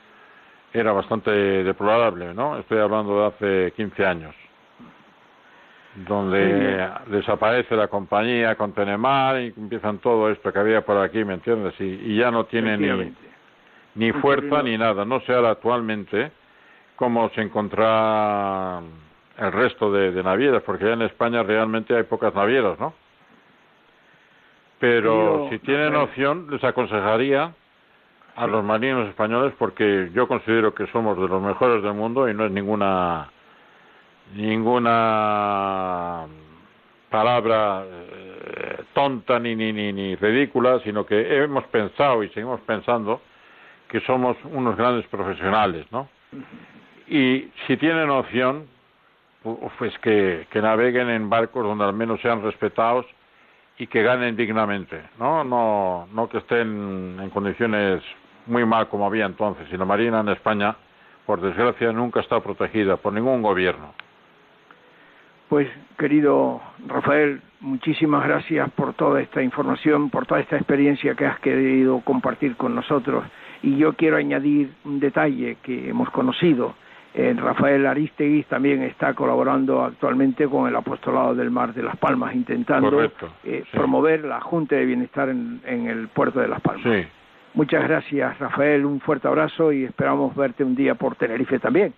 era 0.72 0.92
bastante 0.92 1.30
deplorable, 1.30 2.32
¿no? 2.34 2.58
Estoy 2.58 2.78
hablando 2.78 3.20
de 3.20 3.26
hace 3.26 3.72
15 3.72 4.06
años 4.06 4.34
donde 5.94 6.88
desaparece 7.08 7.76
la 7.76 7.88
compañía 7.88 8.54
con 8.54 8.72
Tenemar 8.72 9.40
y 9.42 9.52
empiezan 9.54 9.98
todo 9.98 10.30
esto 10.30 10.50
que 10.50 10.58
había 10.58 10.80
por 10.82 10.96
aquí, 10.96 11.22
¿me 11.24 11.34
entiendes? 11.34 11.74
Y, 11.78 12.16
ya 12.16 12.30
no 12.30 12.44
tiene 12.44 12.78
ni, 12.78 13.14
ni 13.96 14.12
fuerza 14.12 14.62
ni 14.62 14.78
nada. 14.78 15.04
No 15.04 15.20
sé 15.20 15.34
ahora 15.34 15.50
actualmente 15.50 16.32
cómo 17.02 17.28
se 17.30 17.40
encontrará 17.40 18.80
el 19.36 19.50
resto 19.50 19.90
de, 19.90 20.12
de, 20.12 20.22
navieras, 20.22 20.62
porque 20.62 20.84
ya 20.84 20.92
en 20.92 21.02
España 21.02 21.42
realmente 21.42 21.96
hay 21.96 22.04
pocas 22.04 22.32
navieras, 22.32 22.78
¿no? 22.78 22.94
Pero 24.78 25.48
si 25.50 25.58
tienen 25.58 25.96
opción, 25.96 26.46
les 26.48 26.62
aconsejaría 26.62 27.52
a 28.36 28.46
los 28.46 28.62
marinos 28.62 29.08
españoles, 29.08 29.52
porque 29.58 30.12
yo 30.14 30.28
considero 30.28 30.76
que 30.76 30.86
somos 30.92 31.18
de 31.18 31.26
los 31.26 31.42
mejores 31.42 31.82
del 31.82 31.94
mundo 31.94 32.28
y 32.28 32.34
no 32.34 32.44
es 32.44 32.52
ninguna 32.52 33.28
ninguna 34.36 36.26
palabra 37.10 37.82
eh, 37.84 38.84
tonta 38.92 39.40
ni, 39.40 39.56
ni, 39.56 39.72
ni, 39.72 39.92
ni 39.92 40.14
ridícula, 40.14 40.78
sino 40.84 41.04
que 41.04 41.42
hemos 41.42 41.64
pensado 41.64 42.22
y 42.22 42.28
seguimos 42.28 42.60
pensando 42.60 43.20
que 43.88 43.98
somos 44.02 44.36
unos 44.44 44.76
grandes 44.76 45.04
profesionales, 45.08 45.84
¿no? 45.90 46.08
Y 47.12 47.50
si 47.66 47.76
tienen 47.76 48.08
opción, 48.08 48.64
pues 49.76 49.92
que, 49.98 50.46
naveguen 50.54 51.10
en 51.10 51.28
barcos 51.28 51.62
donde 51.62 51.84
al 51.84 51.92
menos 51.92 52.22
sean 52.22 52.42
respetados 52.42 53.04
y 53.76 53.86
que 53.86 54.02
ganen 54.02 54.34
dignamente, 54.34 54.98
¿no? 55.18 55.44
No, 55.44 56.08
no 56.10 56.28
que 56.30 56.38
estén 56.38 57.18
en 57.20 57.28
condiciones 57.28 58.02
muy 58.46 58.64
mal 58.64 58.88
como 58.88 59.04
había 59.04 59.26
entonces. 59.26 59.68
Y 59.70 59.76
la 59.76 59.84
Marina 59.84 60.20
en 60.20 60.30
España, 60.30 60.74
por 61.26 61.42
desgracia, 61.42 61.92
nunca 61.92 62.20
está 62.20 62.40
protegida 62.40 62.96
por 62.96 63.12
ningún 63.12 63.42
gobierno. 63.42 63.92
Pues, 65.50 65.68
querido 65.98 66.62
Rafael, 66.86 67.42
muchísimas 67.60 68.24
gracias 68.24 68.70
por 68.70 68.94
toda 68.94 69.20
esta 69.20 69.42
información, 69.42 70.08
por 70.08 70.24
toda 70.24 70.40
esta 70.40 70.56
experiencia 70.56 71.14
que 71.14 71.26
has 71.26 71.38
querido 71.40 72.00
compartir 72.00 72.56
con 72.56 72.74
nosotros. 72.74 73.22
Y 73.62 73.76
yo 73.76 73.92
quiero 73.92 74.16
añadir 74.16 74.72
un 74.86 74.98
detalle 74.98 75.58
que 75.62 75.90
hemos 75.90 76.08
conocido. 76.08 76.74
Eh, 77.14 77.34
Rafael 77.36 77.86
Aristegui 77.86 78.44
también 78.44 78.82
está 78.82 79.12
colaborando 79.12 79.84
actualmente 79.84 80.48
con 80.48 80.66
el 80.66 80.74
Apostolado 80.74 81.34
del 81.34 81.50
Mar 81.50 81.74
de 81.74 81.82
Las 81.82 81.96
Palmas, 81.98 82.34
intentando 82.34 83.02
eh, 83.44 83.64
promover 83.70 84.24
la 84.24 84.40
Junta 84.40 84.76
de 84.76 84.86
Bienestar 84.86 85.28
en, 85.28 85.60
el 85.66 86.08
puerto 86.08 86.40
de 86.40 86.48
Las 86.48 86.62
Palmas. 86.62 86.84
Sí. 86.84 87.06
Muchas 87.52 87.82
gracias, 87.82 88.38
Rafael. 88.38 88.86
Un 88.86 88.98
fuerte 89.00 89.28
abrazo 89.28 89.72
y 89.72 89.84
esperamos 89.84 90.34
verte 90.34 90.64
un 90.64 90.74
día 90.74 90.94
por 90.94 91.16
Tenerife 91.16 91.58
también. 91.58 91.92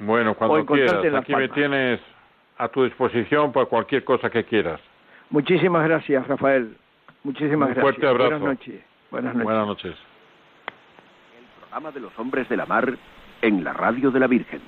Bueno, 0.00 0.34
cuando 0.38 0.64
quieras. 0.66 1.04
Aquí 1.16 1.34
me 1.34 1.48
tienes 1.48 2.00
a 2.56 2.68
tu 2.68 2.84
disposición 2.84 3.52
para 3.52 3.66
cualquier 3.66 4.04
cosa 4.04 4.30
que 4.30 4.44
quieras. 4.44 4.80
Muchísimas 5.30 5.82
gracias, 5.84 6.28
Rafael. 6.28 6.76
Muchísimas 7.24 7.70
Un 7.70 7.74
gracias. 7.74 7.82
Fuerte 7.82 8.06
abrazo. 8.06 8.38
Buenas 8.38 8.58
noches. 8.58 8.84
Buenas 9.10 9.34
noches. 9.34 9.44
Buenas 9.44 9.66
noches. 9.66 9.96
El 11.38 11.60
programa 11.60 11.90
de 11.90 12.00
los 12.00 12.16
hombres 12.20 12.48
de 12.48 12.56
la 12.56 12.66
mar 12.66 12.94
en 13.44 13.62
la 13.62 13.74
radio 13.74 14.10
de 14.10 14.20
la 14.20 14.26
Virgen. 14.26 14.62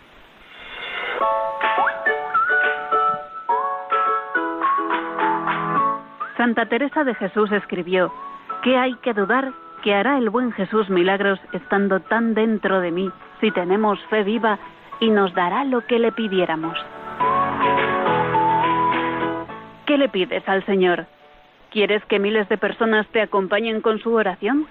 Santa 6.37 6.67
Teresa 6.67 7.03
de 7.03 7.15
Jesús 7.15 7.51
escribió, 7.53 8.13
¿qué 8.63 8.77
hay 8.77 8.95
que 8.97 9.15
dudar 9.15 9.53
que 9.83 9.95
hará 9.95 10.19
el 10.19 10.29
buen 10.29 10.53
Jesús 10.53 10.91
milagros 10.91 11.41
estando 11.53 12.01
tan 12.01 12.35
dentro 12.35 12.81
de 12.81 12.91
mí 12.91 13.11
si 13.41 13.51
tenemos 13.51 13.99
fe 14.11 14.23
viva 14.23 14.59
y 15.01 15.09
nos 15.09 15.33
dará 15.33 15.65
lo 15.65 15.87
que 15.87 15.99
le 15.99 16.13
pidiéramos? 16.13 16.79
¿Qué 19.87 19.97
le 19.97 20.11
pides 20.11 20.47
al 20.47 20.67
Señor? 20.67 21.07
¿Quieres 21.71 22.05
que 22.05 22.19
miles 22.19 22.47
de 22.51 22.59
personas 22.59 23.07
te 23.09 23.23
acompañen 23.23 23.81
con 23.81 23.99
su 24.01 24.13
oración? 24.13 24.67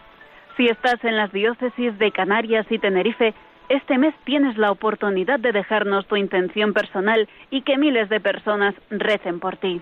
Si 0.58 0.68
estás 0.68 1.04
en 1.04 1.18
las 1.18 1.32
diócesis 1.32 1.98
de 1.98 2.12
Canarias 2.12 2.68
y 2.70 2.78
Tenerife, 2.78 3.34
este 3.70 3.98
mes 3.98 4.14
tienes 4.24 4.58
la 4.58 4.72
oportunidad 4.72 5.40
de 5.40 5.52
dejarnos 5.52 6.06
tu 6.08 6.16
intención 6.16 6.74
personal 6.74 7.28
y 7.50 7.62
que 7.62 7.78
miles 7.78 8.10
de 8.10 8.20
personas 8.20 8.76
recen 8.90 9.40
por 9.40 9.58
ti. 9.58 9.82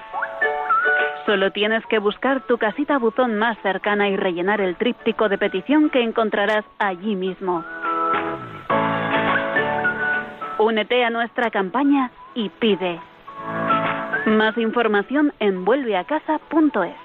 Solo 1.26 1.52
tienes 1.52 1.86
que 1.86 2.00
buscar 2.00 2.46
tu 2.48 2.58
casita 2.58 2.98
buzón 2.98 3.38
más 3.38 3.58
cercana 3.62 4.10
y 4.10 4.18
rellenar 4.18 4.60
el 4.60 4.76
tríptico 4.76 5.30
de 5.30 5.38
petición 5.38 5.90
que 5.90 6.02
encontrarás 6.02 6.66
allí 6.80 7.16
mismo. 7.16 7.64
Únete 10.60 11.04
a 11.04 11.10
nuestra 11.10 11.50
campaña 11.50 12.12
y 12.36 12.50
pide. 12.50 13.00
Más 14.26 14.58
información 14.58 15.34
en 15.40 15.66
vuelveacasa.es. 15.66 16.96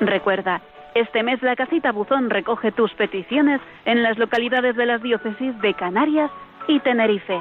Recuerda, 0.00 0.62
este 0.94 1.22
mes 1.22 1.42
la 1.42 1.56
casita 1.56 1.92
buzón 1.92 2.30
recoge 2.30 2.72
tus 2.72 2.92
peticiones 2.94 3.60
en 3.84 4.02
las 4.02 4.18
localidades 4.18 4.76
de 4.76 4.86
las 4.86 5.02
diócesis 5.02 5.58
de 5.60 5.74
Canarias 5.74 6.30
y 6.68 6.80
Tenerife. 6.80 7.38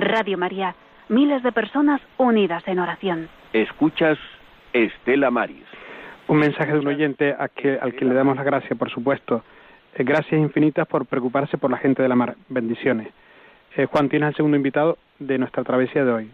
Radio 0.00 0.38
María, 0.38 0.74
miles 1.08 1.42
de 1.42 1.52
personas 1.52 2.00
unidas 2.18 2.66
en 2.66 2.78
oración. 2.78 3.28
Escuchas 3.52 4.18
Estela 4.72 5.30
Maris. 5.30 5.64
Un 6.28 6.38
mensaje 6.38 6.72
de 6.72 6.78
un 6.78 6.86
oyente 6.86 7.34
a 7.36 7.48
que, 7.48 7.78
al 7.80 7.94
que 7.94 8.04
le 8.04 8.14
damos 8.14 8.36
las 8.36 8.44
gracias, 8.44 8.78
por 8.78 8.90
supuesto. 8.90 9.42
Eh, 9.94 10.04
gracias 10.04 10.40
infinitas 10.40 10.86
por 10.86 11.06
preocuparse 11.06 11.58
por 11.58 11.70
la 11.70 11.78
gente 11.78 12.02
de 12.02 12.08
la 12.08 12.14
mar. 12.14 12.36
Bendiciones. 12.48 13.08
Eh, 13.76 13.86
Juan, 13.86 14.08
tienes 14.08 14.30
el 14.30 14.36
segundo 14.36 14.56
invitado 14.56 14.98
de 15.18 15.38
nuestra 15.38 15.64
travesía 15.64 16.04
de 16.04 16.12
hoy. 16.12 16.30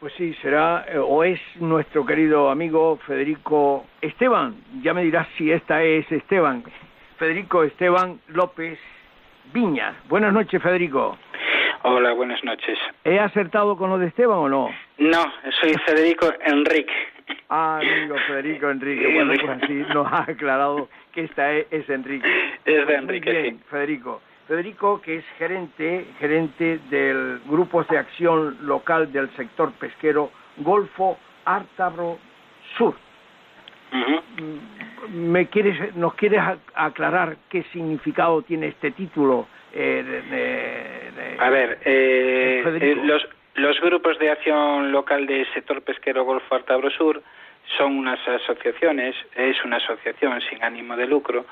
Pues 0.00 0.14
sí, 0.14 0.32
será 0.40 0.86
eh, 0.88 0.96
o 0.96 1.22
es 1.22 1.38
nuestro 1.56 2.06
querido 2.06 2.48
amigo 2.48 2.98
Federico 3.06 3.84
Esteban. 4.00 4.56
Ya 4.82 4.94
me 4.94 5.02
dirás 5.02 5.28
si 5.36 5.52
esta 5.52 5.82
es 5.82 6.10
Esteban. 6.10 6.64
Federico 7.18 7.62
Esteban 7.64 8.18
López 8.28 8.78
Viña. 9.52 9.94
Buenas 10.08 10.32
noches, 10.32 10.62
Federico. 10.62 11.18
Hola, 11.82 12.12
buenas 12.12 12.42
noches. 12.44 12.78
¿He 13.04 13.18
acertado 13.18 13.76
con 13.76 13.90
lo 13.90 13.98
de 13.98 14.06
Esteban 14.06 14.38
o 14.38 14.48
no? 14.48 14.70
No, 14.96 15.22
soy 15.60 15.74
Federico 15.84 16.32
Enrique. 16.46 16.94
Ah, 17.50 17.80
amigo 17.82 18.16
Federico 18.26 18.70
Enrique. 18.70 19.06
Bueno, 19.12 19.34
pues 19.38 19.62
así 19.62 19.84
nos 19.92 20.10
ha 20.10 20.22
aclarado 20.22 20.88
que 21.12 21.24
esta 21.24 21.52
es, 21.52 21.66
es 21.70 21.90
Enrique. 21.90 22.26
Es 22.64 22.86
de 22.86 22.94
Enrique, 22.94 23.32
Muy 23.32 23.42
bien, 23.42 23.58
sí. 23.58 23.64
Federico. 23.68 24.22
Federico, 24.54 25.00
que 25.00 25.18
es 25.18 25.24
gerente, 25.38 26.06
gerente 26.18 26.80
del 26.90 27.38
Grupos 27.46 27.86
de 27.86 27.98
Acción 27.98 28.56
Local 28.62 29.12
del 29.12 29.30
Sector 29.36 29.70
Pesquero 29.74 30.32
Golfo 30.56 31.16
Ártabro 31.44 32.18
Sur. 32.76 32.96
¿Me 35.12 35.46
quieres, 35.46 35.94
¿Nos 35.94 36.14
quieres 36.14 36.40
ac- 36.40 36.58
aclarar 36.74 37.36
qué 37.48 37.62
significado 37.72 38.42
tiene 38.42 38.66
este 38.66 38.90
título? 38.90 39.46
eh, 39.72 40.02
de- 40.28 41.36
A 41.38 41.48
ver, 41.48 41.78
eh, 41.84 42.60
Federico. 42.64 43.02
eh, 43.02 43.06
los, 43.06 43.28
los 43.54 43.80
grupos 43.80 44.18
de 44.18 44.32
acción 44.32 44.90
local 44.90 45.28
del 45.28 45.46
sector 45.54 45.80
pesquero 45.82 46.24
Golfo 46.24 46.56
Artabro 46.56 46.90
Sur 46.90 47.22
son 47.78 47.96
unas 47.98 48.18
asociaciones, 48.26 49.14
es 49.36 49.64
una 49.64 49.76
asociación 49.76 50.40
sin 50.50 50.60
ánimo 50.64 50.96
de 50.96 51.06
lucro 51.06 51.46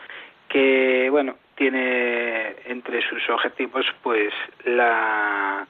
que, 0.48 1.08
bueno, 1.10 1.36
tiene 1.54 2.56
entre 2.66 3.02
sus 3.02 3.28
objetivos, 3.30 3.86
pues, 4.02 4.32
la, 4.64 5.66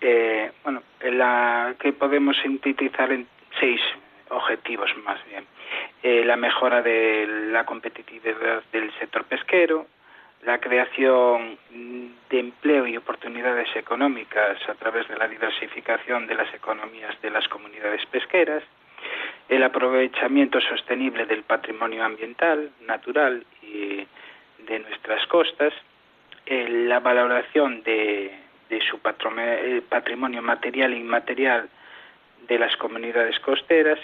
eh, 0.00 0.52
bueno, 0.62 0.82
la 1.02 1.74
que 1.78 1.92
podemos 1.92 2.36
sintetizar 2.42 3.10
en 3.12 3.26
seis 3.58 3.80
objetivos 4.28 4.90
más 5.04 5.18
bien. 5.28 5.44
Eh, 6.02 6.24
la 6.24 6.36
mejora 6.36 6.82
de 6.82 7.26
la 7.50 7.64
competitividad 7.64 8.62
del 8.72 8.92
sector 8.98 9.24
pesquero, 9.24 9.86
la 10.44 10.58
creación 10.58 11.58
de 11.70 12.38
empleo 12.38 12.86
y 12.86 12.96
oportunidades 12.96 13.74
económicas 13.74 14.56
a 14.68 14.74
través 14.74 15.08
de 15.08 15.16
la 15.16 15.26
diversificación 15.26 16.26
de 16.26 16.34
las 16.34 16.52
economías 16.54 17.20
de 17.22 17.30
las 17.30 17.48
comunidades 17.48 18.04
pesqueras, 18.06 18.62
el 19.48 19.62
aprovechamiento 19.62 20.60
sostenible 20.60 21.26
del 21.26 21.42
patrimonio 21.42 22.04
ambiental, 22.04 22.70
natural 22.86 23.44
y 23.62 24.06
de 24.66 24.78
nuestras 24.80 25.26
costas, 25.26 25.72
la 26.46 27.00
valoración 27.00 27.82
de, 27.82 28.32
de 28.68 28.80
su 28.80 28.98
eh, 29.38 29.82
patrimonio 29.88 30.42
material 30.42 30.92
e 30.92 30.98
inmaterial 30.98 31.68
de 32.46 32.58
las 32.58 32.76
comunidades 32.76 33.38
costeras 33.40 33.98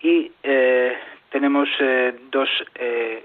y 0.00 0.30
eh, 0.42 0.98
tenemos 1.30 1.68
eh, 1.80 2.14
dos 2.30 2.48
eh, 2.74 3.24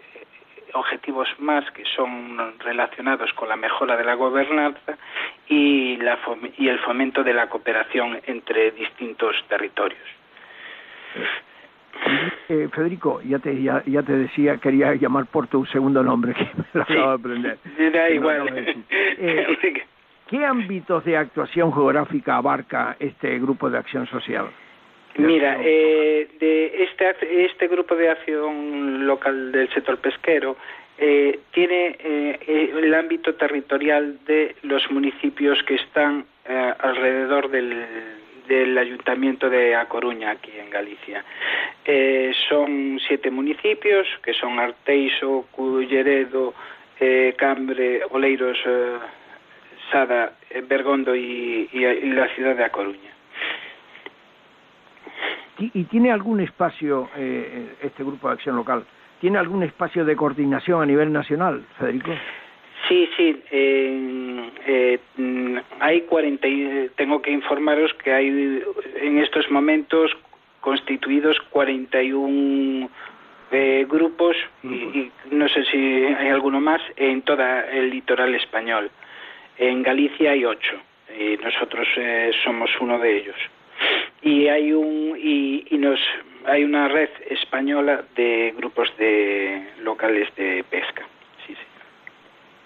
objetivos 0.74 1.28
más 1.40 1.70
que 1.72 1.84
son 1.96 2.60
relacionados 2.60 3.34
con 3.34 3.50
la 3.50 3.56
mejora 3.56 3.98
de 3.98 4.04
la 4.04 4.14
gobernanza 4.14 4.98
y, 5.48 5.98
la 5.98 6.20
y 6.58 6.68
el 6.68 6.80
fomento 6.80 7.24
de 7.24 7.34
la 7.34 7.50
cooperación 7.50 8.22
entre 8.26 8.72
distintos 8.72 9.36
territorios. 9.48 10.08
Eh, 12.50 12.70
Federico, 12.74 13.22
ya 13.22 13.40
te, 13.40 13.62
ya, 13.62 13.84
ya 13.86 14.04
te 14.04 14.14
decía, 14.14 14.58
quería 14.58 14.96
llamar 14.96 15.26
por 15.26 15.48
tu 15.48 15.66
segundo 15.66 16.02
nombre, 16.04 16.34
que 16.34 16.44
me 16.44 16.66
lo 16.74 16.82
acabo 16.82 17.10
de 17.10 17.16
aprender. 17.16 17.58
No 17.78 18.10
igual. 18.10 18.76
Eh, 19.20 19.48
¿Qué 20.28 20.46
ámbitos 20.46 21.04
de 21.06 21.18
actuación 21.18 21.74
geográfica 21.74 22.36
abarca 22.36 22.96
este 23.00 23.40
grupo 23.40 23.70
de 23.70 23.80
acción 23.80 24.06
social? 24.06 24.48
Mira, 25.18 25.58
eh, 25.62 26.28
de 26.40 26.84
este, 26.84 27.46
este 27.46 27.68
grupo 27.68 27.96
de 27.96 28.10
acción 28.10 29.08
local 29.08 29.52
del 29.52 29.68
sector 29.70 29.98
pesquero 29.98 30.56
eh, 31.00 31.40
tiene 31.52 31.96
eh, 32.00 32.40
eh, 32.48 32.74
el 32.76 32.94
ámbito 32.94 33.34
territorial 33.36 34.20
de 34.26 34.56
los 34.64 34.90
municipios 34.92 35.62
que 35.64 35.76
están 35.76 36.26
eh, 36.46 36.74
alrededor 36.80 37.50
del, 37.50 37.86
del 38.48 38.78
ayuntamiento 38.78 39.50
de 39.50 39.76
A 39.76 39.86
Coruña, 39.86 40.32
aquí 40.32 40.52
en 40.58 40.70
Galicia. 40.70 41.24
Eh, 41.86 42.32
son 42.50 43.00
siete 43.08 43.32
municipios, 43.32 44.08
que 44.24 44.34
son 44.34 44.60
Arteixo, 44.60 45.46
Culleredo, 45.52 46.54
eh, 47.00 47.36
Cambre, 47.38 48.02
Oleiros, 48.10 48.58
eh, 48.66 48.98
Sada, 49.92 50.34
Bergondo 50.68 51.16
y, 51.16 51.70
la 52.04 52.28
ciudad 52.36 52.56
de 52.56 52.64
A 52.64 52.70
Coruña. 52.70 53.12
¿Y 55.60 55.86
tiene 55.86 56.12
algún 56.12 56.40
espacio 56.40 57.10
este 57.82 58.04
grupo 58.04 58.28
de 58.28 58.36
acción 58.36 58.56
local? 58.56 58.86
¿Tiene 59.20 59.40
algún 59.40 59.64
espacio 59.64 60.06
de 60.06 60.16
coordinación 60.16 60.84
a 60.84 60.86
nivel 60.86 61.12
nacional, 61.12 61.66
Federico? 61.80 62.12
Sí, 62.88 63.10
sí. 63.18 63.42
Eh, 63.52 65.00
hay 65.80 66.02
40, 66.02 66.48
tengo 66.96 67.22
que 67.22 67.32
informaros 67.32 67.94
que 67.96 68.14
hay 68.14 68.64
en 69.02 69.20
estos 69.20 69.50
momentos 69.50 70.12
constituidos 70.62 71.38
41 71.50 72.90
eh, 73.52 73.86
grupos 73.90 74.36
y, 74.64 75.12
no 75.32 75.48
sé 75.48 75.64
si 75.66 75.78
hay 75.78 76.30
alguno 76.30 76.60
más 76.60 76.82
en 76.96 77.22
todo 77.22 77.44
el 77.72 77.90
litoral 77.90 78.36
español. 78.36 78.90
En 79.58 79.84
Galicia 79.84 80.32
hay 80.32 80.46
ocho 80.46 80.76
y 81.18 81.38
nosotros 81.38 81.88
eh, 81.98 82.32
somos 82.44 82.70
uno 82.80 83.00
de 83.00 83.18
ellos. 83.18 83.38
Y 84.22 84.48
hay 84.48 84.72
un 84.72 85.18
y, 85.18 85.66
y 85.70 85.78
nos 85.78 86.00
hay 86.46 86.64
una 86.64 86.88
red 86.88 87.10
española 87.30 88.04
de 88.16 88.54
grupos 88.58 88.96
de 88.98 89.68
locales 89.82 90.34
de 90.36 90.64
pesca. 90.70 91.06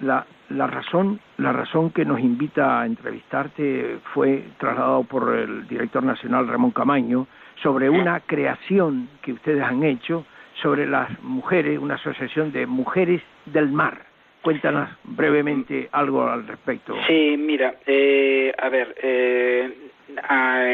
La, 0.01 0.25
la 0.49 0.67
razón 0.67 1.19
la 1.41 1.51
razón 1.51 1.89
que 1.89 2.05
nos 2.05 2.19
invita 2.19 2.81
a 2.81 2.85
entrevistarte 2.85 3.97
fue 4.13 4.43
trasladado 4.59 5.03
por 5.03 5.35
el 5.35 5.67
director 5.67 6.03
nacional 6.03 6.47
Ramón 6.47 6.69
Camaño 6.69 7.25
sobre 7.63 7.89
una 7.89 8.19
creación 8.19 9.09
que 9.23 9.33
ustedes 9.33 9.63
han 9.63 9.83
hecho 9.83 10.25
sobre 10.61 10.85
las 10.85 11.09
mujeres, 11.23 11.79
una 11.79 11.95
asociación 11.95 12.51
de 12.51 12.67
mujeres 12.67 13.21
del 13.45 13.69
mar. 13.69 14.05
Cuéntanos 14.43 14.89
brevemente 15.03 15.89
algo 15.91 16.27
al 16.27 16.47
respecto. 16.47 16.95
Sí, 17.07 17.35
mira, 17.37 17.75
eh, 17.87 18.53
a 18.57 18.69
ver, 18.69 18.95
eh, 19.01 19.91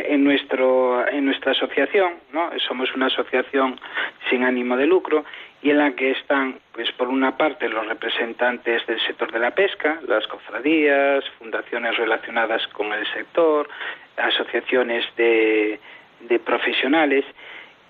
en 0.10 0.24
nuestro 0.24 1.08
en 1.08 1.26
nuestra 1.26 1.52
asociación, 1.52 2.14
¿no? 2.34 2.50
Somos 2.68 2.94
una 2.96 3.06
asociación 3.06 3.80
sin 4.30 4.44
ánimo 4.44 4.76
de 4.76 4.86
lucro 4.86 5.24
y 5.62 5.72
en 5.72 5.78
la 5.80 5.92
que 5.96 6.12
están, 6.12 6.60
pues 6.72 6.92
por 6.92 7.08
una 7.08 7.36
parte, 7.36 7.68
los 7.68 7.88
representantes 7.88 8.86
del 8.86 9.00
sector 9.02 9.32
de 9.32 9.40
la 9.40 9.52
pesca, 9.52 10.00
las 10.08 10.28
cofradías, 10.28 11.24
fundaciones 11.40 11.98
relacionadas 11.98 12.68
con 12.68 12.94
el 12.94 13.06
sector, 13.14 13.68
asociaciones 14.18 15.06
de, 15.16 15.80
de 16.22 16.40
profesionales 16.40 17.26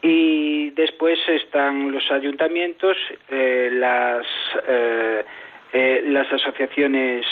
y 0.01 0.70
después 0.72 1.20
están 1.28 1.91
los 1.91 2.09
ayuntamientos, 2.11 2.95
eh, 3.30 3.70
las 3.74 4.26
eh, 4.68 5.26
eh, 5.74 6.01
las 6.05 6.32
asociaciones 6.32 7.26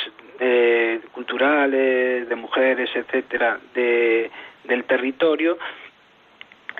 culturales 1.13 2.27
de 2.27 2.35
mujeres, 2.35 2.89
etcétera, 2.93 3.57
de, 3.73 4.29
del 4.65 4.83
territorio 4.83 5.57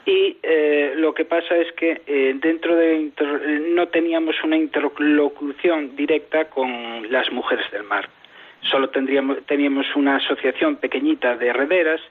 y 0.06 0.38
eh, 0.44 0.94
lo 0.98 1.14
que 1.14 1.26
pasa 1.26 1.56
es 1.58 1.72
que 1.74 2.02
eh, 2.06 2.36
dentro 2.40 2.76
de 2.76 3.12
no 3.74 3.88
teníamos 3.88 4.36
una 4.44 4.56
interlocución 4.56 5.96
directa 5.96 6.46
con 6.46 7.12
las 7.12 7.32
mujeres 7.32 7.70
del 7.72 7.84
mar. 7.84 8.08
Solo 8.62 8.90
tendríamos, 8.90 9.44
teníamos 9.46 9.88
una 9.96 10.18
asociación 10.18 10.76
pequeñita 10.76 11.36
de 11.36 11.48
herederas, 11.48 12.02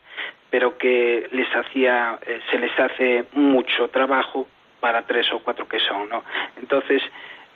pero 0.51 0.77
que 0.77 1.29
les 1.31 1.49
hacía, 1.55 2.19
eh, 2.27 2.41
se 2.51 2.59
les 2.59 2.79
hace 2.79 3.25
mucho 3.33 3.89
trabajo 3.89 4.49
para 4.81 5.03
tres 5.07 5.33
o 5.33 5.39
cuatro 5.39 5.69
que 5.69 5.79
son, 5.79 6.09
¿no? 6.09 6.25
Entonces, 6.61 7.03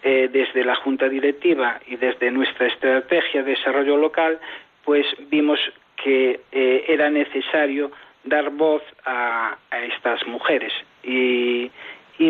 desde 0.01 0.65
la 0.65 0.77
Junta 0.77 1.09
Directiva 1.09 1.81
y 1.89 1.97
desde 1.97 2.31
nuestra 2.31 2.69
estrategia 2.69 3.43
de 3.43 3.51
desarrollo 3.51 3.97
local, 3.97 4.39
pues 4.85 5.05
vimos 5.29 5.59
que 5.97 6.41
era 6.53 7.11
necesario 7.11 7.91
dar 8.25 8.51
voz 8.51 8.83
a, 9.05 9.57
estas 9.71 10.27
mujeres. 10.27 10.73
Y, 11.03 11.71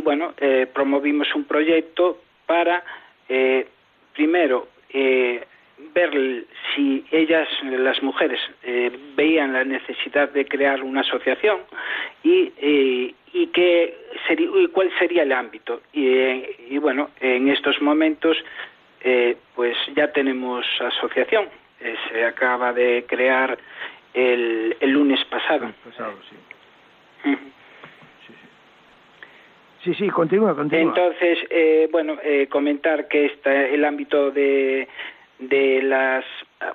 bueno, 0.03 0.34
eh, 0.39 0.66
promovimos 0.72 1.34
un 1.34 1.45
proyecto 1.45 2.18
para, 2.47 2.84
eh, 3.28 3.66
primero, 4.14 4.68
eh, 4.91 5.45
ver 5.95 6.45
si 6.74 7.05
ellas, 7.11 7.49
las 7.62 8.03
mujeres, 8.03 8.41
veían 9.14 9.53
la 9.53 9.64
necesidad 9.64 10.28
de 10.30 10.45
crear 10.45 10.82
una 10.82 11.03
asociación 11.03 11.61
y, 12.24 12.53
y, 13.32 13.47
qué 13.49 13.97
sería, 14.26 14.49
y 14.59 14.66
cuál 14.68 14.91
sería 14.99 15.22
el 15.22 15.32
ámbito. 15.32 15.80
Y, 15.93 16.09
y 16.68 16.78
bueno, 16.78 17.11
en 17.20 17.49
estos 17.49 17.80
momentos, 17.80 18.36
pues 19.55 19.76
ya 19.95 20.11
tenemos 20.12 20.66
asociación. 20.80 21.49
se 22.11 22.24
acaba 22.24 22.72
de 22.72 23.05
crear 23.07 23.57
el, 24.19 24.77
el 24.81 24.91
lunes 24.91 25.25
pasado. 25.27 25.71
sí. 27.23 27.37
sí, 29.85 29.95
sí. 29.95 30.09
continúa, 30.09 30.55
continúa. 30.55 30.83
Entonces, 30.95 31.39
eh, 31.51 31.89
bueno, 31.91 32.16
eh, 32.23 32.49
comentar 32.49 33.07
que 33.09 33.27
está 33.27 33.66
el 33.66 33.85
ámbito 33.85 34.31
de, 34.31 34.89
de 35.39 35.83
las 35.83 36.25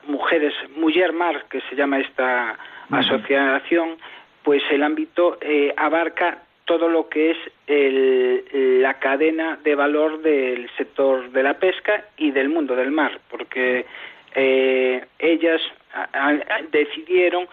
mujeres, 0.07 0.53
Mujer 0.77 1.11
Mar, 1.13 1.45
que 1.49 1.61
se 1.61 1.75
llama 1.75 1.99
esta 1.99 2.57
asociación, 2.89 3.97
pues 4.43 4.61
el 4.71 4.83
ámbito 4.83 5.37
eh, 5.41 5.73
abarca 5.75 6.43
todo 6.65 6.87
lo 6.87 7.09
que 7.09 7.31
es 7.31 7.37
el, 7.67 8.81
la 8.81 8.93
cadena 8.95 9.57
de 9.63 9.75
valor 9.75 10.21
del 10.21 10.69
sector 10.77 11.29
de 11.31 11.43
la 11.43 11.55
pesca 11.55 12.05
y 12.17 12.31
del 12.31 12.47
mundo 12.49 12.75
del 12.75 12.91
mar, 12.91 13.19
porque 13.29 13.85
eh, 14.35 15.05
ellas 15.19 15.61
decidieron 16.71 17.47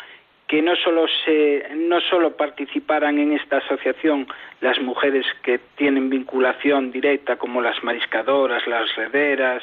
que 0.51 0.62
no 0.62 0.74
solo 0.74 1.07
se 1.24 1.64
no 1.76 2.01
solo 2.01 2.37
participaran 2.37 3.20
en 3.20 3.35
esta 3.35 3.59
asociación 3.59 4.26
las 4.61 4.81
mujeres 4.81 5.24
que 5.45 5.61
tienen 5.76 6.11
vinculación 6.11 6.91
directa 6.91 7.37
como 7.37 7.62
las 7.62 7.81
mariscadoras, 7.85 8.66
las 8.66 8.93
rederas, 8.97 9.62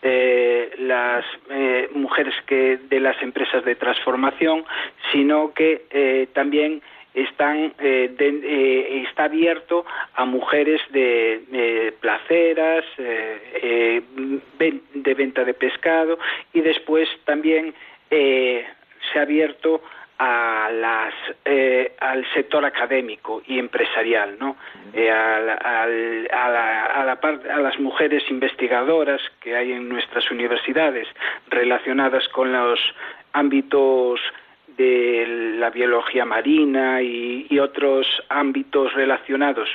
eh, 0.00 0.74
las 0.78 1.22
eh, 1.50 1.90
mujeres 1.94 2.34
que 2.46 2.78
de 2.78 2.98
las 2.98 3.20
empresas 3.20 3.62
de 3.66 3.74
transformación, 3.74 4.64
sino 5.12 5.52
que 5.52 5.84
eh, 5.90 6.28
también 6.32 6.80
están 7.14 7.74
está 7.78 9.24
abierto 9.24 9.84
a 10.14 10.24
mujeres 10.24 10.80
de 10.90 11.94
placeras, 12.00 12.84
de 12.96 15.14
venta 15.14 15.44
de 15.44 15.54
pescado 15.54 16.18
y 16.52 16.60
después 16.60 17.08
también 17.24 17.74
eh, 18.10 18.64
se 19.10 19.18
ha 19.18 19.22
abierto 19.22 19.82
a 20.18 20.70
las, 20.70 21.14
eh, 21.44 21.94
al 21.98 22.24
sector 22.32 22.64
académico 22.64 23.42
y 23.46 23.58
empresarial, 23.58 24.36
¿no? 24.38 24.56
Eh, 24.92 25.10
a, 25.10 25.40
la, 25.40 27.14
a, 27.14 27.60
las 27.60 27.80
mujeres 27.80 28.22
investigadoras 28.30 29.20
que 29.40 29.56
hay 29.56 29.72
en 29.72 29.88
nuestras 29.88 30.30
universidades 30.30 31.08
relacionadas 31.48 32.28
con 32.28 32.52
los 32.52 32.78
ámbitos 33.32 34.20
de 34.76 35.54
la 35.58 35.70
biología 35.70 36.24
marina 36.24 37.02
y, 37.02 37.46
y 37.48 37.58
otros 37.58 38.06
ámbitos 38.28 38.92
relacionados 38.94 39.68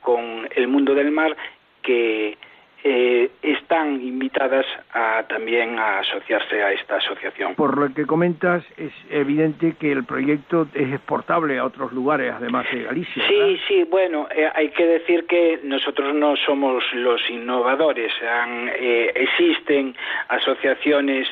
con 0.00 0.48
el 0.54 0.66
mundo 0.66 0.94
del 0.94 1.10
mar 1.10 1.36
que 1.82 2.38
eh, 2.84 3.30
están 3.42 4.00
invitadas 4.00 4.64
a, 4.92 5.24
también 5.24 5.78
a 5.78 5.98
asociarse 5.98 6.62
a 6.62 6.72
esta 6.72 6.96
asociación. 6.96 7.56
Por 7.56 7.76
lo 7.76 7.92
que 7.92 8.06
comentas, 8.06 8.64
es 8.76 8.92
evidente 9.10 9.74
que 9.80 9.90
el 9.90 10.04
proyecto 10.04 10.68
es 10.74 10.92
exportable 10.92 11.58
a 11.58 11.64
otros 11.64 11.92
lugares, 11.92 12.32
además 12.32 12.66
de 12.72 12.84
Galicia. 12.84 13.24
Sí, 13.26 13.60
sí, 13.66 13.84
bueno, 13.84 14.28
eh, 14.30 14.48
hay 14.54 14.68
que 14.70 14.86
decir 14.86 15.26
que 15.26 15.58
nosotros 15.64 16.14
no 16.14 16.36
somos 16.36 16.84
los 16.94 17.20
innovadores. 17.28 18.12
Eh, 18.22 19.12
existen 19.14 19.96
asociaciones 20.28 21.26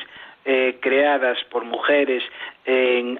creadas 0.79 1.37
por 1.51 1.65
mujeres 1.65 2.23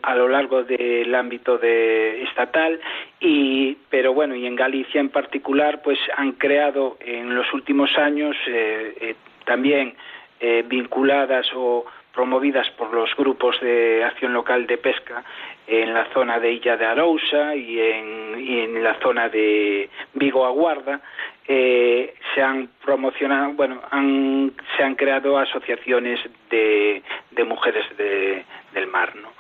a 0.02 0.16
lo 0.16 0.28
largo 0.28 0.64
del 0.64 1.14
ámbito 1.16 1.58
de 1.58 2.24
estatal 2.24 2.80
y 3.20 3.78
pero 3.90 4.14
bueno 4.14 4.36
y 4.36 4.46
en 4.46 4.56
Galicia 4.56 5.00
en 5.00 5.10
particular 5.10 5.82
pues 5.82 5.98
han 6.18 6.34
creado 6.34 6.98
en 7.00 7.34
los 7.34 7.52
últimos 7.54 7.98
años 7.98 8.36
eh, 8.48 8.94
eh, 9.00 9.16
también 9.46 9.96
eh, 10.42 10.66
vinculadas 10.68 11.48
o 11.56 11.86
promovidas 12.14 12.70
por 12.72 12.94
los 12.94 13.16
grupos 13.16 13.60
de 13.62 14.04
acción 14.04 14.34
local 14.34 14.68
de 14.68 14.78
pesca 14.78 15.24
en 15.68 15.94
la 15.94 16.06
zona 16.14 16.40
de 16.40 16.54
Illa 16.54 16.78
de 16.78 16.86
Arousa 16.86 17.54
y 17.56 17.80
en, 17.80 18.40
y 18.40 18.60
en 18.62 18.84
la 18.84 18.98
zona 19.02 19.28
de 19.28 19.90
Vigo 20.14 20.46
Aguarda 20.46 21.02
eh, 21.46 22.14
se 22.34 22.42
han 22.42 22.70
promocionado, 22.84 23.52
bueno, 23.54 23.82
han, 23.92 24.54
se 24.76 24.84
han 24.84 24.96
creado 24.96 25.38
asociaciones 25.38 26.20
de, 26.50 27.02
de 27.32 27.44
mujeres 27.44 27.86
de, 27.98 28.44
del 28.74 28.88
mar, 28.88 29.14
¿no? 29.16 29.32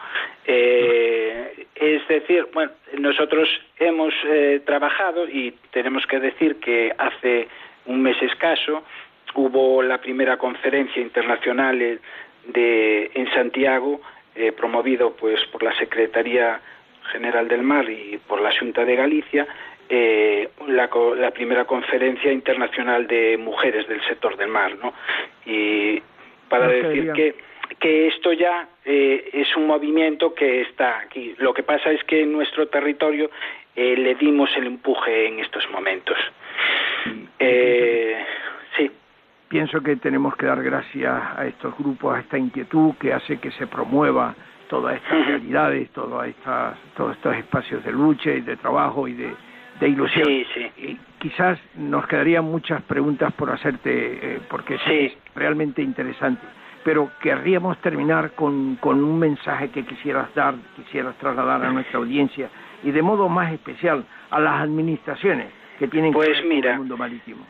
Eh, 0.45 1.67
es 1.75 2.07
decir, 2.07 2.47
bueno, 2.53 2.71
nosotros 2.97 3.49
hemos 3.79 4.13
eh, 4.25 4.61
trabajado 4.65 5.27
y 5.27 5.53
tenemos 5.71 6.05
que 6.07 6.19
decir 6.19 6.59
que 6.59 6.93
hace 6.97 7.47
un 7.85 8.01
mes 8.01 8.21
escaso 8.21 8.83
hubo 9.35 9.83
la 9.83 9.99
primera 9.99 10.37
conferencia 10.37 11.01
internacional 11.01 11.99
de 12.47 13.11
en 13.13 13.29
Santiago, 13.33 14.01
eh, 14.37 14.51
promovido 14.51 15.15
pues 15.15 15.43
por 15.51 15.63
la 15.63 15.75
Secretaría 15.77 16.61
General 17.11 17.47
del 17.47 17.63
Mar 17.63 17.89
y 17.89 18.19
por 18.27 18.41
la 18.41 18.51
Junta 18.57 18.85
de 18.85 18.95
Galicia, 18.95 19.47
eh, 19.89 20.49
la, 20.67 20.89
la, 21.17 21.31
primera 21.31 21.65
conferencia 21.65 22.31
internacional 22.31 23.07
de 23.07 23.37
mujeres 23.37 23.87
del 23.87 24.01
sector 24.05 24.35
del 24.35 24.49
mar, 24.49 24.75
¿no? 24.75 24.93
Y 25.45 26.01
para 26.49 26.67
decir 26.67 27.13
que, 27.13 27.35
que 27.79 28.07
esto 28.07 28.33
ya 28.33 28.67
eh, 28.83 29.29
es 29.33 29.55
un 29.55 29.67
movimiento 29.67 30.33
que 30.33 30.61
está 30.61 30.99
aquí. 30.99 31.35
Lo 31.37 31.53
que 31.53 31.63
pasa 31.63 31.91
es 31.91 32.03
que 32.03 32.21
en 32.21 32.33
nuestro 32.33 32.67
territorio 32.67 33.29
eh, 33.75 33.95
le 33.95 34.15
dimos 34.15 34.49
el 34.57 34.67
empuje 34.67 35.27
en 35.27 35.39
estos 35.39 35.69
momentos. 35.69 36.17
Eh, 37.39 38.25
sí. 38.75 38.91
Pienso 39.47 39.81
que 39.81 39.95
tenemos 39.95 40.35
que 40.35 40.45
dar 40.45 40.61
gracias 40.61 41.21
a 41.37 41.45
estos 41.45 41.77
grupos, 41.77 42.15
a 42.15 42.19
esta 42.19 42.37
inquietud 42.37 42.95
que 42.99 43.13
hace 43.13 43.37
que 43.37 43.51
se 43.51 43.65
promueva 43.67 44.35
todas 44.67 44.95
estas 44.97 45.25
realidades, 45.25 45.89
todas 45.91 46.27
estas, 46.27 46.77
todos 46.95 47.15
estos 47.15 47.35
espacios 47.35 47.83
de 47.83 47.91
lucha 47.91 48.31
y 48.31 48.41
de 48.41 48.57
trabajo 48.57 49.07
y 49.07 49.13
de, 49.13 49.33
de 49.79 49.89
ilusión. 49.89 50.25
Sí, 50.25 50.45
sí. 50.53 50.71
Y 50.77 50.97
quizás 51.19 51.57
nos 51.75 52.05
quedarían 52.07 52.45
muchas 52.45 52.81
preguntas 52.83 53.31
por 53.33 53.49
hacerte, 53.49 54.35
eh, 54.35 54.39
porque 54.49 54.77
sí. 54.79 54.93
es 54.93 55.17
realmente 55.35 55.81
interesante. 55.81 56.45
Pero 56.83 57.11
querríamos 57.21 57.77
terminar 57.79 58.31
con, 58.31 58.75
con 58.77 59.03
un 59.03 59.19
mensaje 59.19 59.69
que 59.69 59.85
quisieras 59.85 60.33
dar, 60.35 60.55
quisieras 60.75 61.15
trasladar 61.17 61.63
a 61.63 61.71
nuestra 61.71 61.99
audiencia 61.99 62.49
y 62.83 62.91
de 62.91 63.01
modo 63.01 63.27
más 63.27 63.51
especial 63.51 64.05
a 64.29 64.39
las 64.39 64.61
administraciones 64.61 65.47
que 65.79 65.87
tienen 65.87 66.13
pues 66.13 66.27
que 66.27 66.33
ver 66.33 66.45
mira, 66.45 66.61
con 66.61 66.71
el 66.71 66.79
mundo 66.79 66.97
marítimo. 66.97 67.45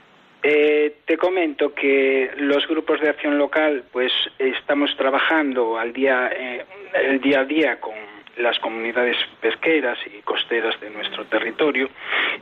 Eh, 0.49 0.99
te 1.03 1.17
comento 1.17 1.73
que 1.73 2.31
los 2.37 2.65
grupos 2.69 3.01
de 3.01 3.09
acción 3.09 3.37
local, 3.37 3.83
pues 3.91 4.13
estamos 4.39 4.95
trabajando 4.95 5.77
al 5.77 5.91
día, 5.91 6.31
eh, 6.33 6.63
el 6.93 7.19
día 7.19 7.41
a 7.41 7.43
día 7.43 7.81
con 7.81 7.95
las 8.37 8.57
comunidades 8.59 9.17
pesqueras 9.41 9.99
y 10.05 10.21
costeras 10.21 10.79
de 10.79 10.89
nuestro 10.89 11.25
territorio 11.25 11.89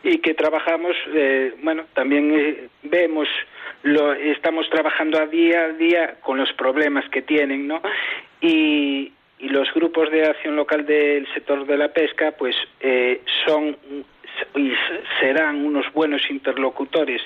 y 0.03 0.19
que 0.19 0.35
trabajamos, 0.35 0.95
eh, 1.15 1.55
bueno, 1.63 1.85
también 1.95 2.31
eh, 2.31 2.67
vemos, 2.83 3.27
lo, 3.81 4.13
estamos 4.13 4.69
trabajando 4.69 5.19
a 5.19 5.25
día 5.25 5.63
a 5.63 5.69
día 5.69 6.15
con 6.21 6.37
los 6.37 6.53
problemas 6.53 7.09
que 7.09 7.23
tienen, 7.23 7.67
¿no? 7.67 7.81
Y, 8.39 9.13
y 9.45 9.49
los 9.49 9.71
grupos 9.75 10.09
de 10.09 10.25
acción 10.25 10.55
local 10.55 10.87
del 10.87 11.31
sector 11.31 11.67
de 11.67 11.77
la 11.77 11.89
pesca, 11.89 12.31
pues 12.31 12.55
eh, 12.79 13.21
son 13.45 13.77
y 14.55 14.73
serán 15.19 15.63
unos 15.63 15.85
buenos 15.93 16.23
interlocutores 16.31 17.21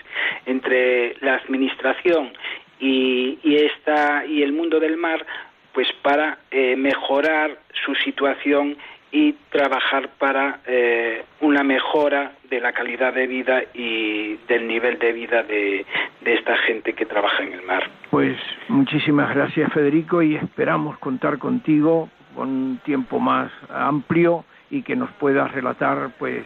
entre 0.46 1.16
la 1.22 1.36
administración 1.36 2.34
y, 2.80 3.40
esta, 3.44 4.26
y 4.26 4.44
el 4.44 4.52
mundo 4.52 4.80
del 4.80 4.98
mar 4.98 5.26
pues 5.74 5.88
para 6.02 6.40
eh, 6.52 6.76
mejorar 6.76 7.58
su 7.86 7.96
situación 7.96 8.78
y 9.12 9.34
trabajar 9.50 10.10
para 10.18 10.60
eh, 10.68 11.24
una 11.40 11.64
mejora 11.64 12.34
de 12.50 12.60
la 12.60 12.74
calidad 12.74 13.14
de 13.14 13.28
vida 13.28 13.64
y 13.74 14.36
del 14.48 14.68
nivel 14.68 15.00
de 15.00 15.14
vida 15.14 15.44
de, 15.44 15.86
esta 16.26 16.58
gente 16.58 16.94
que 16.94 17.06
trabaja 17.06 17.44
en 17.44 17.54
el 17.54 17.62
mar. 17.64 17.90
Pues 18.10 18.38
muchísimas 18.70 19.34
gracias 19.36 19.72
Federico 19.72 20.22
y 20.22 20.36
esperamos 20.36 20.98
contar 20.98 21.38
contigo 21.38 22.10
con 22.36 22.50
un 22.50 22.78
tiempo 22.84 23.20
más 23.20 23.52
amplio 23.70 24.46
y 24.72 24.82
que 24.84 24.96
nos 24.96 25.12
puedas 25.14 25.52
relatar 25.52 26.12
pues 26.18 26.44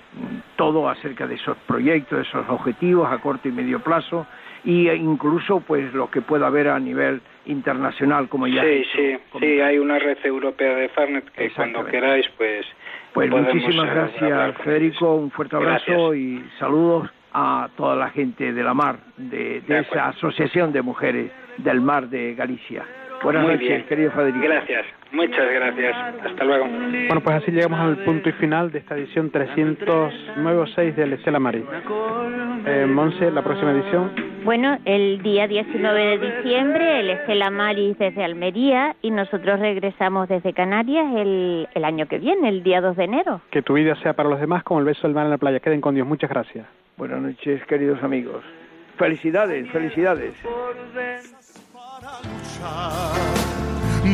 todo 0.55 0.89
acerca 0.89 1.27
de 1.27 1.35
esos 1.35 1.57
proyectos, 1.67 2.27
esos 2.27 2.47
objetivos 2.49 3.11
a 3.11 3.17
corto 3.19 3.47
y 3.47 3.51
medio 3.51 3.79
plazo 3.81 4.25
y 4.65 4.89
incluso 4.89 5.59
pues 5.61 5.93
lo 5.93 6.09
que 6.09 6.21
pueda 6.21 6.47
haber 6.47 6.69
a 6.69 6.79
nivel 6.79 7.21
internacional 7.45 8.29
como 8.29 8.47
ya 8.47 8.63
sí 8.63 8.85
sí 8.95 9.17
sí 9.39 9.59
hay 9.59 9.77
una 9.77 9.99
red 9.99 10.17
europea 10.23 10.75
de 10.75 10.87
Farnet 10.89 11.29
que 11.31 11.49
cuando 11.51 11.85
queráis 11.85 12.25
pues 12.37 12.65
pues 13.13 13.29
muchísimas 13.29 13.89
gracias 13.93 14.57
Federico 14.63 15.15
un 15.15 15.31
fuerte 15.31 15.57
abrazo 15.57 15.83
gracias. 15.87 16.15
y 16.15 16.43
saludos 16.59 17.09
a 17.33 17.67
toda 17.75 17.97
la 17.97 18.09
gente 18.11 18.53
de 18.53 18.63
la 18.63 18.73
mar 18.73 18.99
de, 19.17 19.61
de, 19.61 19.61
de 19.61 19.79
esa 19.79 20.07
asociación 20.09 20.71
de 20.71 20.81
mujeres 20.81 21.31
del 21.57 21.81
mar 21.81 22.09
de 22.09 22.35
Galicia 22.35 22.85
buenas 23.23 23.43
Muy 23.43 23.53
noches 23.53 23.69
bien. 23.69 23.85
querido 23.85 24.11
Federico 24.11 24.43
gracias 24.43 24.85
muchas 25.11 25.51
gracias 25.51 25.95
hasta 26.25 26.43
luego 26.43 26.65
bueno 26.65 27.21
pues 27.21 27.35
así 27.35 27.51
llegamos 27.51 27.79
al 27.79 27.97
punto 28.03 28.29
y 28.29 28.31
final 28.33 28.71
de 28.71 28.79
esta 28.79 28.95
edición 28.95 29.29
309 29.29 30.59
o 30.59 30.67
6 30.67 30.95
del 30.95 31.13
Estela 31.13 31.39
Maris 31.39 31.63
eh, 32.65 32.85
Monse 32.87 33.31
la 33.31 33.43
próxima 33.43 33.71
edición 33.71 34.33
bueno, 34.43 34.77
el 34.83 35.21
día 35.23 35.47
19 35.47 36.17
de 36.17 36.17
diciembre 36.17 36.99
el 36.99 37.11
Estela 37.11 37.49
Maris 37.49 37.97
desde 37.97 38.25
Almería 38.25 38.93
y 39.01 39.09
nosotros 39.09 39.57
regresamos 39.61 40.27
desde 40.27 40.51
Canarias 40.51 41.05
el, 41.15 41.69
el, 41.73 41.85
año 41.85 42.07
que 42.07 42.17
viene, 42.17 42.49
el 42.49 42.61
día 42.61 42.81
2 42.81 42.97
de 42.97 43.03
enero. 43.05 43.41
Que 43.51 43.61
tu 43.61 43.75
vida 43.75 43.95
sea 44.03 44.13
para 44.13 44.27
los 44.27 44.41
demás 44.41 44.63
como 44.63 44.81
el 44.81 44.85
beso 44.85 45.03
del 45.03 45.13
mar 45.13 45.23
en 45.23 45.31
la 45.31 45.37
playa. 45.37 45.61
Queden 45.61 45.79
con 45.79 45.95
Dios. 45.95 46.05
Muchas 46.05 46.29
gracias. 46.29 46.65
Buenas 46.97 47.21
noches, 47.21 47.65
queridos 47.67 48.03
amigos. 48.03 48.43
Felicidades, 49.03 49.69
felicidades. 49.69 50.33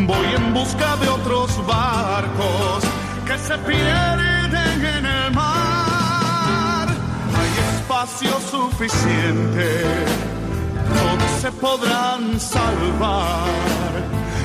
Voy 0.08 0.28
en 0.36 0.52
busca 0.52 0.96
de 0.96 1.10
otros 1.10 1.68
barcos 1.68 2.84
que 3.28 3.38
se 3.38 3.56
pierden 3.60 4.86
en 4.98 5.06
el 5.06 5.32
mar. 5.36 6.88
Hay 7.38 7.76
espacio 7.76 8.32
suficiente, 8.40 9.82
todos 10.88 11.32
se 11.40 11.52
podrán 11.52 12.40
salvar. 12.40 13.48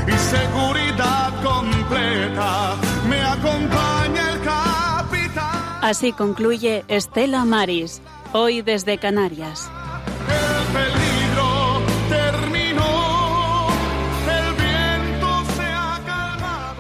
Y 0.07 0.13
seguridad 0.13 1.43
completa, 1.43 2.75
me 3.09 3.23
acompaña 3.23 4.33
el 4.35 4.41
capitán. 4.43 5.79
Así 5.81 6.13
concluye 6.13 6.85
Estela 6.89 7.47
Maris, 7.47 8.03
hoy 8.35 8.61
desde 8.61 8.99
Canarias. 8.99 9.71
El 10.07 10.65
feliz. 10.73 11.14